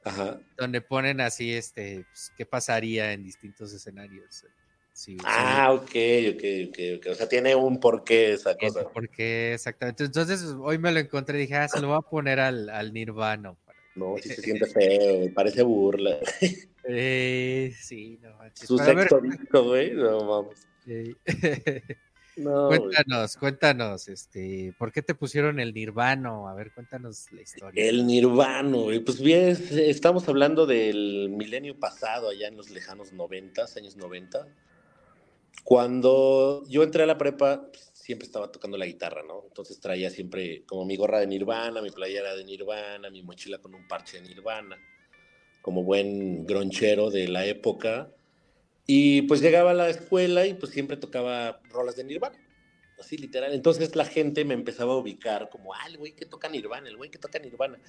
Ajá. 0.04 0.40
Donde 0.58 0.82
ponen 0.82 1.22
así, 1.22 1.54
este, 1.54 2.06
pues, 2.10 2.32
qué 2.38 2.46
pasaría 2.46 3.14
en 3.14 3.24
distintos 3.24 3.74
escenarios. 3.74 4.46
Sí, 4.94 5.18
ah, 5.24 5.72
ok, 5.72 5.96
ok, 6.34 6.44
ok, 6.68 6.80
ok. 6.98 7.08
O 7.12 7.16
sea, 7.16 7.30
tiene 7.30 7.56
un 7.56 7.80
porqué 7.80 8.34
esa 8.34 8.58
cosa. 8.58 8.90
¿Por 8.90 9.10
qué? 9.10 9.54
Exactamente. 9.54 10.04
Entonces, 10.04 10.44
hoy 10.60 10.78
me 10.78 10.92
lo 10.92 11.00
encontré 11.00 11.38
y 11.38 11.42
dije, 11.44 11.56
ah, 11.56 11.70
se 11.70 11.80
lo 11.80 11.88
voy 11.88 11.98
a 11.98 12.10
poner 12.10 12.40
al, 12.40 12.70
al 12.70 12.92
Nirvana. 12.92 13.56
No, 13.96 14.16
si 14.22 14.30
se 14.30 14.42
siente 14.42 14.66
feo, 14.68 15.34
parece 15.34 15.64
burla. 15.64 16.18
Eh, 16.92 17.72
sí, 17.78 18.18
no 18.22 18.36
manches. 18.38 18.68
Su 18.68 18.78
sexto 18.80 19.20
disco, 19.20 19.64
güey, 19.64 19.92
no 19.92 20.26
vamos. 20.26 20.56
Eh. 20.88 21.14
No, 22.40 22.68
cuéntanos, 22.70 23.36
güey. 23.36 23.40
cuéntanos, 23.40 24.08
este, 24.08 24.74
¿por 24.78 24.94
qué 24.94 25.02
te 25.02 25.14
pusieron 25.14 25.60
el 25.60 25.74
Nirvano? 25.74 26.48
A 26.48 26.54
ver, 26.54 26.72
cuéntanos 26.72 27.30
la 27.34 27.42
historia. 27.42 27.86
El 27.86 28.08
Nirvano. 28.08 28.86
Pues 29.06 29.20
bien, 29.22 29.58
estamos 29.72 30.28
hablando 30.30 30.66
del 30.66 31.30
milenio 31.30 31.78
pasado, 31.78 32.30
allá 32.30 32.48
en 32.48 32.56
los 32.56 32.70
lejanos 32.70 33.12
noventas, 33.12 33.76
años 33.76 33.98
90. 33.98 34.48
Cuando 35.66 36.64
yo 36.70 36.84
entré 36.84 37.04
a 37.04 37.08
la 37.08 37.18
prepa, 37.18 37.68
pues, 37.70 37.92
siempre 37.94 38.26
estaba 38.26 38.52
tocando 38.52 38.78
la 38.78 38.86
guitarra, 38.86 39.22
¿no? 39.22 39.44
Entonces 39.46 39.82
traía 39.82 40.10
siempre 40.10 40.64
como 40.66 40.86
mi 40.86 40.96
gorra 40.96 41.20
de 41.20 41.28
Nirvana, 41.28 41.82
mi 41.82 41.92
playera 41.92 42.36
de 42.36 42.46
Nirvana, 42.46 43.10
mi 43.10 43.22
mochila 43.22 43.58
con 43.58 43.76
un 43.76 43.86
parche 43.86 44.22
de 44.22 44.30
Nirvana, 44.30 44.78
como 45.62 45.84
buen 45.84 46.46
gronchero 46.46 47.10
de 47.10 47.28
la 47.28 47.46
época 47.46 48.10
y 48.92 49.22
pues 49.22 49.40
llegaba 49.40 49.70
a 49.70 49.76
la 49.76 49.88
escuela 49.88 50.48
y 50.48 50.56
pues 50.56 50.72
siempre 50.72 50.98
tocaba 50.98 51.62
rolas 51.70 51.96
de 51.96 52.04
Nirvana. 52.04 52.36
Así 53.00 53.20
literal. 53.20 53.54
Entonces 53.54 53.96
la 53.96 54.04
gente 54.04 54.44
me 54.46 54.56
empezaba 54.56 54.94
a 54.94 54.98
ubicar 54.98 55.48
como, 55.52 55.76
ah, 55.76 55.86
el 55.88 56.00
güey 56.00 56.14
que 56.14 56.26
toca 56.26 56.50
Nirvana, 56.50 56.90
el 56.90 56.98
güey 56.98 57.12
que 57.12 57.20
toca 57.20 57.38
Nirvana. 57.38 57.80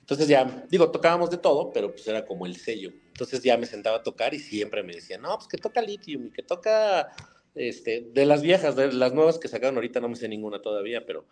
Entonces 0.00 0.28
ya, 0.28 0.66
digo, 0.68 0.90
tocábamos 0.90 1.30
de 1.30 1.38
todo, 1.38 1.72
pero 1.72 1.92
pues 1.92 2.06
era 2.06 2.26
como 2.26 2.44
el 2.44 2.56
sello. 2.56 2.92
Entonces 3.06 3.42
ya 3.42 3.56
me 3.56 3.64
sentaba 3.64 3.96
a 3.96 4.02
tocar 4.02 4.34
y 4.34 4.40
siempre 4.40 4.82
me 4.82 4.92
decían, 4.92 5.22
no, 5.22 5.34
pues 5.38 5.48
que 5.48 5.56
toca 5.56 5.80
Lithium 5.80 6.26
y 6.26 6.30
que 6.32 6.42
toca 6.42 7.14
Este, 7.54 8.02
de 8.12 8.26
las 8.26 8.42
viejas, 8.42 8.76
de 8.76 8.92
las 8.92 9.14
nuevas 9.14 9.38
que 9.38 9.48
sacaron 9.48 9.76
ahorita, 9.76 10.00
no 10.00 10.10
me 10.10 10.16
sé 10.16 10.28
ninguna 10.28 10.60
todavía, 10.60 11.06
pero 11.06 11.24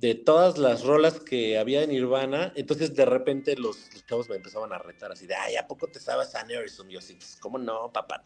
de 0.00 0.14
todas 0.14 0.58
las 0.58 0.84
rolas 0.84 1.18
que 1.18 1.58
había 1.58 1.82
en 1.82 1.90
Nirvana, 1.90 2.52
entonces 2.54 2.94
de 2.94 3.04
repente 3.04 3.56
los, 3.56 3.92
los 3.92 4.06
chavos 4.06 4.28
me 4.28 4.36
empezaban 4.36 4.72
a 4.72 4.78
retar 4.78 5.10
así 5.10 5.26
de, 5.26 5.34
ay, 5.34 5.56
¿a 5.56 5.66
poco 5.66 5.88
te 5.88 5.98
sabes 5.98 6.34
Aneurysm? 6.36 6.88
Y 6.90 6.92
yo 6.92 6.98
así, 7.00 7.14
pues, 7.14 7.36
¿cómo 7.40 7.58
no, 7.58 7.90
papá? 7.92 8.22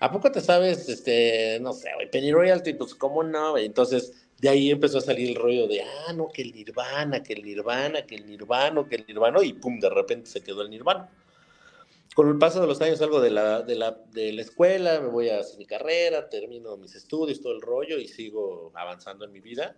¿A 0.00 0.10
poco 0.10 0.32
te 0.32 0.40
sabes, 0.40 0.88
este, 0.88 1.58
no 1.60 1.74
sé, 1.74 1.90
Penny 2.10 2.32
Royalty? 2.32 2.72
Pues, 2.72 2.94
¿cómo 2.94 3.22
no? 3.22 3.52
güey? 3.52 3.66
Entonces, 3.66 4.14
de 4.38 4.48
ahí 4.48 4.70
empezó 4.70 4.98
a 4.98 5.02
salir 5.02 5.28
el 5.28 5.34
rollo 5.34 5.68
de, 5.68 5.82
ah, 5.82 6.12
no, 6.14 6.28
que 6.28 6.40
el 6.40 6.52
Nirvana, 6.52 7.22
que 7.22 7.34
el 7.34 7.44
Nirvana, 7.44 8.06
que 8.06 8.14
el 8.14 8.26
Nirvana, 8.26 8.88
que 8.88 8.96
el 8.96 9.06
Nirvana, 9.06 9.42
y 9.42 9.52
pum, 9.52 9.78
de 9.78 9.90
repente 9.90 10.30
se 10.30 10.42
quedó 10.42 10.62
el 10.62 10.70
Nirvana. 10.70 11.10
Con 12.14 12.28
el 12.28 12.38
paso 12.38 12.62
de 12.62 12.66
los 12.66 12.80
años 12.80 12.98
salgo 12.98 13.20
de 13.20 13.30
la, 13.30 13.60
de 13.60 13.74
la, 13.74 13.90
de 14.12 14.32
la 14.32 14.40
escuela, 14.40 15.00
me 15.00 15.08
voy 15.08 15.28
a 15.28 15.40
hacer 15.40 15.58
mi 15.58 15.66
carrera, 15.66 16.30
termino 16.30 16.78
mis 16.78 16.94
estudios, 16.94 17.42
todo 17.42 17.52
el 17.52 17.60
rollo, 17.60 17.98
y 17.98 18.08
sigo 18.08 18.72
avanzando 18.74 19.26
en 19.26 19.32
mi 19.32 19.40
vida. 19.40 19.76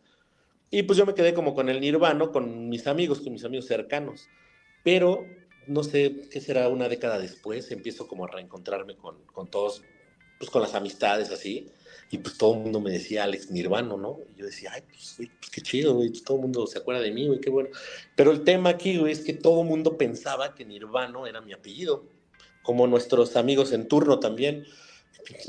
Y 0.71 0.83
pues 0.83 0.99
yo 0.99 1.07
me 1.07 1.15
quedé 1.15 1.33
como 1.35 1.55
con 1.55 1.69
el 1.69 1.81
Nirvana, 1.81 2.29
con 2.29 2.69
mis 2.69 2.87
amigos, 2.87 3.21
con 3.21 3.33
mis 3.33 3.45
amigos 3.45 3.67
cercanos. 3.67 4.29
Pero 4.85 5.25
no 5.67 5.83
sé 5.83 6.29
qué 6.31 6.41
será 6.41 6.69
una 6.69 6.89
década 6.89 7.19
después, 7.19 7.71
empiezo 7.71 8.07
como 8.07 8.25
a 8.25 8.29
reencontrarme 8.29 8.97
con, 8.97 9.17
con 9.33 9.49
todos, 9.49 9.83
pues 10.39 10.51
con 10.51 10.63
las 10.63 10.75
amistades 10.75 11.31
así. 11.31 11.69
Y 12.11 12.19
pues 12.19 12.39
todo 12.39 12.55
el 12.55 12.61
mundo 12.61 12.81
me 12.81 12.91
decía 12.91 13.25
Alex 13.25 13.51
Nirvana, 13.51 13.97
¿no? 13.97 14.19
Y 14.35 14.41
yo 14.41 14.47
decía, 14.47 14.71
ay, 14.73 14.83
pues, 14.89 15.17
pues 15.17 15.51
qué 15.51 15.61
chido, 15.61 15.95
güey, 15.95 16.09
pues, 16.09 16.25
todo 16.25 16.39
el 16.39 16.43
mundo 16.43 16.67
se 16.67 16.79
acuerda 16.79 17.03
de 17.03 17.11
mí, 17.11 17.27
güey, 17.27 17.41
qué 17.41 17.51
bueno. 17.51 17.69
Pero 18.17 18.31
el 18.33 18.45
tema 18.45 18.71
aquí, 18.71 18.97
güey, 18.97 19.13
es 19.13 19.21
que 19.21 19.35
todo 19.35 19.61
el 19.63 19.69
mundo 19.69 19.99
pensaba 19.99 20.55
que 20.55 20.65
Nirvana 20.65 21.29
era 21.29 21.43
mi 21.43 21.53
apellido, 21.53 22.05
como 22.63 22.87
nuestros 22.87 23.37
amigos 23.37 23.73
en 23.73 23.89
turno 23.89 24.21
también 24.21 24.65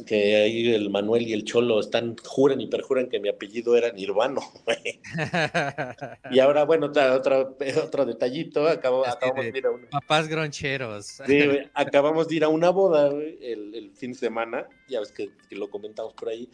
que 0.05 0.35
ahí 0.35 0.73
el 0.73 0.89
Manuel 0.89 1.27
y 1.27 1.33
el 1.33 1.45
Cholo 1.45 1.79
están, 1.79 2.15
juran 2.25 2.59
y 2.61 2.67
perjuran 2.67 3.07
que 3.09 3.19
mi 3.19 3.29
apellido 3.29 3.75
era 3.77 3.91
Nirvano. 3.91 4.41
Y 6.31 6.39
ahora, 6.39 6.63
bueno, 6.65 6.87
otra, 6.87 7.15
otra- 7.15 7.47
otro 7.83 8.05
detallito, 8.05 8.67
acabo- 8.67 9.05
acabamos 9.05 9.45
de 9.45 9.51
de 9.51 9.57
ir 9.59 9.65
a 9.65 9.71
una, 9.71 9.87
Papás 9.89 10.27
groncheros. 10.27 11.05
sí, 11.25 11.39
acabamos 11.73 12.27
de 12.27 12.35
ir 12.35 12.43
a 12.43 12.49
una 12.49 12.69
boda 12.69 13.07
el, 13.09 13.73
el 13.75 13.91
fin 13.95 14.11
de 14.13 14.17
semana, 14.19 14.67
ya 14.87 14.99
ves 14.99 15.11
que, 15.11 15.29
que 15.49 15.55
lo 15.55 15.69
comentamos 15.69 16.13
por 16.13 16.29
ahí. 16.29 16.49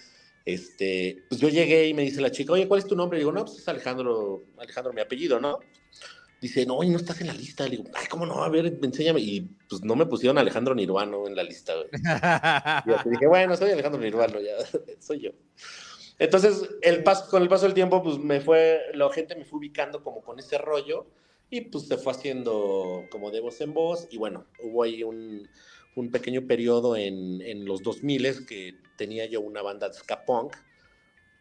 Este, 0.45 1.23
pues 1.27 1.41
yo 1.41 1.49
llegué 1.49 1.87
y 1.87 1.93
me 1.95 2.03
dice 2.03 2.21
la 2.21 2.29
chica, 2.31 2.53
oye, 2.53 2.67
¿cuál 2.67 2.79
es 2.79 2.85
tu 2.87 2.95
nombre? 2.95 3.17
Y 3.17 3.21
digo, 3.21 3.31
no, 3.31 3.45
pues 3.45 3.57
es 3.57 3.67
Alejandro, 3.67 4.43
Alejandro, 4.57 4.93
mi 4.93 5.01
apellido, 5.01 5.39
¿no? 5.39 5.59
Dice, 6.41 6.65
no, 6.65 6.83
y 6.83 6.89
no 6.89 6.97
estás 6.97 7.21
en 7.21 7.27
la 7.27 7.33
lista. 7.33 7.63
Le 7.63 7.77
digo, 7.77 7.85
ay, 7.93 8.05
¿cómo 8.09 8.25
no? 8.25 8.43
A 8.43 8.49
ver, 8.49 8.77
enséñame. 8.81 9.19
Y 9.21 9.41
pues 9.69 9.83
no 9.83 9.95
me 9.95 10.05
pusieron 10.05 10.37
Alejandro 10.37 10.75
Nirvano 10.75 11.27
en 11.27 11.35
la 11.35 11.43
lista, 11.43 11.73
güey. 11.75 11.87
Y 13.05 13.09
dije, 13.09 13.27
bueno, 13.27 13.55
soy 13.55 13.71
Alejandro 13.71 14.01
Nirvano, 14.01 14.39
ya, 14.39 14.53
soy 14.99 15.21
yo. 15.21 15.31
Entonces, 16.17 16.69
el 16.81 17.03
paso, 17.03 17.29
con 17.29 17.41
el 17.41 17.49
paso 17.49 17.65
del 17.65 17.73
tiempo, 17.73 18.01
pues 18.01 18.17
me 18.17 18.39
fue, 18.39 18.79
la 18.93 19.11
gente 19.11 19.35
me 19.35 19.43
fue 19.43 19.59
ubicando 19.59 20.03
como 20.03 20.21
con 20.21 20.39
ese 20.39 20.57
rollo 20.57 21.07
y 21.49 21.61
pues 21.61 21.87
se 21.87 21.97
fue 21.97 22.13
haciendo 22.13 23.05
como 23.09 23.31
de 23.31 23.41
voz 23.41 23.59
en 23.61 23.73
voz 23.73 24.07
y 24.09 24.17
bueno, 24.17 24.45
hubo 24.63 24.83
ahí 24.83 25.03
un, 25.03 25.47
un 25.95 26.11
pequeño 26.11 26.47
periodo 26.47 26.95
en, 26.95 27.41
en 27.41 27.65
los 27.65 27.83
2000 27.83 28.45
que 28.45 28.75
tenía 28.97 29.25
yo 29.25 29.41
una 29.41 29.61
banda 29.61 29.89
de 29.89 29.93
ska 29.93 30.25
punk 30.25 30.55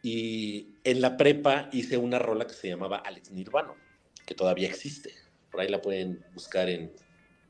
y 0.03 0.75
en 0.85 1.01
la 1.01 1.17
prepa 1.17 1.69
hice 1.73 1.97
una 1.97 2.19
rola 2.19 2.47
que 2.47 2.55
se 2.55 2.69
llamaba 2.69 2.99
Alex 2.99 3.31
Nirvano, 3.31 3.75
que 4.27 4.35
todavía 4.35 4.69
existe. 4.69 5.15
Por 5.51 5.61
ahí 5.61 5.69
la 5.69 5.81
pueden 5.81 6.25
buscar 6.35 6.69
en, 6.69 6.93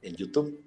en 0.03 0.14
YouTube. 0.14 0.64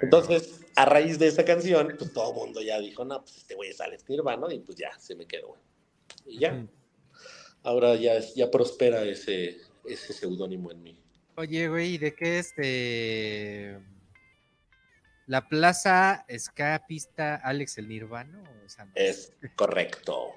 Entonces, 0.00 0.60
a 0.76 0.84
raíz 0.84 1.18
de 1.18 1.26
esa 1.26 1.44
canción, 1.44 1.94
pues 1.98 2.12
todo 2.12 2.30
el 2.30 2.36
mundo 2.36 2.62
ya 2.62 2.78
dijo, 2.78 3.04
no, 3.04 3.20
pues 3.22 3.38
este 3.38 3.54
güey 3.54 3.70
es 3.70 3.80
Alex 3.80 4.08
Nirvana, 4.08 4.52
y 4.52 4.60
pues 4.60 4.78
ya 4.78 4.96
se 4.98 5.14
me 5.14 5.26
quedó. 5.26 5.56
Y 6.24 6.38
ya, 6.38 6.66
ahora 7.62 7.96
ya, 7.96 8.18
ya 8.34 8.50
prospera 8.50 9.02
ese, 9.04 9.58
ese 9.84 10.12
seudónimo 10.12 10.70
en 10.70 10.82
mí. 10.82 10.98
Oye, 11.36 11.68
güey, 11.68 11.94
¿y 11.94 11.98
¿de 11.98 12.14
qué 12.14 12.38
este 12.38 13.78
la 15.26 15.48
plaza 15.48 16.24
escapista 16.28 17.34
Alex 17.36 17.78
el 17.78 17.88
Nirvano? 17.88 18.42
O 18.64 18.68
sea, 18.68 18.84
no 18.84 18.92
Es 18.94 19.32
correcto. 19.56 20.34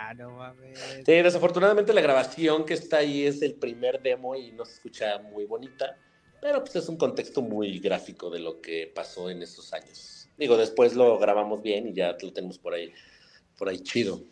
Ah, 0.00 0.14
no 0.14 0.30
mames. 0.30 0.78
Sí, 1.04 1.12
desafortunadamente 1.12 1.92
la 1.92 2.00
grabación 2.00 2.64
que 2.64 2.74
está 2.74 2.98
ahí 2.98 3.26
es 3.26 3.42
el 3.42 3.54
primer 3.54 4.00
demo 4.00 4.36
y 4.36 4.52
no 4.52 4.64
se 4.64 4.74
escucha 4.74 5.18
muy 5.18 5.44
bonita, 5.44 5.98
pero 6.40 6.60
pues 6.60 6.76
es 6.76 6.88
un 6.88 6.96
contexto 6.96 7.42
muy 7.42 7.80
gráfico 7.80 8.30
de 8.30 8.38
lo 8.38 8.60
que 8.60 8.92
pasó 8.94 9.28
en 9.28 9.42
esos 9.42 9.72
años. 9.72 10.28
Digo, 10.38 10.56
después 10.56 10.94
lo 10.94 11.18
grabamos 11.18 11.62
bien 11.62 11.88
y 11.88 11.94
ya 11.94 12.16
lo 12.22 12.32
tenemos 12.32 12.58
por 12.58 12.74
ahí, 12.74 12.92
por 13.58 13.68
ahí 13.68 13.80
chido. 13.80 14.22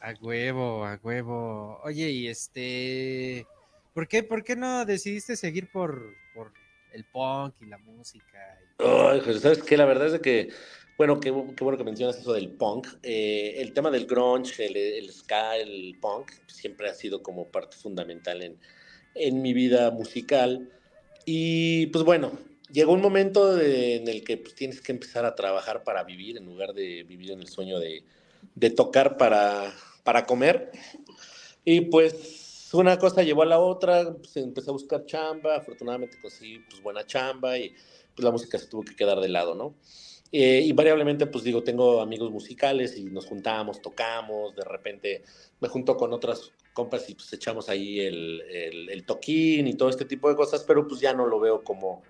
A 0.00 0.12
huevo, 0.20 0.84
a 0.84 0.98
huevo. 1.00 1.78
Oye, 1.84 2.10
y 2.10 2.26
este, 2.26 3.46
¿por 3.92 4.08
qué, 4.08 4.24
por 4.24 4.42
qué 4.42 4.56
no 4.56 4.84
decidiste 4.84 5.36
seguir 5.36 5.70
por, 5.70 6.12
por 6.34 6.52
el 6.94 7.04
punk 7.04 7.54
y 7.60 7.66
la 7.66 7.78
música? 7.78 8.38
y- 8.62 8.82
Ay, 8.84 9.20
José, 9.20 9.40
¿sabes 9.40 9.62
qué? 9.62 9.76
La 9.76 9.84
verdad 9.84 10.14
es 10.14 10.20
que, 10.20 10.48
bueno, 10.96 11.20
qué, 11.20 11.32
qué 11.56 11.64
bueno 11.64 11.76
que 11.78 11.84
mencionas 11.84 12.18
eso 12.18 12.32
del 12.32 12.50
punk. 12.50 12.86
Eh, 13.02 13.54
el 13.58 13.72
tema 13.72 13.90
del 13.90 14.06
grunge, 14.06 14.66
el, 14.66 14.76
el 14.76 15.10
ska, 15.12 15.56
el 15.56 15.96
punk, 16.00 16.30
siempre 16.46 16.88
ha 16.88 16.94
sido 16.94 17.22
como 17.22 17.48
parte 17.50 17.76
fundamental 17.76 18.42
en, 18.42 18.58
en 19.14 19.42
mi 19.42 19.52
vida 19.52 19.90
musical. 19.90 20.68
Y 21.24 21.86
pues 21.86 22.04
bueno, 22.04 22.32
llegó 22.70 22.92
un 22.92 23.00
momento 23.00 23.54
de- 23.54 23.96
en 23.96 24.08
el 24.08 24.24
que 24.24 24.36
pues, 24.38 24.54
tienes 24.54 24.80
que 24.80 24.92
empezar 24.92 25.24
a 25.24 25.34
trabajar 25.34 25.84
para 25.84 26.04
vivir 26.04 26.36
en 26.36 26.44
lugar 26.46 26.74
de 26.74 27.04
vivir 27.04 27.30
en 27.32 27.40
el 27.40 27.48
sueño 27.48 27.78
de, 27.78 28.04
de 28.54 28.70
tocar 28.70 29.16
para, 29.16 29.72
para 30.02 30.26
comer. 30.26 30.70
Y 31.64 31.82
pues 31.82 32.43
una 32.74 32.98
cosa 32.98 33.22
llevó 33.22 33.42
a 33.42 33.46
la 33.46 33.58
otra, 33.58 34.14
pues, 34.14 34.36
empecé 34.36 34.70
a 34.70 34.72
buscar 34.72 35.06
chamba, 35.06 35.56
afortunadamente 35.56 36.18
conseguí 36.20 36.60
pues 36.60 36.82
buena 36.82 37.06
chamba 37.06 37.58
y 37.58 37.74
pues 38.14 38.24
la 38.24 38.30
música 38.30 38.58
se 38.58 38.66
tuvo 38.66 38.82
que 38.82 38.96
quedar 38.96 39.20
de 39.20 39.28
lado, 39.28 39.54
¿no? 39.54 39.74
Eh, 40.32 40.62
invariablemente, 40.66 41.26
pues 41.26 41.44
digo, 41.44 41.62
tengo 41.62 42.00
amigos 42.00 42.30
musicales 42.30 42.96
y 42.96 43.04
nos 43.04 43.26
juntamos, 43.26 43.80
tocamos, 43.80 44.56
de 44.56 44.64
repente 44.64 45.22
me 45.60 45.68
junto 45.68 45.96
con 45.96 46.12
otras 46.12 46.52
compas 46.72 47.08
y 47.08 47.14
pues 47.14 47.32
echamos 47.32 47.68
ahí 47.68 48.00
el, 48.00 48.40
el, 48.40 48.90
el 48.90 49.06
toquín 49.06 49.68
y 49.68 49.74
todo 49.74 49.88
este 49.88 50.04
tipo 50.04 50.28
de 50.28 50.34
cosas, 50.34 50.64
pero 50.64 50.88
pues 50.88 51.00
ya 51.00 51.14
no 51.14 51.26
lo 51.26 51.38
veo 51.38 51.62
como, 51.62 52.02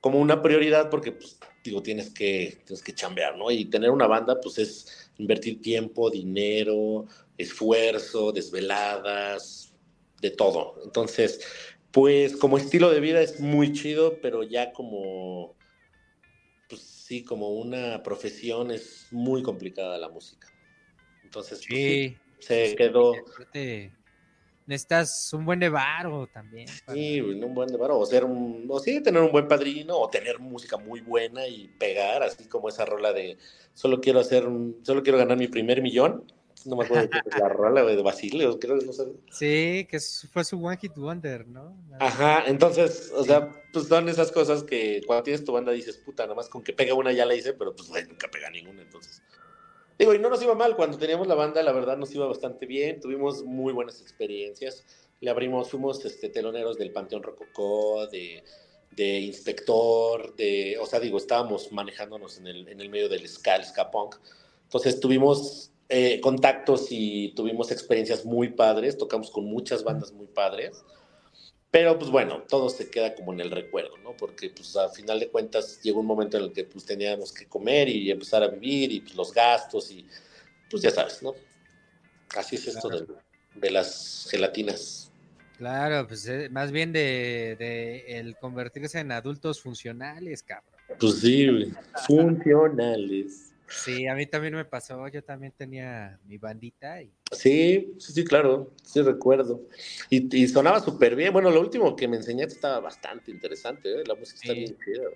como 0.00 0.18
una 0.20 0.40
prioridad 0.40 0.88
porque 0.88 1.12
pues 1.12 1.38
digo, 1.64 1.82
tienes 1.82 2.10
que, 2.10 2.62
tienes 2.64 2.82
que 2.82 2.94
chambear, 2.94 3.36
¿no? 3.36 3.50
Y 3.50 3.66
tener 3.66 3.90
una 3.90 4.06
banda 4.06 4.40
pues 4.40 4.58
es 4.58 5.10
invertir 5.18 5.60
tiempo, 5.60 6.10
dinero, 6.10 7.06
esfuerzo, 7.36 8.32
desveladas, 8.32 9.74
de 10.30 10.36
todo. 10.36 10.80
Entonces, 10.84 11.40
pues 11.90 12.36
como 12.36 12.58
estilo 12.58 12.90
de 12.90 13.00
vida 13.00 13.20
es 13.22 13.40
muy 13.40 13.72
chido, 13.72 14.20
pero 14.20 14.42
ya 14.42 14.72
como, 14.72 15.56
pues 16.68 16.82
sí, 16.82 17.24
como 17.24 17.50
una 17.50 18.02
profesión 18.02 18.70
es 18.70 19.08
muy 19.12 19.42
complicada 19.42 19.98
la 19.98 20.08
música. 20.08 20.52
Entonces, 21.22 21.60
pues, 21.68 21.80
sí, 21.80 22.18
Sí. 22.38 22.68
se 22.70 22.76
quedó, 22.76 23.14
aparte, 23.14 23.92
Necesitas 24.66 25.32
un 25.32 25.44
buen 25.44 25.60
de 25.60 25.68
varo 25.68 26.26
también. 26.26 26.66
para- 26.84 26.96
sí, 26.98 27.20
un 27.20 27.54
buen 27.54 27.68
de 27.68 27.76
varo, 27.76 28.00
o 28.00 28.04
ser 28.04 28.24
un, 28.24 28.66
o 28.68 28.80
sí, 28.80 29.00
tener 29.00 29.22
un 29.22 29.30
buen 29.30 29.46
padrino, 29.46 29.96
o 29.96 30.10
tener 30.10 30.40
música 30.40 30.76
muy 30.76 31.00
buena 31.00 31.46
y 31.46 31.68
pegar, 31.68 32.24
así 32.24 32.48
como 32.48 32.68
esa 32.68 32.84
rola 32.84 33.12
de 33.12 33.38
solo 33.74 34.00
quiero 34.00 34.18
hacer 34.18 34.48
un, 34.48 34.80
solo 34.84 35.04
quiero 35.04 35.18
ganar 35.18 35.38
mi 35.38 35.46
primer 35.46 35.82
millón. 35.82 36.24
No 36.66 36.76
me 36.76 36.84
acuerdo 36.84 37.08
de 37.08 37.40
la 37.40 37.48
rola 37.48 37.84
de 37.84 38.02
Basile, 38.02 38.46
creo 38.58 38.78
que 38.78 38.86
no 38.86 38.92
sé. 38.92 39.06
Sí, 39.30 39.86
que 39.88 39.98
fue 40.32 40.44
su 40.44 40.64
One 40.64 40.76
Hit 40.76 40.96
Wonder, 40.96 41.46
¿no? 41.46 41.76
Ajá, 42.00 42.44
entonces, 42.46 43.12
o 43.14 43.24
sea, 43.24 43.50
pues 43.72 43.86
son 43.86 44.08
esas 44.08 44.32
cosas 44.32 44.64
que 44.64 45.00
cuando 45.06 45.22
tienes 45.22 45.44
tu 45.44 45.52
banda 45.52 45.72
dices, 45.72 45.96
puta, 45.98 46.24
nada 46.24 46.34
más 46.34 46.48
con 46.48 46.62
que 46.62 46.72
pegue 46.72 46.92
una 46.92 47.12
ya 47.12 47.24
la 47.24 47.34
hice, 47.34 47.52
pero 47.52 47.74
pues 47.74 47.88
nunca 48.08 48.28
pega 48.30 48.50
ninguna, 48.50 48.82
entonces. 48.82 49.22
Digo, 49.98 50.12
y 50.12 50.18
no 50.18 50.28
nos 50.28 50.42
iba 50.42 50.54
mal, 50.54 50.76
cuando 50.76 50.98
teníamos 50.98 51.26
la 51.26 51.34
banda, 51.34 51.62
la 51.62 51.72
verdad 51.72 51.96
nos 51.96 52.14
iba 52.14 52.26
bastante 52.26 52.66
bien, 52.66 53.00
tuvimos 53.00 53.44
muy 53.44 53.72
buenas 53.72 54.00
experiencias, 54.02 54.84
le 55.20 55.30
abrimos, 55.30 55.70
fuimos 55.70 56.04
este, 56.04 56.28
teloneros 56.28 56.76
del 56.76 56.92
Panteón 56.92 57.22
Rococó, 57.22 58.06
de, 58.08 58.44
de 58.90 59.20
Inspector, 59.20 60.36
de, 60.36 60.76
o 60.80 60.86
sea, 60.86 61.00
digo, 61.00 61.16
estábamos 61.16 61.72
manejándonos 61.72 62.38
en 62.38 62.46
el, 62.46 62.68
en 62.68 62.80
el 62.80 62.90
medio 62.90 63.08
del 63.08 63.26
ska, 63.26 63.56
el 63.56 63.64
ska 63.64 63.90
punk, 63.90 64.16
entonces 64.64 65.00
tuvimos 65.00 65.70
eh, 65.88 66.20
contactos 66.20 66.88
y 66.90 67.32
tuvimos 67.36 67.70
experiencias 67.70 68.24
muy 68.24 68.48
padres, 68.48 68.98
tocamos 68.98 69.30
con 69.30 69.44
muchas 69.44 69.84
bandas 69.84 70.12
muy 70.12 70.26
padres, 70.26 70.84
pero 71.70 71.98
pues 71.98 72.10
bueno, 72.10 72.42
todo 72.48 72.68
se 72.68 72.90
queda 72.90 73.14
como 73.14 73.32
en 73.32 73.40
el 73.40 73.50
recuerdo, 73.50 73.96
¿no? 73.98 74.16
Porque 74.16 74.50
pues 74.50 74.76
a 74.76 74.88
final 74.88 75.20
de 75.20 75.28
cuentas 75.28 75.80
llegó 75.82 76.00
un 76.00 76.06
momento 76.06 76.38
en 76.38 76.44
el 76.44 76.52
que 76.52 76.64
pues 76.64 76.84
teníamos 76.84 77.32
que 77.32 77.46
comer 77.46 77.88
y 77.88 78.10
empezar 78.10 78.42
a 78.42 78.48
vivir 78.48 78.92
y 78.92 79.00
pues, 79.00 79.14
los 79.14 79.32
gastos 79.32 79.90
y 79.90 80.06
pues 80.70 80.82
ya 80.82 80.90
sabes, 80.90 81.22
¿no? 81.22 81.34
Así 82.36 82.56
es 82.56 82.66
esto 82.66 82.88
de, 82.88 83.06
de 83.54 83.70
las 83.70 84.26
gelatinas. 84.30 85.12
Claro, 85.58 86.06
pues 86.06 86.26
eh, 86.28 86.48
más 86.50 86.70
bien 86.70 86.92
de, 86.92 87.56
de 87.58 88.18
el 88.18 88.36
convertirse 88.36 88.98
en 88.98 89.12
adultos 89.12 89.60
funcionales, 89.60 90.42
cabrón. 90.42 90.74
Pues 90.98 91.20
sí, 91.20 91.72
funcionales. 92.06 93.45
Sí, 93.68 94.06
a 94.06 94.14
mí 94.14 94.26
también 94.26 94.54
me 94.54 94.64
pasó, 94.64 95.06
yo 95.08 95.22
también 95.22 95.52
tenía 95.56 96.18
mi 96.24 96.38
bandita 96.38 97.02
y 97.02 97.12
Sí, 97.32 97.94
sí, 97.98 98.12
sí, 98.12 98.24
claro, 98.24 98.72
sí 98.84 99.02
recuerdo. 99.02 99.60
Y, 100.10 100.42
y 100.42 100.46
sonaba 100.46 100.80
súper 100.80 101.16
bien. 101.16 101.32
Bueno, 101.32 101.50
lo 101.50 101.60
último 101.60 101.96
que 101.96 102.06
me 102.06 102.16
enseñaste 102.16 102.54
estaba 102.54 102.78
bastante 102.78 103.32
interesante, 103.32 104.00
¿eh? 104.00 104.04
La 104.06 104.14
música 104.14 104.38
está 104.42 104.52
bien 104.52 104.76
chida. 104.84 105.08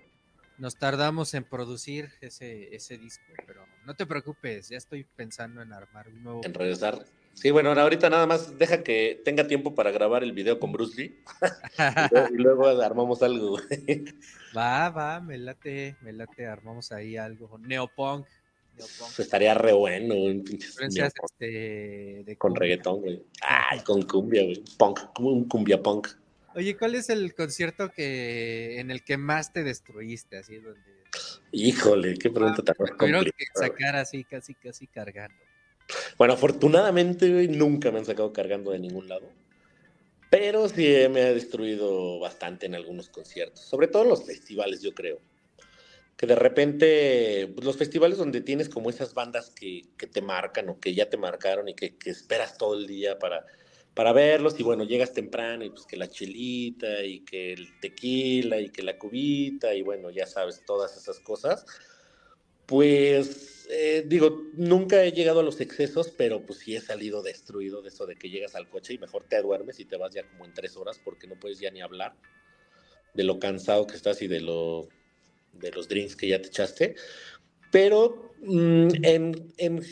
nos 0.58 0.76
tardamos 0.76 1.32
en 1.34 1.44
producir 1.44 2.10
ese, 2.20 2.74
ese 2.74 2.98
disco, 2.98 3.32
pero 3.46 3.64
no 3.86 3.94
te 3.94 4.06
preocupes, 4.06 4.68
ya 4.68 4.76
estoy 4.76 5.04
pensando 5.04 5.62
en 5.62 5.72
armar 5.72 6.08
un 6.08 6.22
nuevo. 6.22 6.40
En 6.44 6.52
regresar. 6.52 7.04
Sí, 7.32 7.52
bueno, 7.52 7.70
ahorita 7.70 8.10
nada 8.10 8.26
más 8.26 8.58
deja 8.58 8.82
que 8.82 9.22
tenga 9.24 9.46
tiempo 9.46 9.74
para 9.74 9.92
grabar 9.92 10.24
el 10.24 10.32
video 10.32 10.58
con 10.58 10.72
Bruce 10.72 11.00
Lee 11.00 11.22
y 12.32 12.34
luego, 12.34 12.66
armamos 12.66 13.22
algo. 13.22 13.56
va, 14.54 14.90
va, 14.90 15.20
me 15.20 15.38
late, 15.38 15.96
me 16.02 16.12
late, 16.12 16.46
armamos 16.46 16.90
ahí 16.90 17.16
algo. 17.16 17.56
Neopunk. 17.58 18.26
Neopunk. 18.76 19.18
Estaría 19.18 19.54
re 19.54 19.72
bueno, 19.72 20.14
un 20.14 20.44
pinche 20.44 20.68
este, 20.68 22.24
de 22.24 22.36
con 22.38 22.54
reggaetón, 22.54 23.00
güey. 23.00 23.22
Ay, 23.42 23.80
con 23.80 24.02
cumbia, 24.02 24.44
güey. 24.44 24.62
Punk, 24.78 25.12
como 25.14 25.30
un 25.30 25.48
cumbia 25.48 25.82
punk. 25.82 26.08
Oye, 26.54 26.76
¿cuál 26.76 26.96
es 26.96 27.10
el 27.10 27.34
concierto 27.34 27.90
que 27.90 28.80
en 28.80 28.90
el 28.90 29.04
que 29.04 29.16
más 29.16 29.52
te 29.52 29.62
destruiste? 29.62 30.38
Así 30.38 30.56
donde 30.56 31.00
Híjole, 31.52 32.16
qué 32.16 32.30
pregunta 32.30 32.62
tan 32.62 32.76
te 32.76 32.94
tuvieron 32.94 33.24
que 33.24 33.46
sacar 33.54 33.96
así, 33.96 34.24
casi, 34.24 34.54
casi 34.54 34.86
cargando. 34.86 35.42
Bueno, 36.16 36.34
afortunadamente, 36.34 37.28
güey, 37.30 37.48
nunca 37.48 37.90
me 37.90 37.98
han 37.98 38.04
sacado 38.04 38.32
cargando 38.32 38.70
de 38.70 38.78
ningún 38.78 39.08
lado. 39.08 39.28
Pero 40.30 40.68
sí 40.68 40.86
me 41.10 41.22
ha 41.22 41.32
destruido 41.32 42.20
bastante 42.20 42.66
en 42.66 42.76
algunos 42.76 43.08
conciertos. 43.08 43.60
Sobre 43.60 43.88
todo 43.88 44.04
en 44.04 44.10
los 44.10 44.24
festivales, 44.24 44.80
yo 44.80 44.94
creo. 44.94 45.20
Que 46.20 46.26
de 46.26 46.34
repente, 46.34 47.50
pues, 47.54 47.64
los 47.64 47.78
festivales 47.78 48.18
donde 48.18 48.42
tienes 48.42 48.68
como 48.68 48.90
esas 48.90 49.14
bandas 49.14 49.48
que, 49.48 49.84
que 49.96 50.06
te 50.06 50.20
marcan 50.20 50.68
o 50.68 50.78
que 50.78 50.92
ya 50.92 51.08
te 51.08 51.16
marcaron 51.16 51.66
y 51.70 51.74
que, 51.74 51.96
que 51.96 52.10
esperas 52.10 52.58
todo 52.58 52.74
el 52.74 52.86
día 52.86 53.18
para, 53.18 53.46
para 53.94 54.12
verlos. 54.12 54.60
Y 54.60 54.62
bueno, 54.62 54.84
llegas 54.84 55.14
temprano 55.14 55.64
y 55.64 55.70
pues 55.70 55.86
que 55.86 55.96
la 55.96 56.08
chelita 56.08 57.04
y 57.04 57.20
que 57.20 57.54
el 57.54 57.80
tequila 57.80 58.60
y 58.60 58.68
que 58.68 58.82
la 58.82 58.98
cubita 58.98 59.74
y 59.74 59.80
bueno, 59.80 60.10
ya 60.10 60.26
sabes, 60.26 60.62
todas 60.66 60.94
esas 60.94 61.20
cosas. 61.20 61.64
Pues 62.66 63.66
eh, 63.70 64.04
digo, 64.06 64.42
nunca 64.52 65.02
he 65.02 65.12
llegado 65.12 65.40
a 65.40 65.42
los 65.42 65.62
excesos, 65.62 66.10
pero 66.10 66.44
pues 66.44 66.58
sí 66.58 66.76
he 66.76 66.82
salido 66.82 67.22
destruido 67.22 67.80
de 67.80 67.88
eso 67.88 68.04
de 68.04 68.16
que 68.16 68.28
llegas 68.28 68.56
al 68.56 68.68
coche 68.68 68.92
y 68.92 68.98
mejor 68.98 69.24
te 69.24 69.40
duermes 69.40 69.80
y 69.80 69.86
te 69.86 69.96
vas 69.96 70.12
ya 70.12 70.28
como 70.28 70.44
en 70.44 70.52
tres 70.52 70.76
horas 70.76 71.00
porque 71.02 71.26
no 71.26 71.40
puedes 71.40 71.60
ya 71.60 71.70
ni 71.70 71.80
hablar 71.80 72.14
de 73.14 73.24
lo 73.24 73.38
cansado 73.38 73.86
que 73.86 73.96
estás 73.96 74.20
y 74.20 74.28
de 74.28 74.40
lo 74.40 74.88
de 75.52 75.70
los 75.72 75.88
drinks 75.88 76.16
que 76.16 76.28
ya 76.28 76.40
te 76.40 76.48
echaste. 76.48 76.94
Pero 77.70 78.32
mm, 78.42 78.88
en, 79.02 79.52
en 79.58 79.82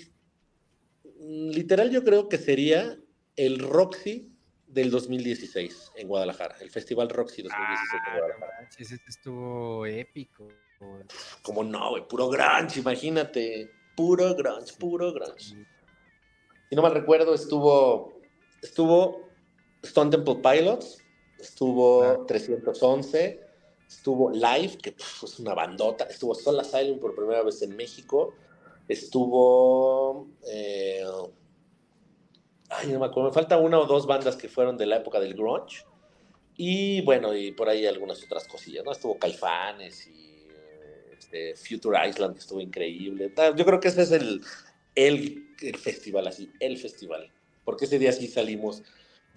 literal 1.28 1.90
yo 1.90 2.04
creo 2.04 2.28
que 2.28 2.38
sería 2.38 2.98
el 3.36 3.58
Roxy 3.58 4.32
del 4.66 4.90
2016 4.90 5.92
en 5.96 6.08
Guadalajara, 6.08 6.56
el 6.60 6.70
Festival 6.70 7.08
Roxy 7.08 7.42
2016 7.42 8.02
en 8.06 8.18
Guadalajara. 8.18 8.68
Ese 8.78 8.98
estuvo 9.06 9.86
épico. 9.86 10.48
Como 11.42 11.64
no, 11.64 11.90
güey, 11.90 12.06
puro 12.06 12.28
grunge, 12.28 12.78
imagínate. 12.80 13.70
Puro 13.96 14.34
grunge, 14.34 14.72
puro 14.78 15.12
grunge. 15.12 15.66
Si 16.68 16.76
no 16.76 16.82
mal 16.82 16.92
recuerdo, 16.94 17.34
estuvo, 17.34 18.20
estuvo 18.62 19.28
Stone 19.82 20.10
Temple 20.10 20.36
Pilots, 20.36 21.02
estuvo 21.38 22.02
Ah. 22.02 22.24
311, 22.26 23.40
estuvo 23.88 24.30
Live, 24.30 24.78
que 24.82 24.92
pf, 24.92 25.24
es 25.26 25.38
una 25.38 25.54
bandota, 25.54 26.04
estuvo 26.04 26.34
Soul 26.34 26.60
Asylum 26.60 26.98
por 26.98 27.14
primera 27.14 27.42
vez 27.42 27.62
en 27.62 27.74
México, 27.76 28.34
estuvo... 28.86 30.28
eh, 30.46 31.04
ay, 32.70 32.88
no 32.88 33.00
me 33.00 33.06
acuerdo, 33.06 33.30
me 33.30 33.34
falta 33.34 33.58
una 33.58 33.78
o 33.78 33.86
dos 33.86 34.06
bandas 34.06 34.36
que 34.36 34.48
fueron 34.48 34.76
de 34.76 34.86
la 34.86 34.96
época 34.96 35.20
del 35.20 35.34
grunge. 35.34 35.84
Y 36.60 37.02
bueno, 37.02 37.36
y 37.36 37.52
por 37.52 37.68
ahí 37.68 37.86
algunas 37.86 38.22
otras 38.24 38.48
cosillas, 38.48 38.84
¿no? 38.84 38.90
Estuvo 38.90 39.16
Caifanes 39.16 40.08
y 40.08 40.48
este, 41.16 41.54
Future 41.54 42.08
Island, 42.08 42.34
que 42.34 42.40
estuvo 42.40 42.60
increíble. 42.60 43.32
Ah, 43.36 43.54
Yo 43.56 43.64
creo 43.64 43.78
que 43.78 43.88
ese 43.88 44.02
es 44.02 44.10
el, 44.10 44.40
el, 44.96 45.54
el 45.62 45.76
festival, 45.76 46.26
así, 46.26 46.50
el 46.58 46.76
festival. 46.76 47.32
Porque 47.64 47.84
ese 47.84 48.00
día 48.00 48.12
sí 48.12 48.26
salimos 48.26 48.82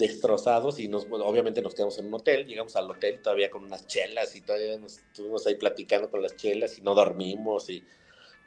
destrozados 0.02 0.80
y 0.80 0.90
nos, 0.90 1.08
obviamente 1.10 1.62
nos 1.62 1.74
quedamos 1.74 1.98
en 2.00 2.08
un 2.08 2.16
hotel, 2.16 2.46
llegamos 2.46 2.76
al 2.76 2.92
hotel 2.92 3.22
todavía 3.22 3.50
con 3.50 3.64
unas 3.64 3.88
chelas 3.88 4.36
y 4.36 4.42
todavía 4.42 4.78
nos 4.78 4.98
estuvimos 4.98 5.48
ahí 5.48 5.56
platicando 5.56 6.10
con 6.10 6.22
las 6.22 6.36
chelas 6.36 6.78
y 6.78 6.82
no 6.82 6.94
dormimos 6.94 7.70
y 7.70 7.82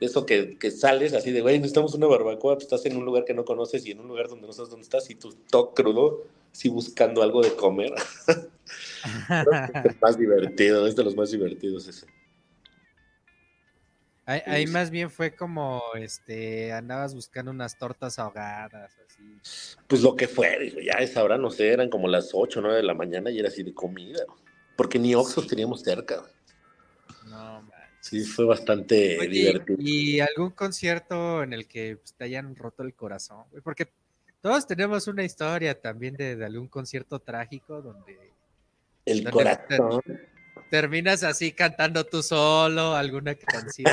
eso 0.01 0.27
que, 0.27 0.59
que 0.59 0.71
sales 0.71 1.15
así 1.15 1.31
de, 1.31 1.41
güey, 1.41 1.57
necesitamos 1.57 1.95
una 1.95 2.07
barbacoa, 2.07 2.55
pues 2.55 2.65
estás 2.65 2.85
en 2.85 2.97
un 2.97 3.05
lugar 3.05 3.25
que 3.25 3.33
no 3.33 3.45
conoces 3.45 3.87
y 3.87 3.93
en 3.93 4.01
un 4.01 4.09
lugar 4.09 4.29
donde 4.29 4.47
no 4.47 4.53
sabes 4.53 4.71
dónde 4.71 4.85
estás 4.85 5.09
y 5.09 5.15
tú 5.15 5.35
todo 5.51 5.73
crudo, 5.73 6.25
así 6.53 6.69
buscando 6.69 7.23
algo 7.23 7.43
de 7.43 7.55
comer. 7.55 7.93
Es 9.85 10.01
más 10.01 10.19
divertido, 10.19 10.87
es 10.87 10.97
de 10.97 11.05
los 11.05 11.15
más 11.15 11.31
divertidos 11.31 11.87
ese. 11.87 12.07
Ahí, 14.27 14.41
ahí 14.47 14.67
más 14.67 14.91
bien 14.91 15.11
fue 15.11 15.35
como, 15.35 15.83
este, 15.97 16.73
andabas 16.73 17.15
buscando 17.15 17.51
unas 17.51 17.77
tortas 17.77 18.19
ahogadas, 18.19 18.93
así. 19.07 19.39
Pues 19.87 20.01
lo 20.03 20.17
que 20.17 20.29
fue, 20.29 20.59
digo, 20.59 20.81
ya 20.81 20.95
a 20.97 21.03
esa 21.03 21.23
hora, 21.23 21.37
no 21.37 21.51
sé, 21.51 21.69
eran 21.69 21.91
como 21.91 22.09
las 22.09 22.31
8 22.33 22.61
o 22.61 22.63
9 22.63 22.79
de 22.79 22.83
la 22.85 22.95
mañana 22.95 23.31
y 23.31 23.39
era 23.39 23.49
así 23.49 23.63
de 23.63 23.75
comida, 23.75 24.25
porque 24.77 24.99
ni 24.99 25.15
Oxxos 25.15 25.47
teníamos 25.47 25.83
cerca. 25.83 26.23
No, 27.27 27.63
man. 27.63 27.71
Sí, 28.01 28.23
fue 28.25 28.45
bastante 28.45 29.19
Oye, 29.19 29.29
divertido. 29.29 29.79
¿y 29.81 30.21
algún 30.21 30.51
concierto 30.51 31.43
en 31.43 31.53
el 31.53 31.67
que 31.67 31.97
pues, 31.97 32.15
te 32.15 32.25
hayan 32.25 32.55
roto 32.55 32.83
el 32.83 32.95
corazón? 32.95 33.45
Porque 33.63 33.89
todos 34.43 34.67
tenemos 34.67 35.07
una 35.07 35.25
historia 35.25 35.81
también 35.81 36.15
de, 36.15 36.37
de 36.37 36.45
algún 36.45 36.69
concierto 36.69 37.19
trágico 37.19 37.81
donde 37.81 38.33
El 39.07 39.25
¿Dónde 39.25 39.31
corazón. 39.31 40.03
Terminas 40.75 41.23
así 41.23 41.53
cantando 41.53 42.05
tú 42.05 42.21
solo 42.21 42.97
alguna 42.97 43.37
canción. 43.37 43.87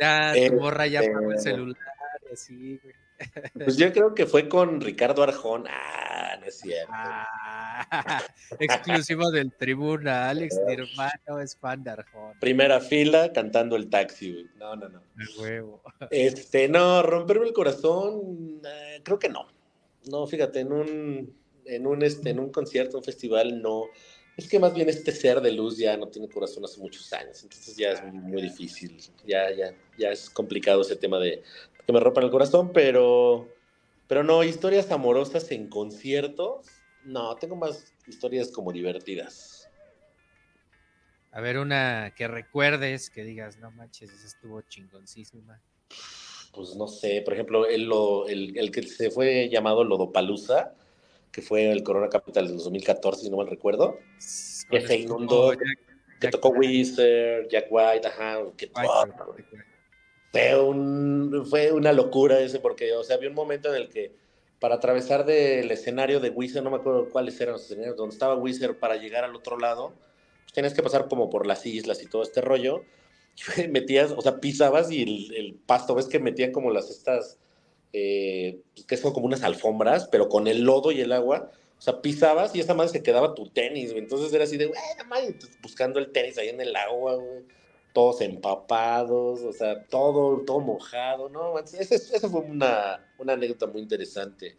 ya 0.00 0.32
tu 0.32 0.38
Este- 0.40 0.56
morra 0.56 0.88
ya 0.88 1.00
apagó 1.00 1.30
el 1.30 1.38
celular 1.40 1.76
y 2.28 2.32
así, 2.32 2.80
güey. 2.82 2.94
Pues 3.52 3.76
yo 3.76 3.92
creo 3.92 4.12
que 4.14 4.26
fue 4.26 4.48
con 4.48 4.80
Ricardo 4.80 5.22
Arjón. 5.22 5.66
Ah, 5.68 6.36
no 6.40 6.46
es 6.46 6.58
cierto. 6.58 6.90
Ah, 6.92 8.22
exclusivo 8.58 9.30
del 9.30 9.52
tribuna. 9.52 10.30
Alex, 10.30 10.56
mi 10.66 10.74
hermano, 10.74 11.40
es 11.40 11.56
fan 11.56 11.84
de 11.84 11.90
Arjona. 11.90 12.38
Primera 12.40 12.80
fila 12.80 13.32
cantando 13.32 13.76
el 13.76 13.88
taxi, 13.90 14.32
güey. 14.32 14.46
No, 14.56 14.74
no, 14.74 14.88
no. 14.88 15.00
De 15.14 15.24
huevo. 15.40 15.80
Este, 16.10 16.68
no, 16.68 17.02
romperme 17.04 17.46
el 17.46 17.52
corazón, 17.52 18.60
eh, 18.64 19.00
creo 19.04 19.18
que 19.20 19.28
no. 19.28 19.46
No, 20.10 20.26
fíjate, 20.26 20.60
en 20.60 20.72
un, 20.72 21.36
en 21.66 21.86
un, 21.86 22.02
este, 22.02 22.30
en 22.30 22.40
un 22.40 22.50
concierto, 22.50 22.98
un 22.98 23.04
festival, 23.04 23.62
no. 23.62 23.84
Es 24.38 24.48
que 24.48 24.60
más 24.60 24.72
bien 24.72 24.88
este 24.88 25.10
ser 25.10 25.40
de 25.40 25.50
luz 25.50 25.76
ya 25.78 25.96
no 25.96 26.06
tiene 26.06 26.28
corazón 26.28 26.64
hace 26.64 26.80
muchos 26.80 27.12
años, 27.12 27.42
entonces 27.42 27.76
ya 27.76 27.90
es 27.90 28.04
muy, 28.04 28.40
difícil. 28.40 28.96
Ya, 29.26 29.50
ya, 29.50 29.74
ya 29.98 30.10
es 30.12 30.30
complicado 30.30 30.82
ese 30.82 30.94
tema 30.94 31.18
de 31.18 31.42
que 31.84 31.92
me 31.92 31.98
rompan 31.98 32.22
el 32.22 32.30
corazón, 32.30 32.70
pero, 32.72 33.52
pero 34.06 34.22
no, 34.22 34.44
historias 34.44 34.92
amorosas 34.92 35.50
en 35.50 35.68
conciertos, 35.68 36.68
no, 37.02 37.34
tengo 37.34 37.56
más 37.56 37.92
historias 38.06 38.52
como 38.52 38.70
divertidas. 38.70 39.68
A 41.32 41.40
ver, 41.40 41.58
una 41.58 42.14
que 42.14 42.28
recuerdes, 42.28 43.10
que 43.10 43.24
digas, 43.24 43.58
no 43.58 43.72
manches, 43.72 44.12
esa 44.12 44.28
estuvo 44.28 44.62
chingoncísima. 44.62 45.60
pues 46.54 46.76
no 46.76 46.86
sé, 46.86 47.22
por 47.22 47.34
ejemplo, 47.34 47.66
el, 47.66 47.90
el, 48.28 48.56
el 48.56 48.70
que 48.70 48.84
se 48.84 49.10
fue 49.10 49.48
llamado 49.48 49.82
Lodopalusa, 49.82 50.76
que 51.32 51.42
fue 51.42 51.70
el 51.70 51.82
Corona 51.82 52.08
Capital 52.08 52.46
del 52.48 52.56
2014, 52.58 53.22
si 53.22 53.30
no 53.30 53.36
mal 53.38 53.46
recuerdo, 53.48 53.98
Que 54.70 54.80
se 54.86 54.96
inundó, 54.96 55.52
Jack- 55.52 55.60
que 56.20 56.26
Jack 56.26 56.32
tocó 56.32 56.48
Wizard, 56.50 57.48
Jack 57.48 57.66
White, 57.70 58.08
ajá, 58.08 58.38
que 58.56 58.70
fue, 60.32 60.60
un, 60.60 61.46
fue 61.48 61.72
una 61.72 61.92
locura 61.92 62.40
ese, 62.40 62.58
porque, 62.60 62.92
o 62.92 63.02
sea, 63.04 63.16
había 63.16 63.28
un 63.28 63.34
momento 63.34 63.68
en 63.74 63.80
el 63.82 63.88
que 63.88 64.12
para 64.60 64.74
atravesar 64.76 65.24
del 65.24 65.70
escenario 65.70 66.18
de 66.20 66.30
Wizard, 66.30 66.64
no 66.64 66.70
me 66.70 66.76
acuerdo 66.78 67.08
cuáles 67.10 67.40
eran 67.40 67.52
los 67.54 67.64
escenarios, 67.64 67.96
donde 67.96 68.12
estaba 68.12 68.34
Wizard 68.34 68.76
para 68.78 68.96
llegar 68.96 69.24
al 69.24 69.34
otro 69.36 69.58
lado, 69.58 69.92
pues 70.42 70.52
tenías 70.52 70.74
que 70.74 70.82
pasar 70.82 71.08
como 71.08 71.30
por 71.30 71.46
las 71.46 71.64
islas 71.64 72.02
y 72.02 72.06
todo 72.06 72.22
este 72.22 72.40
rollo, 72.40 72.82
y 73.56 73.68
metías, 73.68 74.10
o 74.10 74.20
sea, 74.20 74.40
pisabas 74.40 74.90
y 74.90 75.02
el, 75.02 75.34
el 75.34 75.54
pasto, 75.54 75.94
ves 75.94 76.06
que 76.06 76.18
metían 76.18 76.50
como 76.52 76.70
las 76.72 76.90
estas, 76.90 77.38
eh, 77.92 78.60
pues, 78.74 78.86
que 78.86 78.96
son 78.96 79.12
como 79.12 79.26
unas 79.26 79.42
alfombras, 79.42 80.08
pero 80.08 80.28
con 80.28 80.46
el 80.46 80.62
lodo 80.62 80.92
y 80.92 81.00
el 81.00 81.12
agua, 81.12 81.50
o 81.78 81.80
sea, 81.80 82.00
pisabas 82.02 82.54
y 82.54 82.60
esa 82.60 82.74
madre 82.74 82.90
se 82.90 83.02
quedaba 83.02 83.34
tu 83.34 83.48
tenis, 83.50 83.90
güey. 83.92 84.02
Entonces 84.02 84.32
era 84.32 84.44
así 84.44 84.56
de, 84.56 84.66
güey, 84.66 84.80
no 84.98 85.04
mames", 85.04 85.28
entonces, 85.28 85.58
buscando 85.62 85.98
el 85.98 86.10
tenis 86.12 86.36
ahí 86.38 86.48
en 86.48 86.60
el 86.60 86.74
agua, 86.76 87.14
güey. 87.16 87.44
Todos 87.94 88.20
empapados, 88.20 89.40
o 89.42 89.52
sea, 89.52 89.84
todo, 89.86 90.44
todo 90.44 90.60
mojado, 90.60 91.28
¿no? 91.28 91.58
Esa 91.58 92.28
fue 92.28 92.40
una, 92.40 93.04
una 93.18 93.32
anécdota 93.32 93.66
muy 93.66 93.80
interesante. 93.82 94.56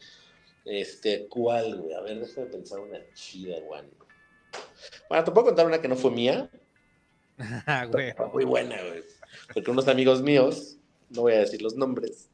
Este, 0.66 1.28
¿cuál, 1.28 1.78
güey? 1.82 1.94
A 1.96 2.02
ver, 2.02 2.20
déjame 2.20 2.48
pensar 2.48 2.80
una 2.80 3.00
chida, 3.14 3.60
güey. 3.62 3.84
Bueno, 5.08 5.24
te 5.24 5.32
puedo 5.32 5.46
contar 5.48 5.66
una 5.66 5.80
que 5.82 5.88
no 5.88 5.96
fue 5.96 6.12
mía, 6.12 6.50
Ah, 7.66 7.86
güey. 7.86 8.12
fue 8.14 8.28
muy 8.30 8.46
buena, 8.46 8.76
güey. 8.82 9.04
porque 9.54 9.72
unos 9.72 9.88
amigos 9.88 10.22
míos, 10.22 10.78
no 11.10 11.22
voy 11.22 11.34
a 11.34 11.40
decir 11.40 11.62
los 11.62 11.76
nombres, 11.76 12.29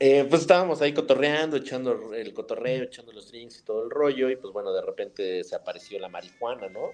eh, 0.00 0.24
pues 0.28 0.42
estábamos 0.42 0.80
ahí 0.80 0.94
cotorreando, 0.94 1.56
echando 1.56 2.14
el 2.14 2.32
cotorreo, 2.32 2.84
echando 2.84 3.12
los 3.12 3.30
drinks 3.30 3.58
y 3.58 3.64
todo 3.64 3.84
el 3.84 3.90
rollo, 3.90 4.30
y 4.30 4.36
pues 4.36 4.52
bueno, 4.52 4.72
de 4.72 4.82
repente 4.82 5.42
se 5.42 5.56
apareció 5.56 5.98
la 5.98 6.08
marihuana, 6.08 6.68
¿no? 6.68 6.92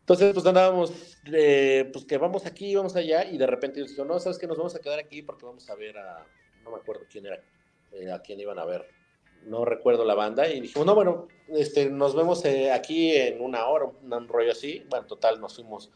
Entonces, 0.00 0.32
pues 0.32 0.44
andábamos, 0.46 1.18
eh, 1.32 1.88
pues 1.92 2.04
que 2.04 2.18
vamos 2.18 2.44
aquí, 2.46 2.74
vamos 2.74 2.96
allá, 2.96 3.24
y 3.24 3.38
de 3.38 3.46
repente 3.46 3.78
yo 3.80 3.86
digo, 3.86 4.04
no, 4.04 4.18
¿sabes 4.18 4.38
qué? 4.38 4.46
Nos 4.46 4.56
vamos 4.56 4.74
a 4.74 4.80
quedar 4.80 4.98
aquí 4.98 5.22
porque 5.22 5.44
vamos 5.44 5.68
a 5.70 5.74
ver 5.74 5.96
a, 5.98 6.26
no 6.64 6.70
me 6.70 6.76
acuerdo 6.78 7.04
quién 7.10 7.26
era, 7.26 7.40
eh, 7.92 8.10
a 8.10 8.20
quién 8.20 8.40
iban 8.40 8.58
a 8.58 8.64
ver, 8.64 8.88
no 9.44 9.64
recuerdo 9.64 10.04
la 10.04 10.14
banda, 10.14 10.48
y 10.48 10.60
dijimos, 10.60 10.86
no, 10.86 10.94
bueno, 10.94 11.28
este, 11.48 11.90
nos 11.90 12.16
vemos 12.16 12.44
eh, 12.46 12.72
aquí 12.72 13.14
en 13.14 13.40
una 13.40 13.66
hora, 13.66 13.84
un 13.84 14.28
rollo 14.28 14.52
así, 14.52 14.84
bueno, 14.88 15.06
total, 15.06 15.40
nos 15.40 15.54
fuimos 15.56 15.90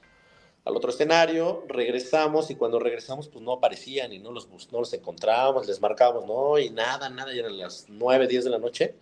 al 0.67 0.77
otro 0.77 0.91
escenario, 0.91 1.65
regresamos, 1.69 2.51
y 2.51 2.57
cuando 2.57 2.81
regresamos, 2.81 3.29
pues 3.29 3.43
no 3.45 3.53
aparecían, 3.53 4.13
y 4.13 4.19
no 4.19 4.33
los, 4.33 4.49
no 4.73 4.81
los 4.81 4.93
encontrábamos, 4.93 5.69
les 5.69 5.81
marcábamos, 5.81 6.27
no, 6.27 6.59
y 6.59 6.71
nada, 6.71 7.09
nada, 7.09 7.33
ya 7.33 7.39
eran 7.39 7.57
las 7.57 7.87
nueve, 7.89 8.27
diez 8.27 8.43
de 8.43 8.51
la 8.51 8.59
noche, 8.59 8.97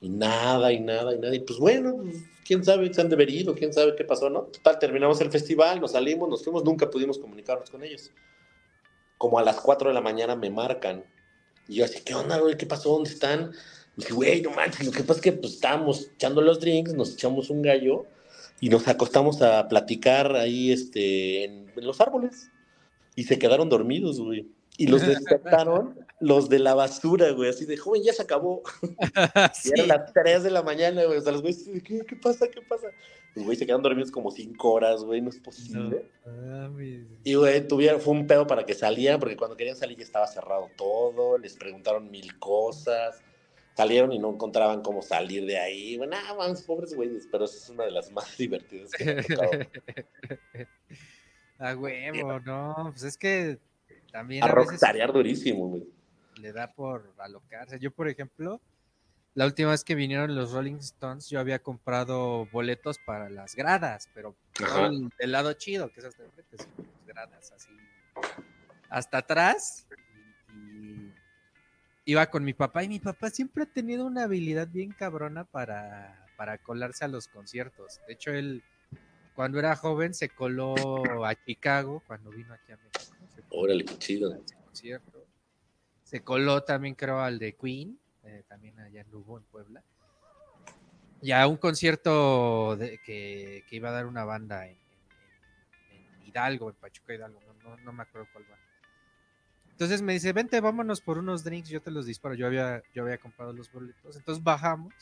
y 0.00 0.08
nada, 0.08 0.72
y 0.72 0.78
nada, 0.78 1.12
y 1.12 1.18
nada, 1.18 1.34
y 1.34 1.40
pues 1.40 1.58
bueno, 1.58 1.96
pues, 1.96 2.18
quién 2.46 2.64
sabe, 2.64 2.94
se 2.94 3.00
han 3.00 3.08
deberido, 3.08 3.56
quién 3.56 3.72
sabe 3.72 3.96
qué 3.96 4.04
pasó, 4.04 4.30
¿no? 4.30 4.42
Total, 4.42 4.78
terminamos 4.78 5.20
el 5.20 5.32
festival, 5.32 5.80
nos 5.80 5.92
salimos, 5.92 6.28
nos 6.28 6.44
fuimos, 6.44 6.62
nunca 6.62 6.88
pudimos 6.88 7.18
comunicarnos 7.18 7.70
con 7.70 7.82
ellos. 7.82 8.12
Como 9.18 9.40
a 9.40 9.42
las 9.42 9.60
4 9.60 9.88
de 9.88 9.94
la 9.94 10.00
mañana 10.00 10.36
me 10.36 10.50
marcan. 10.50 11.04
Y 11.66 11.76
yo 11.76 11.86
así, 11.86 12.02
¿qué 12.04 12.14
onda, 12.14 12.38
güey? 12.38 12.56
¿Qué 12.56 12.66
pasó? 12.66 12.90
¿Dónde 12.90 13.10
están? 13.10 13.50
Y 13.96 14.02
dije, 14.02 14.12
güey, 14.12 14.42
no 14.42 14.50
manches, 14.50 14.86
lo 14.86 14.92
que 14.92 15.02
pasa 15.02 15.14
es 15.14 15.20
que 15.22 15.32
pues 15.32 15.54
estábamos 15.54 16.10
echando 16.14 16.40
los 16.40 16.60
drinks, 16.60 16.94
nos 16.94 17.14
echamos 17.14 17.50
un 17.50 17.62
gallo 17.62 18.06
y 18.60 18.68
nos 18.68 18.88
acostamos 18.88 19.42
a 19.42 19.68
platicar 19.68 20.34
ahí 20.36 20.72
este, 20.72 21.44
en, 21.44 21.70
en 21.76 21.86
los 21.86 22.00
árboles. 22.00 22.50
Y 23.16 23.24
se 23.24 23.38
quedaron 23.38 23.68
dormidos, 23.68 24.20
güey. 24.20 24.48
Y 24.76 24.86
los 24.86 25.02
despertaron 25.06 25.98
los 26.20 26.48
de 26.48 26.58
la 26.58 26.74
basura, 26.74 27.30
güey, 27.32 27.50
así 27.50 27.64
de 27.64 27.76
joven, 27.76 28.02
ya 28.02 28.12
se 28.12 28.22
acabó. 28.22 28.62
sí. 29.54 29.70
Y 29.76 29.80
eran 29.80 29.88
las 29.88 30.12
3 30.12 30.42
de 30.42 30.50
la 30.50 30.62
mañana, 30.62 31.04
güey. 31.04 31.18
O 31.18 31.20
sea, 31.20 31.32
los 31.32 31.42
güeyes, 31.42 31.68
¿qué, 31.84 32.00
¿qué 32.06 32.16
pasa? 32.16 32.48
¿Qué 32.48 32.60
pasa? 32.62 32.88
Los 33.34 33.44
güeyes 33.44 33.58
se 33.58 33.66
quedaron 33.66 33.82
dormidos 33.82 34.10
como 34.10 34.30
5 34.30 34.72
horas, 34.72 35.04
güey, 35.04 35.20
no 35.20 35.30
es 35.30 35.38
posible. 35.38 36.06
No, 36.24 36.80
y, 37.24 37.34
güey, 37.34 37.66
tuvieron, 37.66 38.00
fue 38.00 38.14
un 38.14 38.26
pedo 38.26 38.46
para 38.46 38.64
que 38.64 38.74
salieran, 38.74 39.20
porque 39.20 39.36
cuando 39.36 39.56
querían 39.56 39.76
salir 39.76 39.98
ya 39.98 40.04
estaba 40.04 40.26
cerrado 40.26 40.70
todo, 40.76 41.38
les 41.38 41.56
preguntaron 41.56 42.10
mil 42.10 42.38
cosas. 42.38 43.22
Salieron 43.74 44.12
y 44.12 44.18
no 44.18 44.30
encontraban 44.30 44.82
cómo 44.82 45.02
salir 45.02 45.44
de 45.46 45.58
ahí. 45.58 45.96
Bueno, 45.96 46.16
ah, 46.16 46.32
vamos, 46.34 46.62
pobres 46.62 46.94
güeyes, 46.94 47.28
pero 47.30 47.44
esa 47.44 47.56
es 47.56 47.68
una 47.70 47.84
de 47.84 47.90
las 47.90 48.10
más 48.12 48.36
divertidas 48.38 48.90
que 48.92 49.04
me 49.04 49.12
ha 49.12 49.22
tocado. 49.22 49.50
A 51.58 51.74
huevo, 51.76 52.40
no, 52.40 52.88
pues 52.90 53.04
es 53.04 53.16
que 53.16 53.58
también 54.10 54.42
a, 54.42 54.46
a 54.46 54.54
veces 54.54 54.80
durísimo, 55.12 55.68
güey. 55.68 55.88
Le 56.36 56.52
da 56.52 56.72
por 56.72 57.14
alocarse. 57.18 57.78
Yo, 57.78 57.92
por 57.92 58.08
ejemplo, 58.08 58.60
la 59.34 59.46
última 59.46 59.70
vez 59.70 59.82
que 59.82 59.94
vinieron 59.94 60.34
los 60.34 60.52
Rolling 60.52 60.76
Stones, 60.76 61.28
yo 61.28 61.40
había 61.40 61.60
comprado 61.60 62.46
boletos 62.52 62.98
para 62.98 63.30
las 63.30 63.56
gradas, 63.56 64.08
pero 64.14 64.36
el, 64.60 65.10
el, 65.18 65.32
lado 65.32 65.52
chido, 65.54 65.90
que 65.90 66.00
es 66.00 66.06
hasta 66.06 66.24
enfrente, 66.24 66.56
las 66.58 67.06
gradas 67.06 67.52
así. 67.52 67.72
Hasta 68.90 69.18
atrás. 69.18 69.88
Y, 70.54 71.12
iba 72.04 72.26
con 72.26 72.44
mi 72.44 72.52
papá, 72.52 72.84
y 72.84 72.88
mi 72.88 73.00
papá 73.00 73.30
siempre 73.30 73.64
ha 73.64 73.66
tenido 73.66 74.04
una 74.06 74.24
habilidad 74.24 74.68
bien 74.68 74.92
cabrona 74.92 75.44
para, 75.44 76.26
para 76.36 76.58
colarse 76.58 77.04
a 77.04 77.08
los 77.08 77.28
conciertos. 77.28 78.00
De 78.06 78.14
hecho, 78.14 78.32
él, 78.32 78.62
cuando 79.34 79.58
era 79.58 79.74
joven, 79.76 80.14
se 80.14 80.28
coló 80.28 80.74
a 81.24 81.34
Chicago, 81.34 82.02
cuando 82.06 82.30
vino 82.30 82.52
aquí 82.52 82.72
a 82.72 82.76
México. 82.76 83.16
Órale, 83.50 83.84
qué 83.84 83.98
chido. 83.98 84.36
Concierto. 84.64 85.24
Se 86.02 86.20
coló 86.20 86.62
también, 86.62 86.94
creo, 86.94 87.20
al 87.20 87.38
de 87.38 87.54
Queen, 87.54 87.98
eh, 88.24 88.44
también 88.48 88.78
allá 88.80 89.00
en 89.00 89.10
Lugo, 89.10 89.38
en 89.38 89.44
Puebla. 89.44 89.82
Y 91.22 91.32
a 91.32 91.46
un 91.46 91.56
concierto 91.56 92.76
de, 92.76 92.98
que, 92.98 93.64
que, 93.68 93.76
iba 93.76 93.88
a 93.88 93.92
dar 93.92 94.06
una 94.06 94.24
banda 94.24 94.66
en, 94.66 94.76
en, 95.90 95.96
en 95.96 96.26
Hidalgo, 96.26 96.68
en 96.68 96.76
Pachuca 96.76 97.14
Hidalgo, 97.14 97.40
no, 97.40 97.54
no, 97.54 97.76
no, 97.78 97.92
me 97.92 98.02
acuerdo 98.02 98.28
cuál 98.32 98.44
banda. 98.44 98.73
Entonces 99.84 100.02
me 100.02 100.14
dice, 100.14 100.32
vente, 100.32 100.60
vámonos 100.60 101.02
por 101.02 101.18
unos 101.18 101.44
drinks, 101.44 101.68
yo 101.68 101.82
te 101.82 101.90
los 101.90 102.06
disparo. 102.06 102.34
Yo 102.34 102.46
había, 102.46 102.82
yo 102.94 103.02
había 103.02 103.18
comprado 103.18 103.52
los 103.52 103.70
boletos. 103.70 104.16
Entonces 104.16 104.42
bajamos. 104.42 104.94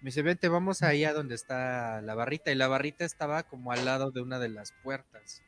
Me 0.00 0.06
dice, 0.06 0.22
vente, 0.22 0.48
vamos 0.48 0.82
ahí 0.82 1.04
a 1.04 1.12
donde 1.12 1.34
está 1.34 2.00
la 2.00 2.14
barrita. 2.14 2.50
Y 2.50 2.54
la 2.54 2.66
barrita 2.66 3.04
estaba 3.04 3.42
como 3.42 3.72
al 3.72 3.84
lado 3.84 4.10
de 4.10 4.22
una 4.22 4.38
de 4.38 4.48
las 4.48 4.72
puertas 4.82 5.42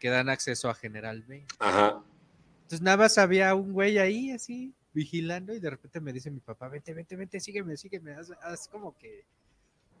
que 0.00 0.08
dan 0.08 0.30
acceso 0.30 0.70
a 0.70 0.74
General 0.74 1.22
B. 1.22 1.44
Ajá. 1.58 2.02
Entonces 2.62 2.80
nada 2.80 2.96
más 2.96 3.18
había 3.18 3.54
un 3.54 3.74
güey 3.74 3.98
ahí 3.98 4.30
así 4.30 4.74
vigilando 4.94 5.54
y 5.54 5.60
de 5.60 5.68
repente 5.68 6.00
me 6.00 6.14
dice 6.14 6.30
mi 6.30 6.40
papá, 6.40 6.68
vente, 6.68 6.94
vente, 6.94 7.14
vente, 7.14 7.40
sígueme, 7.40 7.76
sígueme, 7.76 8.12
haz, 8.14 8.30
haz 8.42 8.68
como 8.68 8.96
que, 8.96 9.26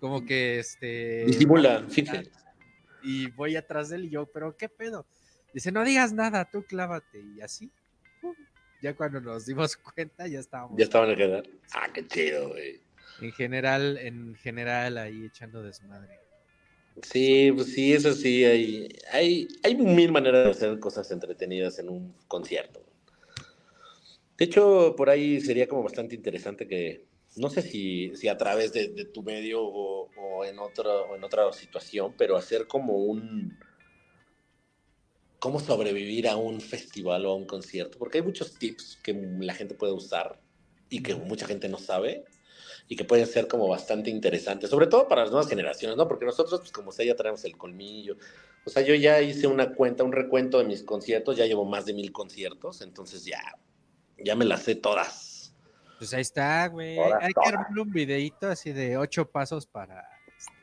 como 0.00 0.24
que 0.24 0.60
este... 0.60 1.24
Disimula, 1.26 1.84
fíjate. 1.88 2.30
Y 3.02 3.30
voy 3.32 3.56
atrás 3.56 3.90
de 3.90 3.96
él 3.96 4.04
y 4.06 4.10
yo, 4.10 4.24
pero 4.24 4.56
¿qué 4.56 4.70
pedo? 4.70 5.04
Dice, 5.52 5.70
no 5.70 5.84
digas 5.84 6.12
nada, 6.12 6.46
tú 6.46 6.64
clávate. 6.64 7.20
Y 7.20 7.42
así. 7.42 7.70
Ya 8.82 8.94
cuando 8.94 9.20
nos 9.20 9.46
dimos 9.46 9.76
cuenta, 9.94 10.26
ya 10.26 10.40
estábamos. 10.40 10.76
Ya 10.76 10.84
estaban 10.84 11.10
en 11.10 11.16
general. 11.16 11.50
Ah, 11.72 11.88
qué 11.92 12.06
chido, 12.06 12.50
güey. 12.50 12.80
En 13.20 13.32
general, 13.32 13.98
en 13.98 14.34
general, 14.34 14.98
ahí 14.98 15.24
echando 15.24 15.62
desmadre. 15.62 16.18
Sí, 17.00 17.50
pues 17.54 17.72
sí, 17.72 17.94
eso 17.94 18.12
sí, 18.12 18.44
hay, 18.44 18.88
hay, 19.12 19.48
hay 19.62 19.76
mil 19.76 20.12
maneras 20.12 20.44
de 20.44 20.50
hacer 20.50 20.78
cosas 20.80 21.10
entretenidas 21.10 21.78
en 21.78 21.88
un 21.88 22.14
concierto. 22.28 22.84
De 24.36 24.44
hecho, 24.44 24.94
por 24.96 25.08
ahí 25.08 25.40
sería 25.40 25.68
como 25.68 25.84
bastante 25.84 26.14
interesante 26.14 26.66
que, 26.66 27.06
no 27.36 27.48
sé 27.48 27.62
si, 27.62 28.14
si 28.16 28.28
a 28.28 28.36
través 28.36 28.72
de, 28.72 28.88
de 28.88 29.04
tu 29.06 29.22
medio 29.22 29.62
o, 29.62 30.10
o, 30.16 30.44
en 30.44 30.58
otro, 30.58 31.04
o 31.06 31.16
en 31.16 31.24
otra 31.24 31.50
situación, 31.52 32.14
pero 32.18 32.36
hacer 32.36 32.66
como 32.66 32.96
un... 32.96 33.56
cómo 35.42 35.58
sobrevivir 35.58 36.28
a 36.28 36.36
un 36.36 36.60
festival 36.60 37.26
o 37.26 37.30
a 37.30 37.34
un 37.34 37.46
concierto, 37.46 37.98
porque 37.98 38.18
hay 38.18 38.22
muchos 38.22 38.54
tips 38.60 39.00
que 39.02 39.12
la 39.40 39.52
gente 39.52 39.74
puede 39.74 39.92
usar 39.92 40.38
y 40.88 41.02
que 41.02 41.16
mucha 41.16 41.48
gente 41.48 41.68
no 41.68 41.78
sabe 41.78 42.24
y 42.86 42.94
que 42.94 43.02
pueden 43.04 43.26
ser 43.26 43.48
como 43.48 43.66
bastante 43.66 44.08
interesantes, 44.08 44.70
sobre 44.70 44.86
todo 44.86 45.08
para 45.08 45.22
las 45.22 45.32
nuevas 45.32 45.48
generaciones, 45.48 45.96
¿no? 45.96 46.06
Porque 46.06 46.26
nosotros, 46.26 46.60
pues 46.60 46.70
como 46.70 46.92
sé, 46.92 47.06
ya 47.06 47.16
traemos 47.16 47.44
el 47.44 47.56
colmillo. 47.56 48.18
O 48.64 48.70
sea, 48.70 48.82
yo 48.84 48.94
ya 48.94 49.20
hice 49.20 49.48
una 49.48 49.74
cuenta, 49.74 50.04
un 50.04 50.12
recuento 50.12 50.58
de 50.58 50.64
mis 50.64 50.84
conciertos, 50.84 51.36
ya 51.36 51.44
llevo 51.44 51.64
más 51.64 51.86
de 51.86 51.94
mil 51.94 52.12
conciertos, 52.12 52.80
entonces 52.80 53.24
ya, 53.24 53.42
ya 54.18 54.36
me 54.36 54.44
las 54.44 54.62
sé 54.62 54.76
todas. 54.76 55.56
Pues 55.98 56.14
ahí 56.14 56.20
está, 56.20 56.68
güey. 56.68 57.00
Hay 57.00 57.32
todas. 57.32 57.50
que 57.50 57.56
armar 57.56 57.80
un 57.80 57.90
videito 57.90 58.46
así 58.46 58.70
de 58.70 58.96
ocho 58.96 59.28
pasos 59.28 59.66
para... 59.66 60.11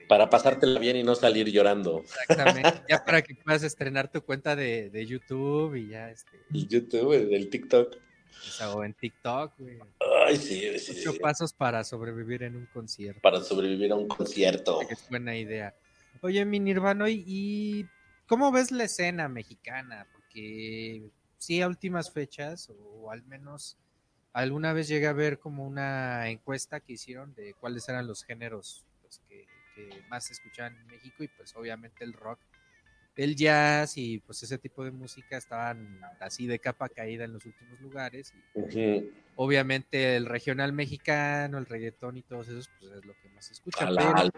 Para 0.10 0.30
pasártela 0.30 0.80
bien 0.80 0.98
y 0.98 1.04
no 1.04 1.14
salir 1.14 1.50
llorando. 1.50 2.00
Exactamente, 2.00 2.82
ya 2.90 3.06
para 3.06 3.22
que 3.22 3.36
puedas 3.36 3.62
estrenar 3.64 4.12
tu 4.12 4.22
cuenta 4.24 4.56
de, 4.56 4.90
de 4.90 5.06
YouTube 5.06 5.76
y 5.76 5.90
ya... 5.90 6.10
Este... 6.10 6.32
El 6.52 6.68
YouTube, 6.68 7.14
el 7.14 7.50
TikTok. 7.50 7.96
O 8.74 8.84
en 8.84 8.94
TikTok, 8.96 9.54
güey. 9.60 9.80
Ay, 10.26 10.38
sí, 10.38 10.80
sí. 10.80 11.00
Ocho 11.02 11.20
pasos 11.20 11.54
para 11.54 11.84
sobrevivir 11.84 12.42
en 12.44 12.56
un 12.56 12.66
concierto. 12.66 13.22
Para 13.22 13.42
sobrevivir 13.42 13.92
a 13.92 13.96
un 13.96 14.08
concierto. 14.08 14.82
Es 14.82 15.08
buena 15.10 15.38
idea. 15.38 15.76
Oye, 16.22 16.44
mi 16.44 16.60
Nirvano, 16.60 17.08
¿y 17.08 17.88
cómo 18.26 18.52
ves 18.52 18.72
la 18.72 18.86
escena 18.86 19.30
mexicana? 19.30 20.08
Porque 20.12 21.12
sí, 21.38 21.62
a 21.62 21.68
últimas 21.68 22.12
fechas, 22.12 22.72
o 22.72 23.12
al 23.12 23.24
menos 23.24 23.78
alguna 24.34 24.74
vez 24.74 24.88
llegué 24.88 25.06
a 25.08 25.14
ver 25.14 25.38
como 25.38 25.66
una 25.66 26.30
encuesta 26.30 26.80
que 26.80 26.94
hicieron 26.94 27.36
de 27.36 27.54
cuáles 27.54 27.88
eran 27.90 28.08
los 28.08 28.24
géneros 28.24 28.86
pues, 29.02 29.22
que, 29.28 29.48
que 29.88 30.04
más 30.10 30.26
se 30.26 30.34
escuchaban 30.34 30.76
en 30.78 30.88
México, 30.88 31.24
y 31.24 31.28
pues 31.28 31.56
obviamente 31.56 32.04
el 32.04 32.14
rock 32.14 32.40
el 33.16 33.36
jazz 33.36 33.98
y 33.98 34.20
pues 34.20 34.42
ese 34.44 34.58
tipo 34.58 34.84
de 34.84 34.92
música 34.92 35.38
estaban 35.38 36.00
así 36.22 36.48
de 36.48 36.58
capa 36.58 36.88
caída 36.88 37.26
en 37.26 37.34
los 37.34 37.46
últimos 37.46 37.80
lugares. 37.82 38.34
Y, 38.34 38.60
uh 38.60 38.66
-huh. 38.66 39.12
Obviamente 39.36 40.16
el 40.16 40.26
regional 40.26 40.72
mexicano, 40.72 41.58
el 41.58 41.66
reggaetón 41.66 42.16
y 42.18 42.22
todos 42.22 42.48
esos, 42.48 42.70
pues 42.80 42.94
es 42.94 43.06
lo 43.06 43.14
que 43.16 43.30
más 43.30 43.46
se 43.46 43.54
escucha. 43.54 43.90
Pero, 43.90 44.30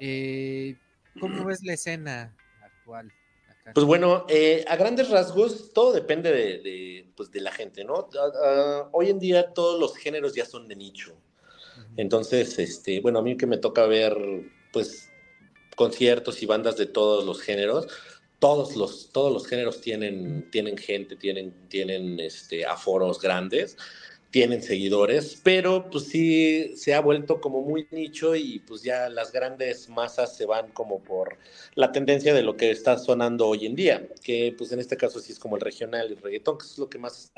eh, 0.00 0.76
¿Cómo 1.20 1.44
ves 1.44 1.62
la 1.62 1.74
escena 1.74 2.36
actual? 2.60 3.12
Pues 3.74 3.86
bueno, 3.86 4.26
eh, 4.28 4.64
a 4.68 4.76
grandes 4.76 5.08
rasgos 5.08 5.72
todo 5.72 5.92
depende 5.92 6.30
de, 6.30 6.58
de, 6.58 7.12
pues 7.16 7.30
de 7.30 7.40
la 7.40 7.50
gente, 7.50 7.84
¿no? 7.84 7.94
Uh, 7.94 8.84
uh, 8.84 8.88
hoy 8.92 9.10
en 9.10 9.18
día 9.18 9.52
todos 9.52 9.78
los 9.80 9.96
géneros 9.96 10.34
ya 10.34 10.44
son 10.44 10.68
de 10.68 10.76
nicho. 10.76 11.16
Entonces, 11.96 12.58
este, 12.58 13.00
bueno, 13.00 13.18
a 13.18 13.22
mí 13.22 13.36
que 13.36 13.46
me 13.46 13.58
toca 13.58 13.86
ver, 13.86 14.16
pues 14.72 15.10
conciertos 15.76 16.42
y 16.42 16.46
bandas 16.46 16.76
de 16.76 16.86
todos 16.86 17.24
los 17.24 17.40
géneros. 17.40 17.86
Todos 18.40 18.76
los, 18.76 19.10
todos 19.12 19.32
los 19.32 19.46
géneros 19.46 19.80
tienen, 19.80 20.50
tienen 20.50 20.76
gente, 20.76 21.16
tienen, 21.16 21.54
tienen 21.68 22.20
este, 22.20 22.66
aforos 22.66 23.18
grandes, 23.18 23.78
tienen 24.30 24.62
seguidores, 24.62 25.40
pero 25.42 25.88
pues 25.90 26.04
sí 26.08 26.74
se 26.76 26.92
ha 26.92 27.00
vuelto 27.00 27.40
como 27.40 27.62
muy 27.62 27.86
nicho 27.90 28.36
y 28.36 28.58
pues 28.58 28.82
ya 28.82 29.08
las 29.08 29.32
grandes 29.32 29.88
masas 29.88 30.36
se 30.36 30.44
van 30.44 30.70
como 30.72 30.98
por 31.02 31.38
la 31.74 31.92
tendencia 31.92 32.34
de 32.34 32.42
lo 32.42 32.58
que 32.58 32.70
está 32.70 32.98
sonando 32.98 33.48
hoy 33.48 33.64
en 33.64 33.74
día, 33.74 34.06
que 34.22 34.54
pues 34.58 34.70
en 34.72 34.80
este 34.80 34.98
caso 34.98 35.18
sí 35.20 35.32
es 35.32 35.38
como 35.38 35.56
el 35.56 35.62
regional 35.62 36.08
y 36.10 36.12
el 36.12 36.20
reggaetón, 36.20 36.58
que 36.58 36.66
es 36.66 36.76
lo 36.76 36.90
que 36.90 36.98
más 36.98 37.32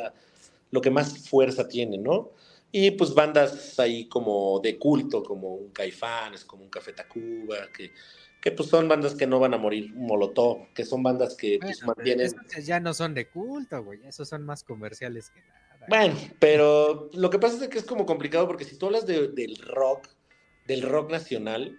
lo 0.71 0.81
que 0.81 0.91
más 0.91 1.29
fuerza 1.29 1.69
tiene, 1.69 1.97
¿no? 1.99 2.33
Y 2.71 2.91
pues 2.93 3.15
bandas 3.15 3.79
ahí 3.79 4.09
como 4.09 4.61
de 4.61 4.79
culto, 4.79 5.23
como 5.23 5.55
un 5.55 5.71
Caifanes, 5.71 6.45
como 6.45 6.65
un 6.65 6.71
Café 6.71 6.93
Tacuba, 6.93 7.73
que 7.73 7.93
que 8.41 8.53
pues 8.53 8.69
son 8.69 8.89
bandas 8.89 9.15
que 9.15 9.27
no 9.27 9.41
van 9.41 9.55
a 9.55 9.59
morir, 9.59 9.93
Molotov, 9.95 10.73
que 10.73 10.85
son 10.85 11.03
bandas 11.03 11.35
que 11.35 11.59
pues, 11.61 11.83
mantienen... 11.85 12.33
ya 12.63 12.79
no 12.79 12.95
son 12.95 13.15
de 13.15 13.29
culto, 13.29 13.83
güey, 13.83 14.01
esos 14.07 14.29
son 14.29 14.45
más 14.45 14.63
comerciales 14.63 15.31
que 15.31 15.41
nada. 15.41 15.87
Bueno, 15.89 16.15
pero 16.39 17.11
lo 17.15 17.31
que 17.31 17.39
pasa 17.39 17.63
es 17.63 17.69
que 17.69 17.79
es 17.79 17.85
como 17.85 18.07
complicado 18.07 18.47
porque 18.47 18.65
si 18.65 18.77
tú 18.77 18.87
hablas 18.87 19.07
del 19.07 19.57
rock, 19.59 20.09
del 20.67 20.83
rock 20.83 21.11
nacional, 21.11 21.79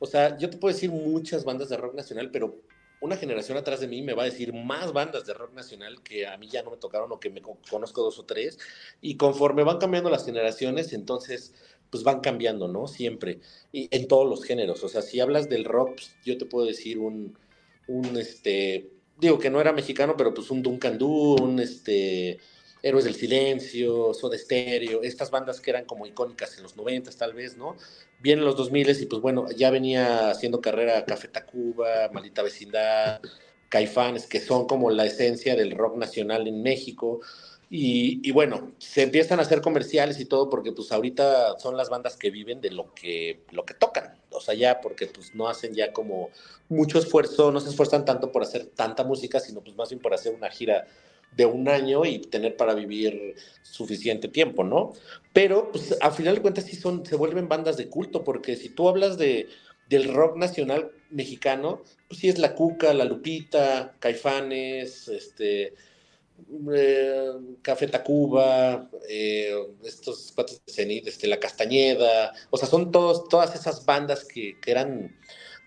o 0.00 0.06
sea, 0.06 0.38
yo 0.38 0.48
te 0.48 0.56
puedo 0.56 0.74
decir 0.74 0.90
muchas 0.90 1.44
bandas 1.44 1.68
de 1.68 1.76
rock 1.76 1.94
nacional, 1.94 2.30
pero 2.30 2.56
una 3.00 3.16
generación 3.16 3.56
atrás 3.58 3.80
de 3.80 3.88
mí 3.88 4.02
me 4.02 4.14
va 4.14 4.22
a 4.22 4.26
decir 4.26 4.52
más 4.52 4.92
bandas 4.92 5.26
de 5.26 5.34
rock 5.34 5.54
nacional 5.54 6.02
que 6.02 6.26
a 6.26 6.36
mí 6.36 6.48
ya 6.48 6.62
no 6.62 6.70
me 6.70 6.76
tocaron 6.76 7.12
o 7.12 7.20
que 7.20 7.30
me 7.30 7.42
conozco 7.42 8.02
dos 8.02 8.18
o 8.18 8.24
tres, 8.24 8.58
y 9.00 9.16
conforme 9.16 9.62
van 9.62 9.78
cambiando 9.78 10.10
las 10.10 10.24
generaciones, 10.24 10.92
entonces 10.92 11.54
pues 11.90 12.02
van 12.02 12.20
cambiando, 12.20 12.68
¿no? 12.68 12.86
Siempre, 12.86 13.40
y 13.72 13.88
en 13.96 14.08
todos 14.08 14.28
los 14.28 14.44
géneros. 14.44 14.84
O 14.84 14.88
sea, 14.88 15.02
si 15.02 15.20
hablas 15.20 15.48
del 15.48 15.64
rock, 15.64 15.94
pues, 15.94 16.16
yo 16.24 16.36
te 16.36 16.44
puedo 16.44 16.66
decir 16.66 16.98
un, 16.98 17.38
un, 17.86 18.16
este, 18.18 18.90
digo 19.18 19.38
que 19.38 19.50
no 19.50 19.60
era 19.60 19.72
mexicano, 19.72 20.14
pero 20.16 20.34
pues 20.34 20.50
un 20.50 20.62
Duncan 20.62 20.98
Du, 20.98 21.36
un, 21.42 21.60
este, 21.60 22.38
Héroes 22.82 23.04
del 23.04 23.14
Silencio, 23.14 24.14
Soda 24.14 24.38
Stereo, 24.38 25.02
estas 25.02 25.30
bandas 25.30 25.60
que 25.60 25.70
eran 25.70 25.84
como 25.84 26.06
icónicas 26.06 26.56
en 26.56 26.62
los 26.62 26.76
90 26.76 27.10
tal 27.12 27.34
vez, 27.34 27.56
¿no? 27.56 27.76
Vienen 28.20 28.44
los 28.44 28.56
2000 28.56 29.02
y 29.02 29.06
pues 29.06 29.20
bueno, 29.22 29.50
ya 29.50 29.70
venía 29.70 30.30
haciendo 30.30 30.60
carrera 30.60 31.04
Café 31.04 31.28
Tacuba, 31.28 32.08
Maldita 32.12 32.42
Vecindad, 32.42 33.20
Caifanes, 33.68 34.26
que 34.26 34.40
son 34.40 34.66
como 34.66 34.90
la 34.90 35.06
esencia 35.06 35.56
del 35.56 35.72
rock 35.72 35.96
nacional 35.96 36.46
en 36.46 36.62
México. 36.62 37.20
Y, 37.70 38.30
bueno, 38.30 38.72
se 38.78 39.02
empiezan 39.02 39.40
a 39.40 39.42
hacer 39.42 39.60
comerciales 39.60 40.18
y 40.20 40.24
todo 40.24 40.48
porque 40.48 40.72
pues 40.72 40.90
ahorita 40.90 41.58
son 41.58 41.76
las 41.76 41.90
bandas 41.90 42.16
que 42.16 42.30
viven 42.30 42.62
de 42.62 42.70
lo 42.70 42.94
que, 42.94 43.42
lo 43.50 43.66
que 43.66 43.74
tocan. 43.74 44.18
O 44.30 44.40
sea, 44.40 44.54
ya 44.54 44.80
porque 44.80 45.06
pues 45.06 45.34
no 45.34 45.48
hacen 45.48 45.74
ya 45.74 45.92
como 45.92 46.30
mucho 46.70 46.98
esfuerzo, 46.98 47.52
no 47.52 47.60
se 47.60 47.68
esfuerzan 47.68 48.06
tanto 48.06 48.32
por 48.32 48.42
hacer 48.42 48.66
tanta 48.66 49.04
música, 49.04 49.38
sino 49.38 49.60
pues 49.60 49.76
más 49.76 49.90
bien 49.90 50.00
por 50.00 50.14
hacer 50.14 50.34
una 50.34 50.48
gira 50.48 50.86
de 51.36 51.46
un 51.46 51.68
año 51.68 52.04
y 52.04 52.18
tener 52.18 52.56
para 52.56 52.74
vivir 52.74 53.34
suficiente 53.62 54.28
tiempo, 54.28 54.64
¿no? 54.64 54.92
Pero 55.32 55.70
pues 55.70 55.96
al 56.00 56.12
final 56.12 56.36
de 56.36 56.42
cuentas 56.42 56.64
sí 56.64 56.76
son, 56.76 57.06
se 57.06 57.16
vuelven 57.16 57.48
bandas 57.48 57.76
de 57.76 57.88
culto 57.88 58.24
porque 58.24 58.56
si 58.56 58.70
tú 58.70 58.88
hablas 58.88 59.18
de, 59.18 59.48
del 59.88 60.12
rock 60.12 60.36
nacional 60.36 60.90
mexicano, 61.10 61.82
pues 62.08 62.20
sí 62.20 62.28
es 62.28 62.38
La 62.38 62.54
Cuca, 62.54 62.92
La 62.92 63.04
Lupita, 63.04 63.94
Caifanes, 64.00 65.08
este 65.08 65.74
eh, 66.72 67.32
Café 67.62 67.88
Tacuba, 67.88 68.88
eh, 69.08 69.54
estos 69.84 70.32
cuates 70.32 70.62
de 70.64 70.72
Cenit, 70.72 71.08
este, 71.08 71.26
La 71.26 71.40
Castañeda, 71.40 72.32
o 72.50 72.56
sea, 72.56 72.68
son 72.68 72.92
todos, 72.92 73.28
todas 73.28 73.54
esas 73.54 73.84
bandas 73.84 74.24
que, 74.24 74.56
eran 74.66 75.16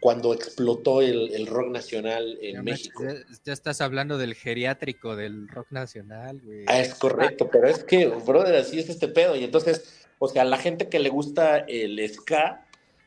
cuando 0.02 0.34
explotó 0.34 1.04
el, 1.04 1.46
rock 1.46 1.70
nacional 1.70 2.40
en 2.42 2.64
México. 2.64 3.04
Ya, 3.46 3.54
estás 3.54 3.82
hablando 3.82 4.18
del 4.18 4.34
geriátrico 4.34 5.16
del 5.16 5.48
rock 5.48 5.68
nacional, 5.70 6.42
Ah, 6.66 6.80
es 6.80 6.96
correcto, 6.96 7.50
pero 7.52 7.68
es 7.68 7.84
que, 7.84 8.08
brother, 8.08 8.56
así 8.56 8.80
es 8.80 8.90
este 8.90 9.08
pedo. 9.08 9.36
Y 9.36 9.44
entonces, 9.44 10.08
o 10.18 10.28
sea, 10.28 10.44
la 10.44 10.58
gente 10.58 10.90
que 10.90 10.98
le 10.98 11.10
gusta 11.10 11.60
el 11.60 12.00
ska, 12.10 12.66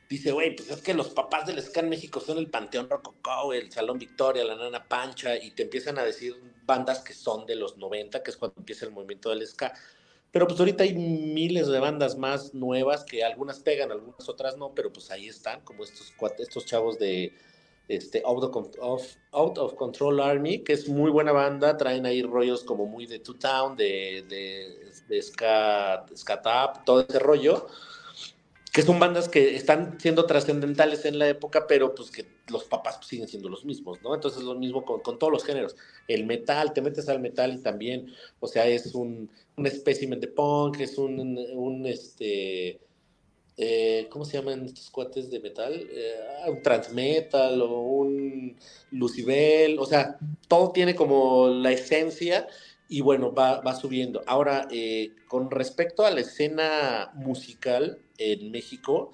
dice, 0.08 0.30
güey, 0.30 0.54
pues 0.54 0.70
es 0.70 0.82
que 0.82 0.94
los 0.94 1.10
papás 1.10 1.48
del 1.48 1.60
ska 1.60 1.80
en 1.80 1.88
México 1.88 2.20
son 2.20 2.38
el 2.38 2.48
Panteón 2.48 2.88
Rococó, 2.88 3.52
el 3.52 3.72
Salón 3.72 3.98
Victoria, 3.98 4.44
la 4.44 4.54
Nana 4.54 4.84
Pancha, 4.86 5.36
y 5.36 5.50
te 5.50 5.64
empiezan 5.64 5.98
a 5.98 6.04
decir 6.04 6.36
bandas 6.64 7.00
que 7.00 7.12
son 7.12 7.44
de 7.44 7.56
los 7.56 7.76
90, 7.76 8.22
que 8.22 8.30
es 8.30 8.36
cuando 8.36 8.54
empieza 8.58 8.86
el 8.86 8.92
movimiento 8.92 9.30
del 9.30 9.44
ska. 9.44 9.74
Pero 10.34 10.48
pues 10.48 10.58
ahorita 10.58 10.82
hay 10.82 10.94
miles 10.94 11.68
de 11.68 11.78
bandas 11.78 12.18
más 12.18 12.54
nuevas 12.54 13.04
que 13.04 13.22
algunas 13.22 13.60
pegan, 13.60 13.92
algunas 13.92 14.28
otras 14.28 14.56
no, 14.56 14.74
pero 14.74 14.92
pues 14.92 15.12
ahí 15.12 15.28
están, 15.28 15.60
como 15.60 15.84
estos, 15.84 16.12
estos 16.38 16.66
chavos 16.66 16.98
de 16.98 17.32
este, 17.86 18.20
Out 18.26 18.42
of, 18.80 19.16
Out 19.30 19.58
of 19.58 19.74
Control 19.74 20.18
Army, 20.20 20.64
que 20.64 20.72
es 20.72 20.88
muy 20.88 21.12
buena 21.12 21.30
banda, 21.30 21.76
traen 21.76 22.04
ahí 22.04 22.24
rollos 22.24 22.64
como 22.64 22.84
muy 22.84 23.06
de 23.06 23.20
Two 23.20 23.36
Town, 23.36 23.76
de, 23.76 24.24
de, 24.28 24.90
de 25.06 25.22
ska, 25.22 26.04
tap, 26.42 26.84
todo 26.84 27.06
ese 27.08 27.20
rollo 27.20 27.68
que 28.74 28.82
son 28.82 28.98
bandas 28.98 29.28
que 29.28 29.54
están 29.54 30.00
siendo 30.00 30.26
trascendentales 30.26 31.04
en 31.04 31.20
la 31.20 31.28
época, 31.28 31.68
pero 31.68 31.94
pues 31.94 32.10
que 32.10 32.26
los 32.50 32.64
papás 32.64 32.98
siguen 33.06 33.28
siendo 33.28 33.48
los 33.48 33.64
mismos, 33.64 34.02
¿no? 34.02 34.12
Entonces 34.12 34.42
lo 34.42 34.56
mismo 34.56 34.84
con, 34.84 35.00
todos 35.16 35.32
los 35.32 35.44
géneros. 35.44 35.76
El 36.08 36.26
metal, 36.26 36.72
te 36.72 36.82
metes 36.82 37.08
al 37.08 37.20
metal 37.20 37.54
y 37.54 37.62
también, 37.62 38.12
o 38.40 38.48
sea, 38.48 38.66
es 38.66 38.92
un, 38.96 39.30
un 39.56 39.66
espécimen 39.68 40.18
de 40.18 40.26
punk, 40.26 40.80
es 40.80 40.98
un, 40.98 41.38
un 41.54 41.86
este, 41.86 42.80
eh, 43.56 44.08
¿cómo 44.10 44.24
se 44.24 44.38
llaman 44.38 44.64
estos 44.64 44.90
cuates 44.90 45.30
de 45.30 45.38
metal? 45.38 45.72
Eh, 45.72 46.14
un 46.48 46.60
transmetal 46.60 47.62
o 47.62 47.78
un 47.78 48.56
lucibel, 48.90 49.78
o 49.78 49.86
sea, 49.86 50.18
todo 50.48 50.72
tiene 50.72 50.96
como 50.96 51.46
la 51.46 51.70
esencia 51.70 52.48
y 52.88 53.02
bueno, 53.02 53.32
va, 53.32 53.60
va 53.60 53.76
subiendo. 53.76 54.24
Ahora, 54.26 54.66
eh, 54.72 55.12
con 55.28 55.48
respecto 55.52 56.04
a 56.04 56.10
la 56.10 56.22
escena 56.22 57.12
musical 57.14 58.00
en 58.18 58.50
México, 58.50 59.12